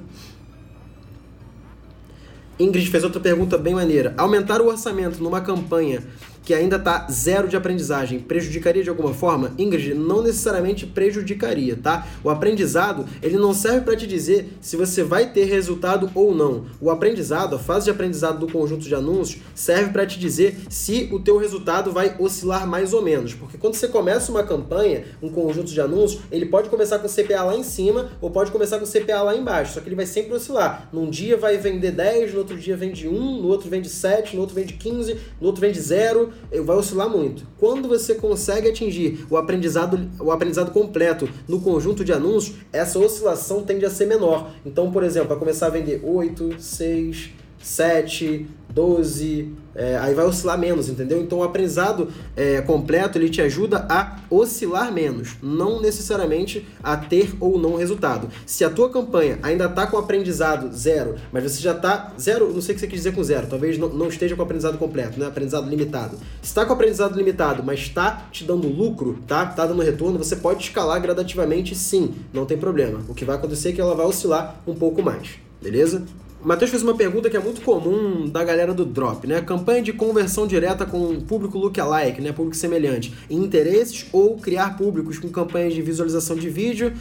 Ingrid 2.60 2.90
fez 2.90 3.04
outra 3.04 3.20
pergunta 3.20 3.58
bem 3.58 3.74
maneira. 3.74 4.14
Aumentar 4.18 4.62
o 4.62 4.68
orçamento 4.68 5.22
numa 5.22 5.42
campanha 5.42 6.02
que 6.46 6.54
ainda 6.54 6.76
está 6.76 7.08
zero 7.10 7.48
de 7.48 7.58
aprendizagem, 7.58 8.20
prejudicaria 8.20 8.84
de 8.84 8.90
alguma 8.90 9.14
forma? 9.14 9.52
Ingrid, 9.58 9.96
não 9.96 10.22
necessariamente 10.22 10.86
prejudicaria, 10.86 11.76
tá? 11.76 12.08
O 12.24 12.30
aprendizado, 12.30 13.06
ele 13.22 13.36
não 13.38 13.54
serve 13.54 13.82
para 13.82 13.96
te 13.96 14.06
dizer 14.06 14.54
se 14.62 14.78
você 14.78 15.04
vai 15.04 15.32
ter 15.32 15.46
resultado 15.46 16.10
ou 16.14 16.34
não. 16.36 16.66
O 16.80 16.92
aprendizado, 16.92 17.56
a 17.56 17.60
fase 17.60 17.86
de 17.86 17.92
aprendizado 17.92 18.40
do 18.40 18.52
conjunto 18.52 18.86
de 18.86 18.94
anúncios, 18.94 19.42
serve 19.56 19.92
para 19.92 20.06
te 20.06 20.20
dizer 20.20 20.56
se 20.70 21.10
o 21.12 21.20
teu 21.20 21.38
resultado 21.38 21.92
vai 21.92 22.16
oscilar 22.20 22.68
mais 22.68 22.94
ou 22.94 23.02
menos. 23.02 23.34
Porque 23.34 23.58
quando 23.58 23.74
você 23.74 23.88
começa 23.88 24.32
uma 24.32 24.44
campanha, 24.44 25.04
um 25.22 25.30
conjunto 25.30 25.72
de 25.72 25.82
anúncios, 25.82 26.22
ele 26.32 26.46
pode 26.46 26.70
começar 26.70 27.00
com 27.00 27.08
CPA 27.08 27.44
lá 27.44 27.56
em 27.56 27.64
cima 27.64 28.12
ou 28.22 28.30
pode 28.30 28.52
começar 28.52 28.78
com 28.78 28.86
CPA 28.86 29.24
lá 29.24 29.36
embaixo, 29.36 29.74
só 29.74 29.80
que 29.80 29.88
ele 29.88 29.96
vai 29.96 30.06
sempre 30.06 30.34
oscilar. 30.34 30.90
Num 30.94 31.10
dia 31.10 31.38
vai 31.38 31.58
vender 31.58 31.92
10, 31.92 32.34
no 32.34 32.40
outro 32.40 32.58
dia 32.58 32.78
vende 32.78 33.08
1, 33.08 33.12
no 33.42 33.48
outro 33.48 33.68
vende 33.68 33.90
7, 33.90 34.36
no 34.36 34.42
outro 34.42 34.56
vende 34.56 34.74
15, 34.74 35.18
no 35.42 35.48
outro 35.48 35.62
vende 35.62 35.80
0, 35.80 36.35
vai 36.64 36.76
oscilar 36.76 37.10
muito. 37.10 37.48
Quando 37.58 37.88
você 37.88 38.16
consegue 38.16 38.70
atingir 38.70 39.26
o 39.30 39.38
aprendizado, 39.38 40.10
o 40.20 40.32
aprendizado 40.32 40.72
completo 40.72 41.28
no 41.48 41.60
conjunto 41.62 42.04
de 42.04 42.14
anúncios, 42.14 42.58
essa 42.72 43.00
oscilação 43.00 43.64
tende 43.64 43.86
a 43.86 43.90
ser 43.90 44.06
menor. 44.06 44.52
Então, 44.66 44.92
por 44.92 45.04
exemplo, 45.04 45.30
vai 45.30 45.38
começar 45.38 45.68
a 45.68 45.70
vender 45.70 46.02
8, 46.04 46.60
6, 46.60 47.30
7, 47.66 48.48
12, 48.70 49.54
é, 49.74 49.98
aí 49.98 50.14
vai 50.14 50.26
oscilar 50.26 50.58
menos, 50.58 50.88
entendeu? 50.88 51.20
Então 51.20 51.40
o 51.40 51.44
aprendizado 51.44 52.10
é, 52.36 52.62
completo 52.62 53.18
ele 53.18 53.28
te 53.28 53.42
ajuda 53.42 53.88
a 53.90 54.20
oscilar 54.30 54.94
menos, 54.94 55.38
não 55.42 55.82
necessariamente 55.82 56.68
a 56.84 56.96
ter 56.96 57.34
ou 57.40 57.58
não 57.58 57.76
resultado. 57.76 58.30
Se 58.46 58.64
a 58.64 58.70
tua 58.70 58.90
campanha 58.90 59.40
ainda 59.42 59.66
está 59.66 59.88
com 59.88 59.98
aprendizado 59.98 60.72
zero, 60.76 61.16
mas 61.32 61.44
você 61.44 61.60
já 61.60 61.72
está 61.72 62.14
zero, 62.20 62.54
não 62.54 62.62
sei 62.62 62.74
o 62.74 62.76
que 62.76 62.82
você 62.82 62.88
quer 62.88 62.96
dizer 62.96 63.16
com 63.16 63.24
zero, 63.24 63.48
talvez 63.48 63.78
não, 63.80 63.90
não 63.90 64.10
esteja 64.10 64.36
com 64.36 64.44
aprendizado 64.44 64.78
completo, 64.78 65.20
né? 65.20 65.26
Aprendizado 65.26 65.68
limitado. 65.68 66.18
Se 66.42 66.50
está 66.50 66.66
com 66.66 66.74
aprendizado 66.74 67.18
limitado, 67.18 67.64
mas 67.64 67.80
está 67.80 68.28
te 68.32 68.44
dando 68.44 68.68
lucro, 68.68 69.18
tá? 69.26 69.46
Tá 69.46 69.66
dando 69.66 69.82
retorno, 69.82 70.20
você 70.20 70.36
pode 70.36 70.64
escalar 70.64 71.02
gradativamente, 71.02 71.74
sim, 71.74 72.14
não 72.32 72.46
tem 72.46 72.58
problema. 72.58 73.02
O 73.10 73.16
que 73.16 73.26
vai 73.26 73.38
acontecer 73.38 73.70
é 73.70 73.72
que 73.72 73.82
ela 73.82 73.96
vai 73.96 74.06
oscilar 74.06 74.62
um 74.68 74.76
pouco 74.76 75.02
mais, 75.02 75.30
beleza? 75.62 76.04
Matheus 76.46 76.70
fez 76.70 76.84
uma 76.84 76.96
pergunta 76.96 77.28
que 77.28 77.36
é 77.36 77.40
muito 77.40 77.62
comum 77.62 78.30
da 78.30 78.44
galera 78.44 78.72
do 78.72 78.86
Drop, 78.86 79.26
né? 79.26 79.42
Campanha 79.42 79.82
de 79.82 79.92
conversão 79.92 80.46
direta 80.46 80.86
com 80.86 81.20
público 81.22 81.58
lookalike, 81.58 82.22
né? 82.22 82.32
Público 82.32 82.56
semelhante. 82.56 83.12
Interesses 83.28 84.06
ou 84.14 84.38
criar 84.38 84.78
públicos 84.78 85.18
com 85.18 85.28
campanhas 85.30 85.74
de 85.74 85.82
visualização 85.82 86.36
de 86.36 86.48
vídeo 86.48 86.94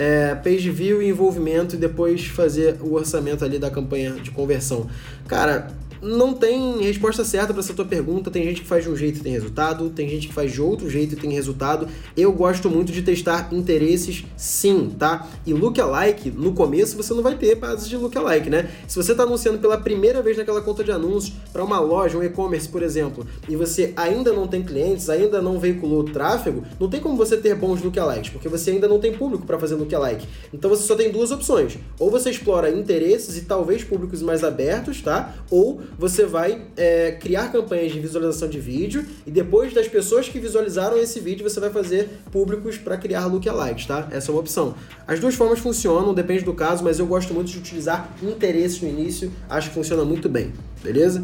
é, 0.00 0.34
page 0.34 0.70
view 0.70 1.02
e 1.02 1.08
envolvimento 1.08 1.76
e 1.76 1.78
depois 1.78 2.26
fazer 2.26 2.76
o 2.80 2.94
orçamento 2.94 3.44
ali 3.44 3.58
da 3.58 3.70
campanha 3.70 4.12
de 4.12 4.30
conversão. 4.30 4.86
Cara, 5.28 5.68
não 6.02 6.32
tem 6.32 6.82
resposta 6.82 7.24
certa 7.24 7.52
para 7.52 7.60
essa 7.60 7.74
tua 7.74 7.84
pergunta. 7.84 8.30
Tem 8.30 8.44
gente 8.44 8.62
que 8.62 8.66
faz 8.66 8.84
de 8.84 8.90
um 8.90 8.96
jeito 8.96 9.18
e 9.18 9.22
tem 9.22 9.32
resultado, 9.32 9.90
tem 9.90 10.08
gente 10.08 10.28
que 10.28 10.34
faz 10.34 10.52
de 10.52 10.60
outro 10.60 10.88
jeito 10.88 11.14
e 11.14 11.16
tem 11.16 11.32
resultado. 11.32 11.88
Eu 12.16 12.32
gosto 12.32 12.70
muito 12.70 12.92
de 12.92 13.02
testar 13.02 13.48
interesses, 13.52 14.24
sim, 14.36 14.94
tá? 14.98 15.28
E 15.46 15.52
lookalike, 15.52 16.30
no 16.30 16.52
começo 16.52 16.96
você 16.96 17.12
não 17.14 17.22
vai 17.22 17.36
ter 17.36 17.54
bases 17.54 17.88
de 17.88 17.96
lookalike, 17.96 18.48
né? 18.48 18.70
Se 18.86 18.96
você 18.96 19.12
está 19.12 19.24
anunciando 19.24 19.58
pela 19.58 19.78
primeira 19.78 20.22
vez 20.22 20.36
naquela 20.36 20.60
conta 20.60 20.82
de 20.82 20.90
anúncios 20.90 21.34
para 21.52 21.62
uma 21.62 21.78
loja, 21.80 22.16
um 22.16 22.22
e-commerce, 22.22 22.68
por 22.68 22.82
exemplo, 22.82 23.26
e 23.48 23.56
você 23.56 23.92
ainda 23.96 24.32
não 24.32 24.46
tem 24.46 24.62
clientes, 24.62 25.08
ainda 25.10 25.42
não 25.42 25.58
veiculou 25.58 26.04
tráfego, 26.04 26.64
não 26.78 26.88
tem 26.88 27.00
como 27.00 27.16
você 27.16 27.36
ter 27.36 27.54
bons 27.54 27.82
lookalikes, 27.82 28.30
porque 28.30 28.48
você 28.48 28.70
ainda 28.70 28.88
não 28.88 28.98
tem 28.98 29.12
público 29.12 29.46
para 29.46 29.58
fazer 29.58 29.74
lookalike. 29.74 30.26
Então 30.52 30.70
você 30.70 30.84
só 30.84 30.94
tem 30.94 31.10
duas 31.10 31.30
opções. 31.30 31.78
Ou 31.98 32.10
você 32.10 32.30
explora 32.30 32.70
interesses 32.70 33.36
e 33.36 33.42
talvez 33.42 33.84
públicos 33.84 34.22
mais 34.22 34.42
abertos, 34.44 35.00
tá? 35.00 35.34
Ou 35.50 35.80
você 35.98 36.24
vai 36.26 36.62
é, 36.76 37.12
criar 37.12 37.52
campanhas 37.52 37.92
de 37.92 38.00
visualização 38.00 38.48
de 38.48 38.58
vídeo 38.58 39.04
e 39.26 39.30
depois 39.30 39.72
das 39.72 39.88
pessoas 39.88 40.28
que 40.28 40.38
visualizaram 40.38 40.96
esse 40.96 41.20
vídeo, 41.20 41.48
você 41.48 41.60
vai 41.60 41.70
fazer 41.70 42.08
públicos 42.30 42.78
para 42.78 42.96
criar 42.96 43.26
lookalikes, 43.26 43.86
tá? 43.86 44.08
Essa 44.10 44.30
é 44.30 44.32
uma 44.32 44.40
opção. 44.40 44.74
As 45.06 45.20
duas 45.20 45.34
formas 45.34 45.58
funcionam, 45.58 46.14
depende 46.14 46.44
do 46.44 46.54
caso, 46.54 46.82
mas 46.82 46.98
eu 46.98 47.06
gosto 47.06 47.34
muito 47.34 47.50
de 47.50 47.58
utilizar 47.58 48.10
interesses 48.22 48.80
no 48.80 48.88
início, 48.88 49.30
acho 49.48 49.68
que 49.68 49.74
funciona 49.74 50.04
muito 50.04 50.28
bem, 50.28 50.52
beleza? 50.82 51.22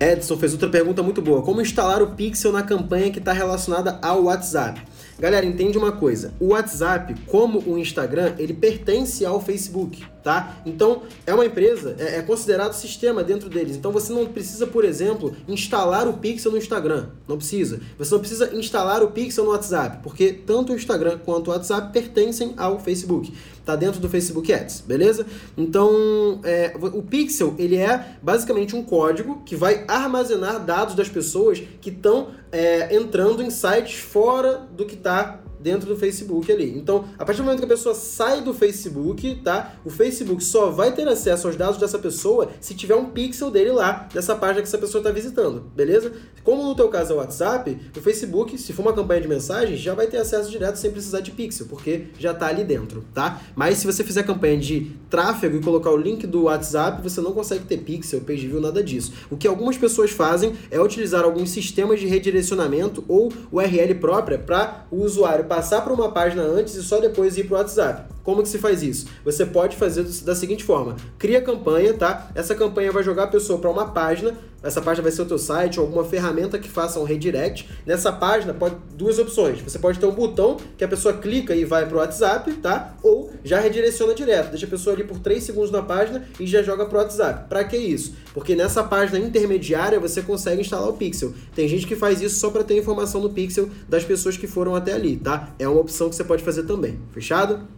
Edson 0.00 0.36
fez 0.36 0.52
outra 0.52 0.68
pergunta 0.68 1.02
muito 1.02 1.22
boa. 1.22 1.42
Como 1.42 1.60
instalar 1.60 2.02
o 2.02 2.10
Pixel 2.10 2.52
na 2.52 2.62
campanha 2.62 3.10
que 3.10 3.18
está 3.18 3.32
relacionada 3.32 3.98
ao 4.02 4.24
WhatsApp? 4.24 4.82
Galera, 5.18 5.46
entende 5.46 5.78
uma 5.78 5.92
coisa. 5.92 6.34
O 6.40 6.48
WhatsApp, 6.48 7.14
como 7.26 7.60
o 7.60 7.78
Instagram, 7.78 8.34
ele 8.38 8.52
pertence 8.52 9.24
ao 9.24 9.40
Facebook 9.40 10.04
tá? 10.24 10.56
Então, 10.64 11.02
é 11.26 11.34
uma 11.34 11.44
empresa, 11.44 11.94
é, 11.98 12.16
é, 12.16 12.22
considerado 12.22 12.72
sistema 12.72 13.22
dentro 13.22 13.50
deles. 13.50 13.76
Então, 13.76 13.92
você 13.92 14.10
não 14.10 14.24
precisa, 14.26 14.66
por 14.66 14.82
exemplo, 14.82 15.36
instalar 15.46 16.08
o 16.08 16.14
Pixel 16.14 16.50
no 16.50 16.56
Instagram. 16.56 17.08
Não 17.28 17.36
precisa. 17.36 17.78
Você 17.98 18.12
não 18.12 18.20
precisa 18.20 18.54
instalar 18.56 19.02
o 19.02 19.10
Pixel 19.10 19.44
no 19.44 19.50
WhatsApp, 19.50 19.98
porque 20.02 20.32
tanto 20.32 20.72
o 20.72 20.76
Instagram 20.76 21.18
quanto 21.18 21.48
o 21.48 21.50
WhatsApp 21.50 21.92
pertencem 21.92 22.54
ao 22.56 22.80
Facebook. 22.80 23.32
Tá 23.66 23.76
dentro 23.76 24.00
do 24.00 24.08
Facebook 24.08 24.52
Ads, 24.52 24.82
beleza? 24.86 25.26
Então, 25.56 26.40
é, 26.42 26.74
o 26.76 27.02
Pixel, 27.02 27.54
ele 27.58 27.76
é 27.76 28.16
basicamente 28.22 28.74
um 28.74 28.82
código 28.82 29.42
que 29.44 29.56
vai 29.56 29.84
armazenar 29.86 30.64
dados 30.64 30.94
das 30.94 31.08
pessoas 31.08 31.62
que 31.80 31.90
estão 31.90 32.28
é, 32.50 32.94
entrando 32.94 33.42
em 33.42 33.50
sites 33.50 33.98
fora 33.98 34.66
do 34.74 34.84
que 34.86 34.94
está 34.94 35.40
dentro 35.64 35.88
do 35.88 35.96
Facebook 35.96 36.52
ali. 36.52 36.76
Então, 36.76 37.06
a 37.18 37.24
partir 37.24 37.40
do 37.40 37.44
momento 37.44 37.60
que 37.60 37.64
a 37.64 37.68
pessoa 37.68 37.94
sai 37.94 38.42
do 38.42 38.52
Facebook, 38.52 39.36
tá? 39.36 39.76
O 39.82 39.88
Facebook 39.88 40.44
só 40.44 40.70
vai 40.70 40.92
ter 40.92 41.08
acesso 41.08 41.46
aos 41.46 41.56
dados 41.56 41.78
dessa 41.78 41.98
pessoa 41.98 42.50
se 42.60 42.74
tiver 42.74 42.94
um 42.94 43.06
pixel 43.06 43.50
dele 43.50 43.72
lá, 43.72 44.06
dessa 44.12 44.36
página 44.36 44.60
que 44.60 44.68
essa 44.68 44.76
pessoa 44.76 45.00
está 45.00 45.10
visitando, 45.10 45.62
beleza? 45.74 46.12
Como 46.44 46.62
no 46.62 46.74
teu 46.74 46.88
caso 46.88 47.14
é 47.14 47.16
o 47.16 47.18
WhatsApp, 47.18 47.78
o 47.96 48.00
Facebook, 48.02 48.58
se 48.58 48.74
for 48.74 48.82
uma 48.82 48.92
campanha 48.92 49.22
de 49.22 49.28
mensagens, 49.28 49.80
já 49.80 49.94
vai 49.94 50.06
ter 50.06 50.18
acesso 50.18 50.50
direto 50.50 50.76
sem 50.76 50.90
precisar 50.90 51.20
de 51.20 51.30
pixel, 51.30 51.66
porque 51.66 52.08
já 52.18 52.32
está 52.32 52.48
ali 52.48 52.62
dentro, 52.62 53.02
tá? 53.14 53.40
Mas 53.56 53.78
se 53.78 53.86
você 53.86 54.04
fizer 54.04 54.22
campanha 54.24 54.58
de 54.58 54.92
tráfego 55.08 55.56
e 55.56 55.62
colocar 55.62 55.90
o 55.90 55.96
link 55.96 56.26
do 56.26 56.42
WhatsApp, 56.42 57.02
você 57.02 57.22
não 57.22 57.32
consegue 57.32 57.64
ter 57.64 57.78
pixel, 57.78 58.20
page 58.20 58.46
view, 58.46 58.60
nada 58.60 58.82
disso. 58.82 59.14
O 59.30 59.36
que 59.38 59.48
algumas 59.48 59.78
pessoas 59.78 60.10
fazem 60.10 60.52
é 60.70 60.78
utilizar 60.78 61.24
alguns 61.24 61.48
sistemas 61.48 61.98
de 61.98 62.06
redirecionamento 62.06 63.02
ou 63.08 63.32
URL 63.50 63.94
própria 63.94 64.38
para 64.38 64.84
o 64.90 65.02
usuário 65.02 65.46
passar 65.54 65.82
para 65.82 65.92
uma 65.92 66.10
página 66.10 66.42
antes 66.42 66.74
e 66.74 66.82
só 66.82 66.98
depois 66.98 67.38
ir 67.38 67.44
para 67.44 67.54
o 67.54 67.58
WhatsApp. 67.58 68.12
Como 68.24 68.42
que 68.42 68.48
se 68.48 68.58
faz 68.58 68.82
isso? 68.82 69.06
Você 69.24 69.46
pode 69.46 69.76
fazer 69.76 70.02
da 70.24 70.34
seguinte 70.34 70.64
forma: 70.64 70.96
cria 71.16 71.40
campanha, 71.40 71.94
tá? 71.94 72.28
Essa 72.34 72.54
campanha 72.54 72.90
vai 72.90 73.04
jogar 73.04 73.24
a 73.24 73.28
pessoa 73.28 73.58
para 73.58 73.70
uma 73.70 73.86
página. 73.86 74.34
Essa 74.64 74.80
página 74.80 75.02
vai 75.02 75.12
ser 75.12 75.22
o 75.22 75.26
teu 75.26 75.38
site 75.38 75.78
ou 75.78 75.86
alguma 75.86 76.04
ferramenta 76.04 76.58
que 76.58 76.68
faça 76.68 76.98
um 76.98 77.04
redirect. 77.04 77.68
Nessa 77.84 78.10
página 78.10 78.54
pode 78.54 78.76
duas 78.94 79.18
opções. 79.18 79.60
Você 79.60 79.78
pode 79.78 79.98
ter 79.98 80.06
um 80.06 80.14
botão 80.14 80.56
que 80.76 80.82
a 80.82 80.88
pessoa 80.88 81.14
clica 81.14 81.54
e 81.54 81.64
vai 81.64 81.86
para 81.86 81.96
o 81.96 81.98
WhatsApp, 81.98 82.50
tá? 82.54 82.96
Ou 83.02 83.30
já 83.44 83.60
redireciona 83.60 84.14
direto, 84.14 84.50
deixa 84.50 84.64
a 84.64 84.68
pessoa 84.68 84.96
ali 84.96 85.04
por 85.04 85.18
3 85.18 85.42
segundos 85.42 85.70
na 85.70 85.82
página 85.82 86.26
e 86.40 86.46
já 86.46 86.62
joga 86.62 86.86
para 86.86 86.98
o 86.98 87.02
WhatsApp. 87.02 87.48
Para 87.48 87.62
que 87.64 87.76
isso? 87.76 88.14
Porque 88.32 88.56
nessa 88.56 88.82
página 88.82 89.18
intermediária 89.18 90.00
você 90.00 90.22
consegue 90.22 90.62
instalar 90.62 90.88
o 90.88 90.94
Pixel. 90.94 91.34
Tem 91.54 91.68
gente 91.68 91.86
que 91.86 91.94
faz 91.94 92.22
isso 92.22 92.40
só 92.40 92.50
para 92.50 92.64
ter 92.64 92.78
informação 92.78 93.20
no 93.20 93.30
Pixel 93.30 93.68
das 93.88 94.02
pessoas 94.02 94.36
que 94.36 94.46
foram 94.46 94.74
até 94.74 94.94
ali, 94.94 95.16
tá? 95.16 95.54
É 95.58 95.68
uma 95.68 95.80
opção 95.80 96.08
que 96.08 96.16
você 96.16 96.24
pode 96.24 96.42
fazer 96.42 96.62
também. 96.62 96.98
Fechado? 97.12 97.68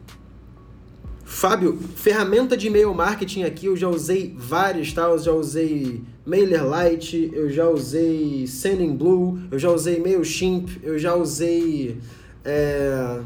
Fábio, 1.25 1.79
ferramenta 1.97 2.57
de 2.57 2.69
e-mail 2.69 2.95
marketing 2.95 3.43
aqui, 3.43 3.67
eu 3.67 3.77
já 3.77 3.89
usei 3.89 4.33
várias, 4.39 4.93
tá? 4.93 5.03
Eu 5.03 5.19
já 5.19 5.33
usei 5.33 6.05
MailerLite, 6.27 7.31
eu 7.33 7.49
já 7.49 7.69
usei 7.69 8.47
Sendinblue, 8.49 9.47
eu 9.51 9.59
já 9.59 9.71
usei 9.71 10.01
MailChimp, 10.01 10.69
eu 10.83 10.99
já 10.99 11.15
usei 11.15 11.99
é, 12.45 13.21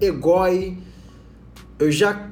Egoi, 0.00 0.78
eu 1.78 1.90
já... 1.90 2.30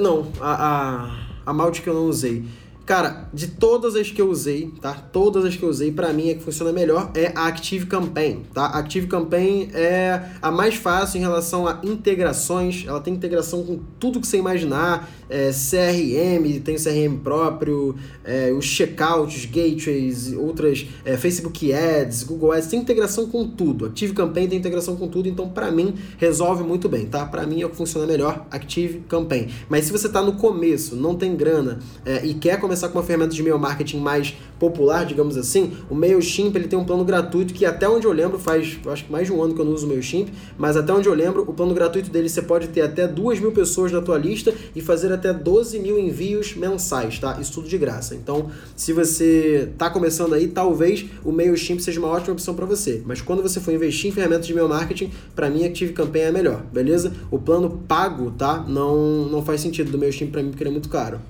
Não, 0.00 0.30
a, 0.40 0.52
a, 0.52 1.26
a 1.46 1.52
Malte 1.52 1.80
que 1.80 1.88
eu 1.88 1.94
não 1.94 2.04
usei. 2.04 2.44
Cara, 2.86 3.30
de 3.32 3.46
todas 3.46 3.96
as 3.96 4.10
que 4.10 4.20
eu 4.20 4.28
usei, 4.28 4.70
tá? 4.78 4.92
Todas 4.92 5.46
as 5.46 5.56
que 5.56 5.62
eu 5.62 5.70
usei, 5.70 5.90
para 5.90 6.12
mim, 6.12 6.30
a 6.30 6.34
que 6.34 6.42
funciona 6.42 6.70
melhor 6.70 7.10
é 7.14 7.32
a 7.34 7.46
Active 7.46 7.86
Campaign, 7.86 8.42
tá? 8.52 8.66
A 8.66 8.80
Active 8.80 9.06
Campaign 9.06 9.70
é 9.72 10.20
a 10.42 10.50
mais 10.50 10.74
fácil 10.74 11.16
em 11.16 11.20
relação 11.22 11.66
a 11.66 11.80
integrações. 11.82 12.84
Ela 12.86 13.00
tem 13.00 13.14
integração 13.14 13.64
com 13.64 13.80
tudo 13.98 14.20
que 14.20 14.26
você 14.26 14.36
imaginar. 14.36 15.08
É, 15.30 15.50
CRM, 15.50 16.60
tem 16.62 16.76
CRM 16.76 17.16
próprio, 17.24 17.96
é, 18.22 18.52
os 18.52 18.66
checkouts, 18.66 19.46
gateways, 19.46 20.34
outras, 20.34 20.86
é, 21.02 21.16
Facebook 21.16 21.72
Ads, 21.72 22.24
Google 22.24 22.52
Ads, 22.52 22.68
tem 22.68 22.78
integração 22.78 23.26
com 23.26 23.48
tudo. 23.48 23.86
Active 23.86 24.12
Campaign 24.12 24.48
tem 24.48 24.58
integração 24.58 24.94
com 24.96 25.08
tudo, 25.08 25.26
então 25.26 25.48
para 25.48 25.70
mim 25.70 25.94
resolve 26.18 26.62
muito 26.62 26.90
bem, 26.90 27.06
tá? 27.06 27.24
Para 27.24 27.46
mim 27.46 27.62
é 27.62 27.66
o 27.66 27.70
que 27.70 27.76
funciona 27.76 28.06
melhor, 28.06 28.46
Active 28.50 29.00
Campaign. 29.08 29.48
Mas 29.68 29.86
se 29.86 29.92
você 29.92 30.10
tá 30.10 30.20
no 30.20 30.34
começo, 30.34 30.94
não 30.94 31.14
tem 31.14 31.34
grana 31.34 31.78
é, 32.04 32.24
e 32.24 32.34
quer 32.34 32.60
começar 32.60 32.73
começar 32.74 32.88
com 32.88 32.98
uma 32.98 33.04
ferramenta 33.04 33.32
de 33.32 33.40
e-mail 33.40 33.58
marketing 33.58 33.98
mais 33.98 34.34
popular, 34.58 35.04
digamos 35.04 35.36
assim, 35.36 35.72
o 35.88 35.94
MailChimp 35.94 36.56
ele 36.56 36.66
tem 36.66 36.78
um 36.78 36.84
plano 36.84 37.04
gratuito 37.04 37.54
que 37.54 37.64
até 37.64 37.88
onde 37.88 38.06
eu 38.06 38.12
lembro, 38.12 38.38
faz 38.38 38.78
acho 38.86 39.04
que 39.04 39.12
mais 39.12 39.26
de 39.26 39.32
um 39.32 39.42
ano 39.42 39.54
que 39.54 39.60
eu 39.60 39.64
não 39.64 39.72
uso 39.72 39.86
o 39.86 39.88
MailChimp, 39.88 40.30
mas 40.58 40.76
até 40.76 40.92
onde 40.92 41.08
eu 41.08 41.14
lembro, 41.14 41.42
o 41.42 41.52
plano 41.52 41.72
gratuito 41.72 42.10
dele 42.10 42.28
você 42.28 42.42
pode 42.42 42.68
ter 42.68 42.80
até 42.80 43.06
2 43.06 43.40
mil 43.40 43.52
pessoas 43.52 43.92
na 43.92 44.00
tua 44.00 44.18
lista 44.18 44.52
e 44.74 44.80
fazer 44.80 45.12
até 45.12 45.32
12 45.32 45.78
mil 45.78 45.98
envios 45.98 46.56
mensais, 46.56 47.18
tá? 47.18 47.38
Isso 47.40 47.52
tudo 47.52 47.68
de 47.68 47.78
graça. 47.78 48.14
Então, 48.14 48.50
se 48.74 48.92
você 48.92 49.70
tá 49.78 49.88
começando 49.88 50.34
aí, 50.34 50.48
talvez 50.48 51.04
o 51.24 51.30
MailChimp 51.30 51.80
seja 51.80 52.00
uma 52.00 52.08
ótima 52.08 52.32
opção 52.32 52.54
para 52.54 52.66
você. 52.66 53.02
Mas 53.06 53.20
quando 53.20 53.42
você 53.42 53.60
for 53.60 53.72
investir 53.72 54.10
em 54.10 54.12
ferramentas 54.12 54.46
de 54.46 54.52
e-mail 54.52 54.68
marketing, 54.68 55.10
para 55.34 55.48
mim 55.48 55.64
Active 55.64 55.92
Campaign 55.92 56.26
é 56.26 56.32
melhor, 56.32 56.62
beleza? 56.72 57.12
O 57.30 57.38
plano 57.38 57.82
pago, 57.86 58.32
tá? 58.32 58.64
Não, 58.66 59.26
não 59.26 59.44
faz 59.44 59.60
sentido 59.60 59.92
do 59.92 59.98
MailChimp 59.98 60.32
para 60.32 60.42
mim 60.42 60.50
porque 60.50 60.62
ele 60.62 60.70
é 60.70 60.72
muito 60.72 60.88
caro. 60.88 61.20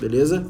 Beleza? 0.00 0.44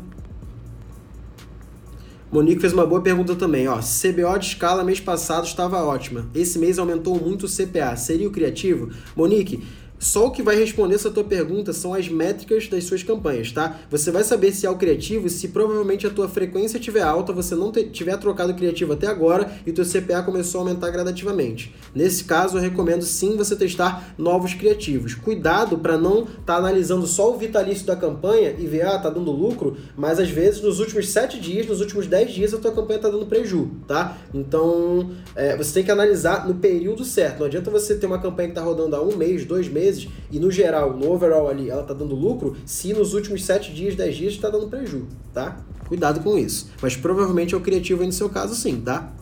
Monique 2.32 2.62
fez 2.62 2.72
uma 2.72 2.86
boa 2.86 3.02
pergunta 3.02 3.34
também, 3.36 3.68
ó. 3.68 3.76
CBO 3.76 4.38
de 4.38 4.46
escala 4.46 4.82
mês 4.82 4.98
passado 4.98 5.44
estava 5.44 5.84
ótima. 5.84 6.26
Esse 6.34 6.58
mês 6.58 6.78
aumentou 6.78 7.20
muito 7.20 7.44
o 7.44 7.46
CPA. 7.46 7.94
Seria 7.94 8.26
o 8.26 8.30
criativo? 8.30 8.88
Monique, 9.14 9.62
só 10.02 10.26
o 10.26 10.30
que 10.32 10.42
vai 10.42 10.56
responder 10.56 10.96
essa 10.96 11.12
tua 11.12 11.22
pergunta 11.22 11.72
são 11.72 11.94
as 11.94 12.08
métricas 12.08 12.66
das 12.66 12.82
suas 12.84 13.04
campanhas, 13.04 13.52
tá? 13.52 13.78
Você 13.88 14.10
vai 14.10 14.24
saber 14.24 14.52
se 14.52 14.66
é 14.66 14.70
o 14.70 14.76
criativo 14.76 15.28
se 15.28 15.48
provavelmente 15.48 16.06
a 16.06 16.10
tua 16.10 16.28
frequência 16.28 16.76
estiver 16.76 17.02
alta, 17.02 17.32
você 17.32 17.54
não 17.54 17.70
tiver 17.70 18.16
trocado 18.16 18.52
criativo 18.54 18.94
até 18.94 19.06
agora 19.06 19.50
e 19.64 19.72
teu 19.72 19.84
CPA 19.84 20.22
começou 20.22 20.60
a 20.60 20.64
aumentar 20.64 20.90
gradativamente. 20.90 21.74
Nesse 21.94 22.24
caso, 22.24 22.58
eu 22.58 22.60
recomendo 22.60 23.02
sim 23.02 23.36
você 23.36 23.54
testar 23.54 24.14
novos 24.18 24.54
criativos. 24.54 25.14
Cuidado 25.14 25.78
para 25.78 25.96
não 25.96 26.22
estar 26.22 26.42
tá 26.44 26.56
analisando 26.56 27.06
só 27.06 27.32
o 27.32 27.38
vitalício 27.38 27.86
da 27.86 27.94
campanha 27.94 28.56
e 28.58 28.66
ver, 28.66 28.82
ah, 28.82 28.98
tá 28.98 29.08
dando 29.08 29.30
lucro, 29.30 29.76
mas 29.96 30.18
às 30.18 30.28
vezes 30.28 30.60
nos 30.60 30.80
últimos 30.80 31.08
7 31.10 31.38
dias, 31.38 31.66
nos 31.68 31.80
últimos 31.80 32.08
10 32.08 32.32
dias, 32.32 32.54
a 32.54 32.58
tua 32.58 32.72
campanha 32.72 32.98
tá 32.98 33.08
dando 33.08 33.26
preju, 33.26 33.70
tá? 33.86 34.18
Então, 34.34 35.10
é, 35.36 35.56
você 35.56 35.74
tem 35.74 35.84
que 35.84 35.90
analisar 35.92 36.48
no 36.48 36.56
período 36.56 37.04
certo. 37.04 37.38
Não 37.38 37.46
adianta 37.46 37.70
você 37.70 37.94
ter 37.94 38.06
uma 38.06 38.18
campanha 38.18 38.48
que 38.48 38.54
tá 38.54 38.62
rodando 38.62 38.96
há 38.96 39.00
um 39.00 39.16
mês, 39.16 39.44
dois 39.44 39.68
meses, 39.68 39.91
meses 39.92 40.08
e 40.30 40.38
no 40.38 40.50
geral, 40.50 40.96
no 40.96 41.10
overall 41.12 41.48
ali, 41.48 41.68
ela 41.68 41.82
tá 41.82 41.92
dando 41.92 42.14
lucro, 42.14 42.56
se 42.64 42.92
nos 42.92 43.14
últimos 43.14 43.44
7 43.44 43.72
dias, 43.72 43.94
10 43.94 44.16
dias 44.16 44.32
está 44.34 44.48
dando 44.48 44.68
prejuízo, 44.68 45.08
tá? 45.32 45.58
Cuidado 45.86 46.20
com 46.20 46.38
isso. 46.38 46.70
Mas 46.80 46.96
provavelmente 46.96 47.54
é 47.54 47.56
o 47.56 47.60
criativo 47.60 48.00
aí 48.00 48.06
no 48.06 48.12
seu 48.12 48.30
caso 48.30 48.54
sim, 48.54 48.80
tá? 48.80 49.12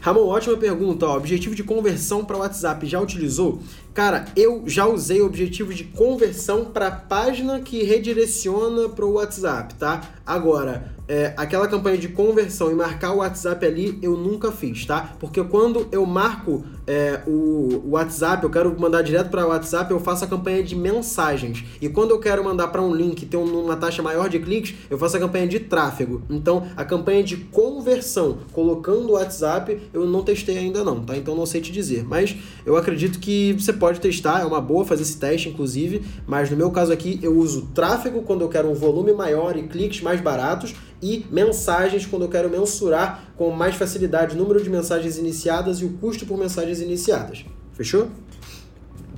Ramon, 0.00 0.26
ótima 0.26 0.56
pergunta. 0.56 1.06
Ó, 1.06 1.16
objetivo 1.16 1.54
de 1.54 1.62
conversão 1.62 2.24
para 2.24 2.36
WhatsApp, 2.36 2.84
já 2.86 3.00
utilizou? 3.00 3.60
Cara, 3.94 4.24
eu 4.34 4.64
já 4.66 4.86
usei 4.86 5.20
objetivo 5.20 5.74
de 5.74 5.84
conversão 5.84 6.64
para 6.64 6.90
página 6.90 7.60
que 7.60 7.82
redireciona 7.82 8.88
para 8.88 9.04
o 9.04 9.12
WhatsApp, 9.12 9.74
tá? 9.74 10.00
Agora, 10.24 10.92
é, 11.08 11.34
aquela 11.36 11.68
campanha 11.68 11.98
de 11.98 12.08
conversão 12.08 12.70
e 12.70 12.74
marcar 12.74 13.12
o 13.12 13.18
WhatsApp 13.18 13.66
ali, 13.66 13.98
eu 14.00 14.16
nunca 14.16 14.50
fiz, 14.50 14.86
tá? 14.86 15.14
Porque 15.20 15.42
quando 15.44 15.86
eu 15.92 16.06
marco 16.06 16.64
é, 16.86 17.20
o, 17.26 17.82
o, 17.84 17.90
WhatsApp, 17.90 18.42
eu 18.42 18.50
quero 18.50 18.78
mandar 18.80 19.02
direto 19.02 19.28
para 19.28 19.46
o 19.46 19.50
WhatsApp, 19.50 19.90
eu 19.90 20.00
faço 20.00 20.24
a 20.24 20.26
campanha 20.26 20.62
de 20.62 20.74
mensagens. 20.74 21.64
E 21.80 21.88
quando 21.88 22.12
eu 22.12 22.18
quero 22.18 22.42
mandar 22.42 22.68
para 22.68 22.80
um 22.80 22.94
link 22.94 23.26
ter 23.26 23.36
uma 23.36 23.76
taxa 23.76 24.02
maior 24.02 24.28
de 24.28 24.38
cliques, 24.38 24.74
eu 24.88 24.96
faço 24.96 25.16
a 25.16 25.20
campanha 25.20 25.46
de 25.46 25.60
tráfego. 25.60 26.22
Então, 26.30 26.66
a 26.76 26.84
campanha 26.84 27.22
de 27.22 27.36
conversão, 27.36 28.38
colocando 28.52 29.10
o 29.10 29.12
WhatsApp, 29.12 29.80
eu 29.92 30.06
não 30.06 30.22
testei 30.22 30.56
ainda 30.56 30.82
não, 30.82 31.04
tá? 31.04 31.16
Então 31.16 31.34
não 31.34 31.46
sei 31.46 31.60
te 31.60 31.70
dizer. 31.70 32.04
Mas 32.04 32.36
eu 32.64 32.76
acredito 32.76 33.18
que 33.18 33.52
você 33.52 33.72
pode 33.82 33.98
testar, 33.98 34.42
é 34.42 34.44
uma 34.44 34.60
boa 34.60 34.84
fazer 34.84 35.02
esse 35.02 35.16
teste, 35.16 35.48
inclusive. 35.48 36.04
Mas 36.24 36.48
no 36.48 36.56
meu 36.56 36.70
caso 36.70 36.92
aqui, 36.92 37.18
eu 37.20 37.36
uso 37.36 37.62
tráfego 37.74 38.22
quando 38.22 38.42
eu 38.42 38.48
quero 38.48 38.70
um 38.70 38.74
volume 38.74 39.12
maior 39.12 39.56
e 39.56 39.64
cliques 39.64 40.00
mais 40.00 40.20
baratos 40.20 40.72
e 41.02 41.26
mensagens 41.32 42.06
quando 42.06 42.22
eu 42.22 42.28
quero 42.28 42.48
mensurar 42.48 43.32
com 43.36 43.50
mais 43.50 43.74
facilidade 43.74 44.36
o 44.36 44.38
número 44.38 44.62
de 44.62 44.70
mensagens 44.70 45.18
iniciadas 45.18 45.80
e 45.80 45.84
o 45.84 45.94
custo 45.94 46.24
por 46.24 46.38
mensagens 46.38 46.80
iniciadas. 46.80 47.44
Fechou? 47.72 48.06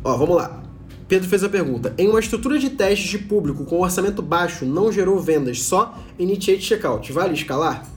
Ó, 0.03 0.17
vamos 0.17 0.35
lá. 0.35 0.63
Pedro 1.07 1.29
fez 1.29 1.45
a 1.45 1.51
pergunta: 1.51 1.93
em 1.99 2.09
uma 2.09 2.21
estrutura 2.21 2.59
de 2.59 2.71
testes 2.71 3.11
de 3.11 3.19
público 3.19 3.67
com 3.67 3.83
orçamento 3.83 4.23
baixo 4.23 4.65
não 4.65 4.91
gerou 4.91 5.21
vendas, 5.21 5.61
só 5.61 5.99
initiate 6.19 6.63
checkout, 6.63 7.13
vale 7.13 7.35
escalar? 7.35 7.94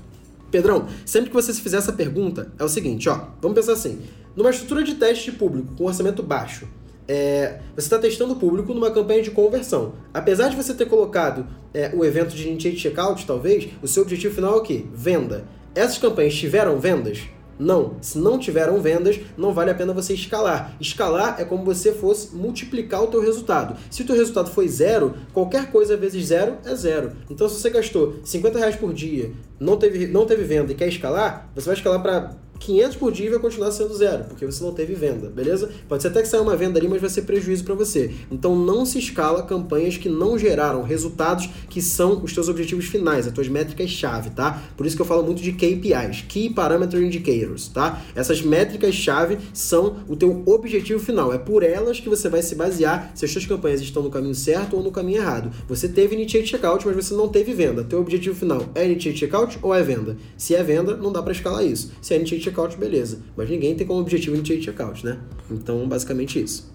Pedrão, 0.51 0.87
sempre 1.05 1.29
que 1.29 1.35
você 1.35 1.53
se 1.53 1.61
fizer 1.61 1.77
essa 1.77 1.93
pergunta, 1.93 2.51
é 2.57 2.63
o 2.63 2.69
seguinte, 2.69 3.09
ó, 3.09 3.27
vamos 3.41 3.55
pensar 3.55 3.73
assim: 3.73 3.99
numa 4.35 4.49
estrutura 4.49 4.83
de 4.83 4.95
teste 4.95 5.31
público 5.31 5.73
com 5.75 5.85
orçamento 5.85 6.23
baixo, 6.23 6.67
é, 7.07 7.59
você 7.75 7.85
está 7.85 7.97
testando 7.97 8.33
o 8.33 8.35
público 8.35 8.73
numa 8.73 8.91
campanha 8.91 9.21
de 9.21 9.31
conversão. 9.31 9.93
Apesar 10.13 10.49
de 10.49 10.55
você 10.55 10.73
ter 10.73 10.85
colocado 10.85 11.47
é, 11.73 11.91
o 11.93 12.03
evento 12.03 12.35
de 12.35 12.47
Initiate 12.47 12.77
Checkout, 12.77 13.25
talvez, 13.25 13.69
o 13.81 13.87
seu 13.87 14.03
objetivo 14.03 14.35
final 14.35 14.55
é 14.55 14.57
o 14.57 14.61
quê? 14.61 14.85
Venda. 14.93 15.45
Essas 15.73 15.97
campanhas 15.97 16.35
tiveram 16.35 16.79
vendas? 16.79 17.19
Não. 17.59 17.95
Se 18.01 18.17
não 18.17 18.37
tiveram 18.37 18.81
vendas, 18.81 19.19
não 19.37 19.53
vale 19.53 19.71
a 19.71 19.75
pena 19.75 19.93
você 19.93 20.13
escalar. 20.13 20.75
Escalar 20.79 21.39
é 21.39 21.45
como 21.45 21.63
você 21.63 21.91
fosse 21.93 22.35
multiplicar 22.35 23.03
o 23.03 23.07
teu 23.07 23.21
resultado. 23.21 23.77
Se 23.89 24.01
o 24.01 24.05
teu 24.05 24.15
resultado 24.15 24.49
foi 24.49 24.67
zero, 24.67 25.15
qualquer 25.33 25.71
coisa 25.71 25.97
vezes 25.97 26.27
zero 26.27 26.57
é 26.65 26.75
zero. 26.75 27.13
Então, 27.29 27.47
se 27.49 27.59
você 27.59 27.69
gastou 27.69 28.19
50 28.23 28.59
reais 28.59 28.75
por 28.75 28.93
dia, 28.93 29.31
não 29.59 29.77
teve, 29.77 30.07
não 30.07 30.25
teve 30.25 30.43
venda 30.43 30.71
e 30.71 30.75
quer 30.75 30.87
escalar, 30.87 31.49
você 31.55 31.65
vai 31.65 31.75
escalar 31.75 32.01
para 32.01 32.31
500 32.59 32.97
por 32.97 33.11
dia 33.11 33.29
vai 33.29 33.39
continuar 33.39 33.71
sendo 33.71 33.95
zero, 33.95 34.25
porque 34.25 34.45
você 34.45 34.63
não 34.63 34.73
teve 34.73 34.93
venda, 34.93 35.29
beleza? 35.29 35.69
Pode 35.87 36.01
ser 36.01 36.09
até 36.09 36.21
que 36.21 36.27
saia 36.27 36.43
uma 36.43 36.55
venda 36.55 36.79
ali, 36.79 36.87
mas 36.87 37.01
vai 37.01 37.09
ser 37.09 37.23
prejuízo 37.23 37.63
para 37.63 37.75
você. 37.75 38.11
Então 38.31 38.55
não 38.55 38.85
se 38.85 38.99
escala 38.99 39.43
campanhas 39.43 39.97
que 39.97 40.09
não 40.09 40.37
geraram 40.37 40.83
resultados 40.83 41.49
que 41.69 41.81
são 41.81 42.23
os 42.23 42.33
teus 42.33 42.49
objetivos 42.49 42.85
finais, 42.85 43.27
as 43.27 43.33
tuas 43.33 43.47
métricas-chave, 43.47 44.31
tá? 44.31 44.63
Por 44.75 44.85
isso 44.85 44.95
que 44.95 45.01
eu 45.01 45.05
falo 45.05 45.23
muito 45.23 45.41
de 45.41 45.51
KPIs, 45.51 46.25
Key 46.27 46.49
Parameter 46.49 47.01
Indicators, 47.01 47.67
tá? 47.67 48.01
Essas 48.15 48.41
métricas-chave 48.41 49.37
são 49.53 49.97
o 50.07 50.15
teu 50.15 50.43
objetivo 50.45 50.99
final, 50.99 51.33
é 51.33 51.37
por 51.37 51.63
elas 51.63 51.99
que 51.99 52.09
você 52.09 52.29
vai 52.29 52.41
se 52.41 52.55
basear 52.55 53.11
se 53.15 53.25
as 53.25 53.31
suas 53.31 53.45
campanhas 53.45 53.81
estão 53.81 54.03
no 54.03 54.09
caminho 54.09 54.35
certo 54.35 54.75
ou 54.75 54.83
no 54.83 54.91
caminho 54.91 55.21
errado. 55.21 55.51
Você 55.67 55.87
teve 55.87 56.15
Initiate 56.15 56.47
Checkout, 56.47 56.85
mas 56.85 56.95
você 56.95 57.13
não 57.13 57.27
teve 57.27 57.53
venda. 57.53 57.83
Teu 57.83 57.99
objetivo 57.99 58.35
final 58.35 58.63
é 58.75 58.85
Initiate 58.85 59.19
Checkout 59.19 59.59
ou 59.61 59.73
é 59.73 59.83
venda? 59.83 60.17
Se 60.37 60.55
é 60.55 60.63
venda, 60.63 60.95
não 60.95 61.11
dá 61.11 61.21
para 61.21 61.31
escalar 61.31 61.65
isso. 61.65 61.91
Se 62.01 62.13
é 62.13 62.17
Initiate 62.17 62.43
checkout, 62.49 62.77
beleza. 62.77 63.19
Mas 63.35 63.49
ninguém 63.49 63.75
tem 63.75 63.85
como 63.85 63.99
objetivo 63.99 64.35
initiate 64.35 64.63
checkout, 64.63 65.05
né? 65.05 65.19
Então, 65.49 65.87
basicamente 65.87 66.41
isso. 66.41 66.71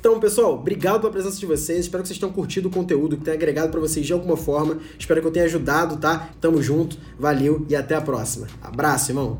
Então, 0.00 0.20
pessoal, 0.20 0.54
obrigado 0.54 1.00
pela 1.00 1.12
presença 1.12 1.38
de 1.38 1.46
vocês. 1.46 1.80
Espero 1.80 2.02
que 2.02 2.08
vocês 2.08 2.18
tenham 2.18 2.32
curtido 2.32 2.68
o 2.68 2.70
conteúdo, 2.70 3.16
que 3.16 3.24
tenha 3.24 3.36
agregado 3.36 3.70
para 3.70 3.80
vocês 3.80 4.06
de 4.06 4.12
alguma 4.12 4.36
forma. 4.36 4.78
Espero 4.96 5.20
que 5.20 5.26
eu 5.26 5.30
tenha 5.32 5.44
ajudado, 5.44 5.96
tá? 5.96 6.30
Tamo 6.40 6.62
junto, 6.62 6.96
valeu 7.18 7.66
e 7.68 7.74
até 7.74 7.96
a 7.96 8.00
próxima. 8.00 8.46
Abraço, 8.62 9.10
irmão. 9.10 9.38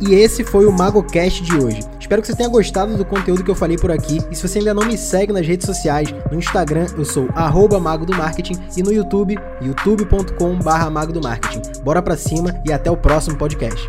E 0.00 0.14
esse 0.14 0.42
foi 0.44 0.66
o 0.66 0.72
MagoCast 0.72 1.42
de 1.42 1.56
hoje. 1.56 1.80
Espero 2.00 2.20
que 2.20 2.28
você 2.28 2.34
tenha 2.34 2.48
gostado 2.48 2.96
do 2.96 3.04
conteúdo 3.04 3.44
que 3.44 3.50
eu 3.50 3.54
falei 3.54 3.76
por 3.76 3.90
aqui. 3.90 4.18
E 4.30 4.34
se 4.34 4.46
você 4.46 4.58
ainda 4.58 4.74
não 4.74 4.84
me 4.86 4.98
segue 4.98 5.32
nas 5.32 5.46
redes 5.46 5.66
sociais, 5.66 6.12
no 6.30 6.38
Instagram 6.38 6.86
eu 6.96 7.04
sou 7.04 7.28
Mago 7.80 8.04
do 8.04 8.14
Marketing 8.14 8.54
e 8.76 8.82
no 8.82 8.92
YouTube, 8.92 9.38
youtube.com/mago 9.62 11.12
do 11.12 11.22
Marketing. 11.22 11.62
Bora 11.82 12.02
pra 12.02 12.16
cima 12.16 12.60
e 12.66 12.72
até 12.72 12.90
o 12.90 12.96
próximo 12.96 13.36
podcast. 13.36 13.88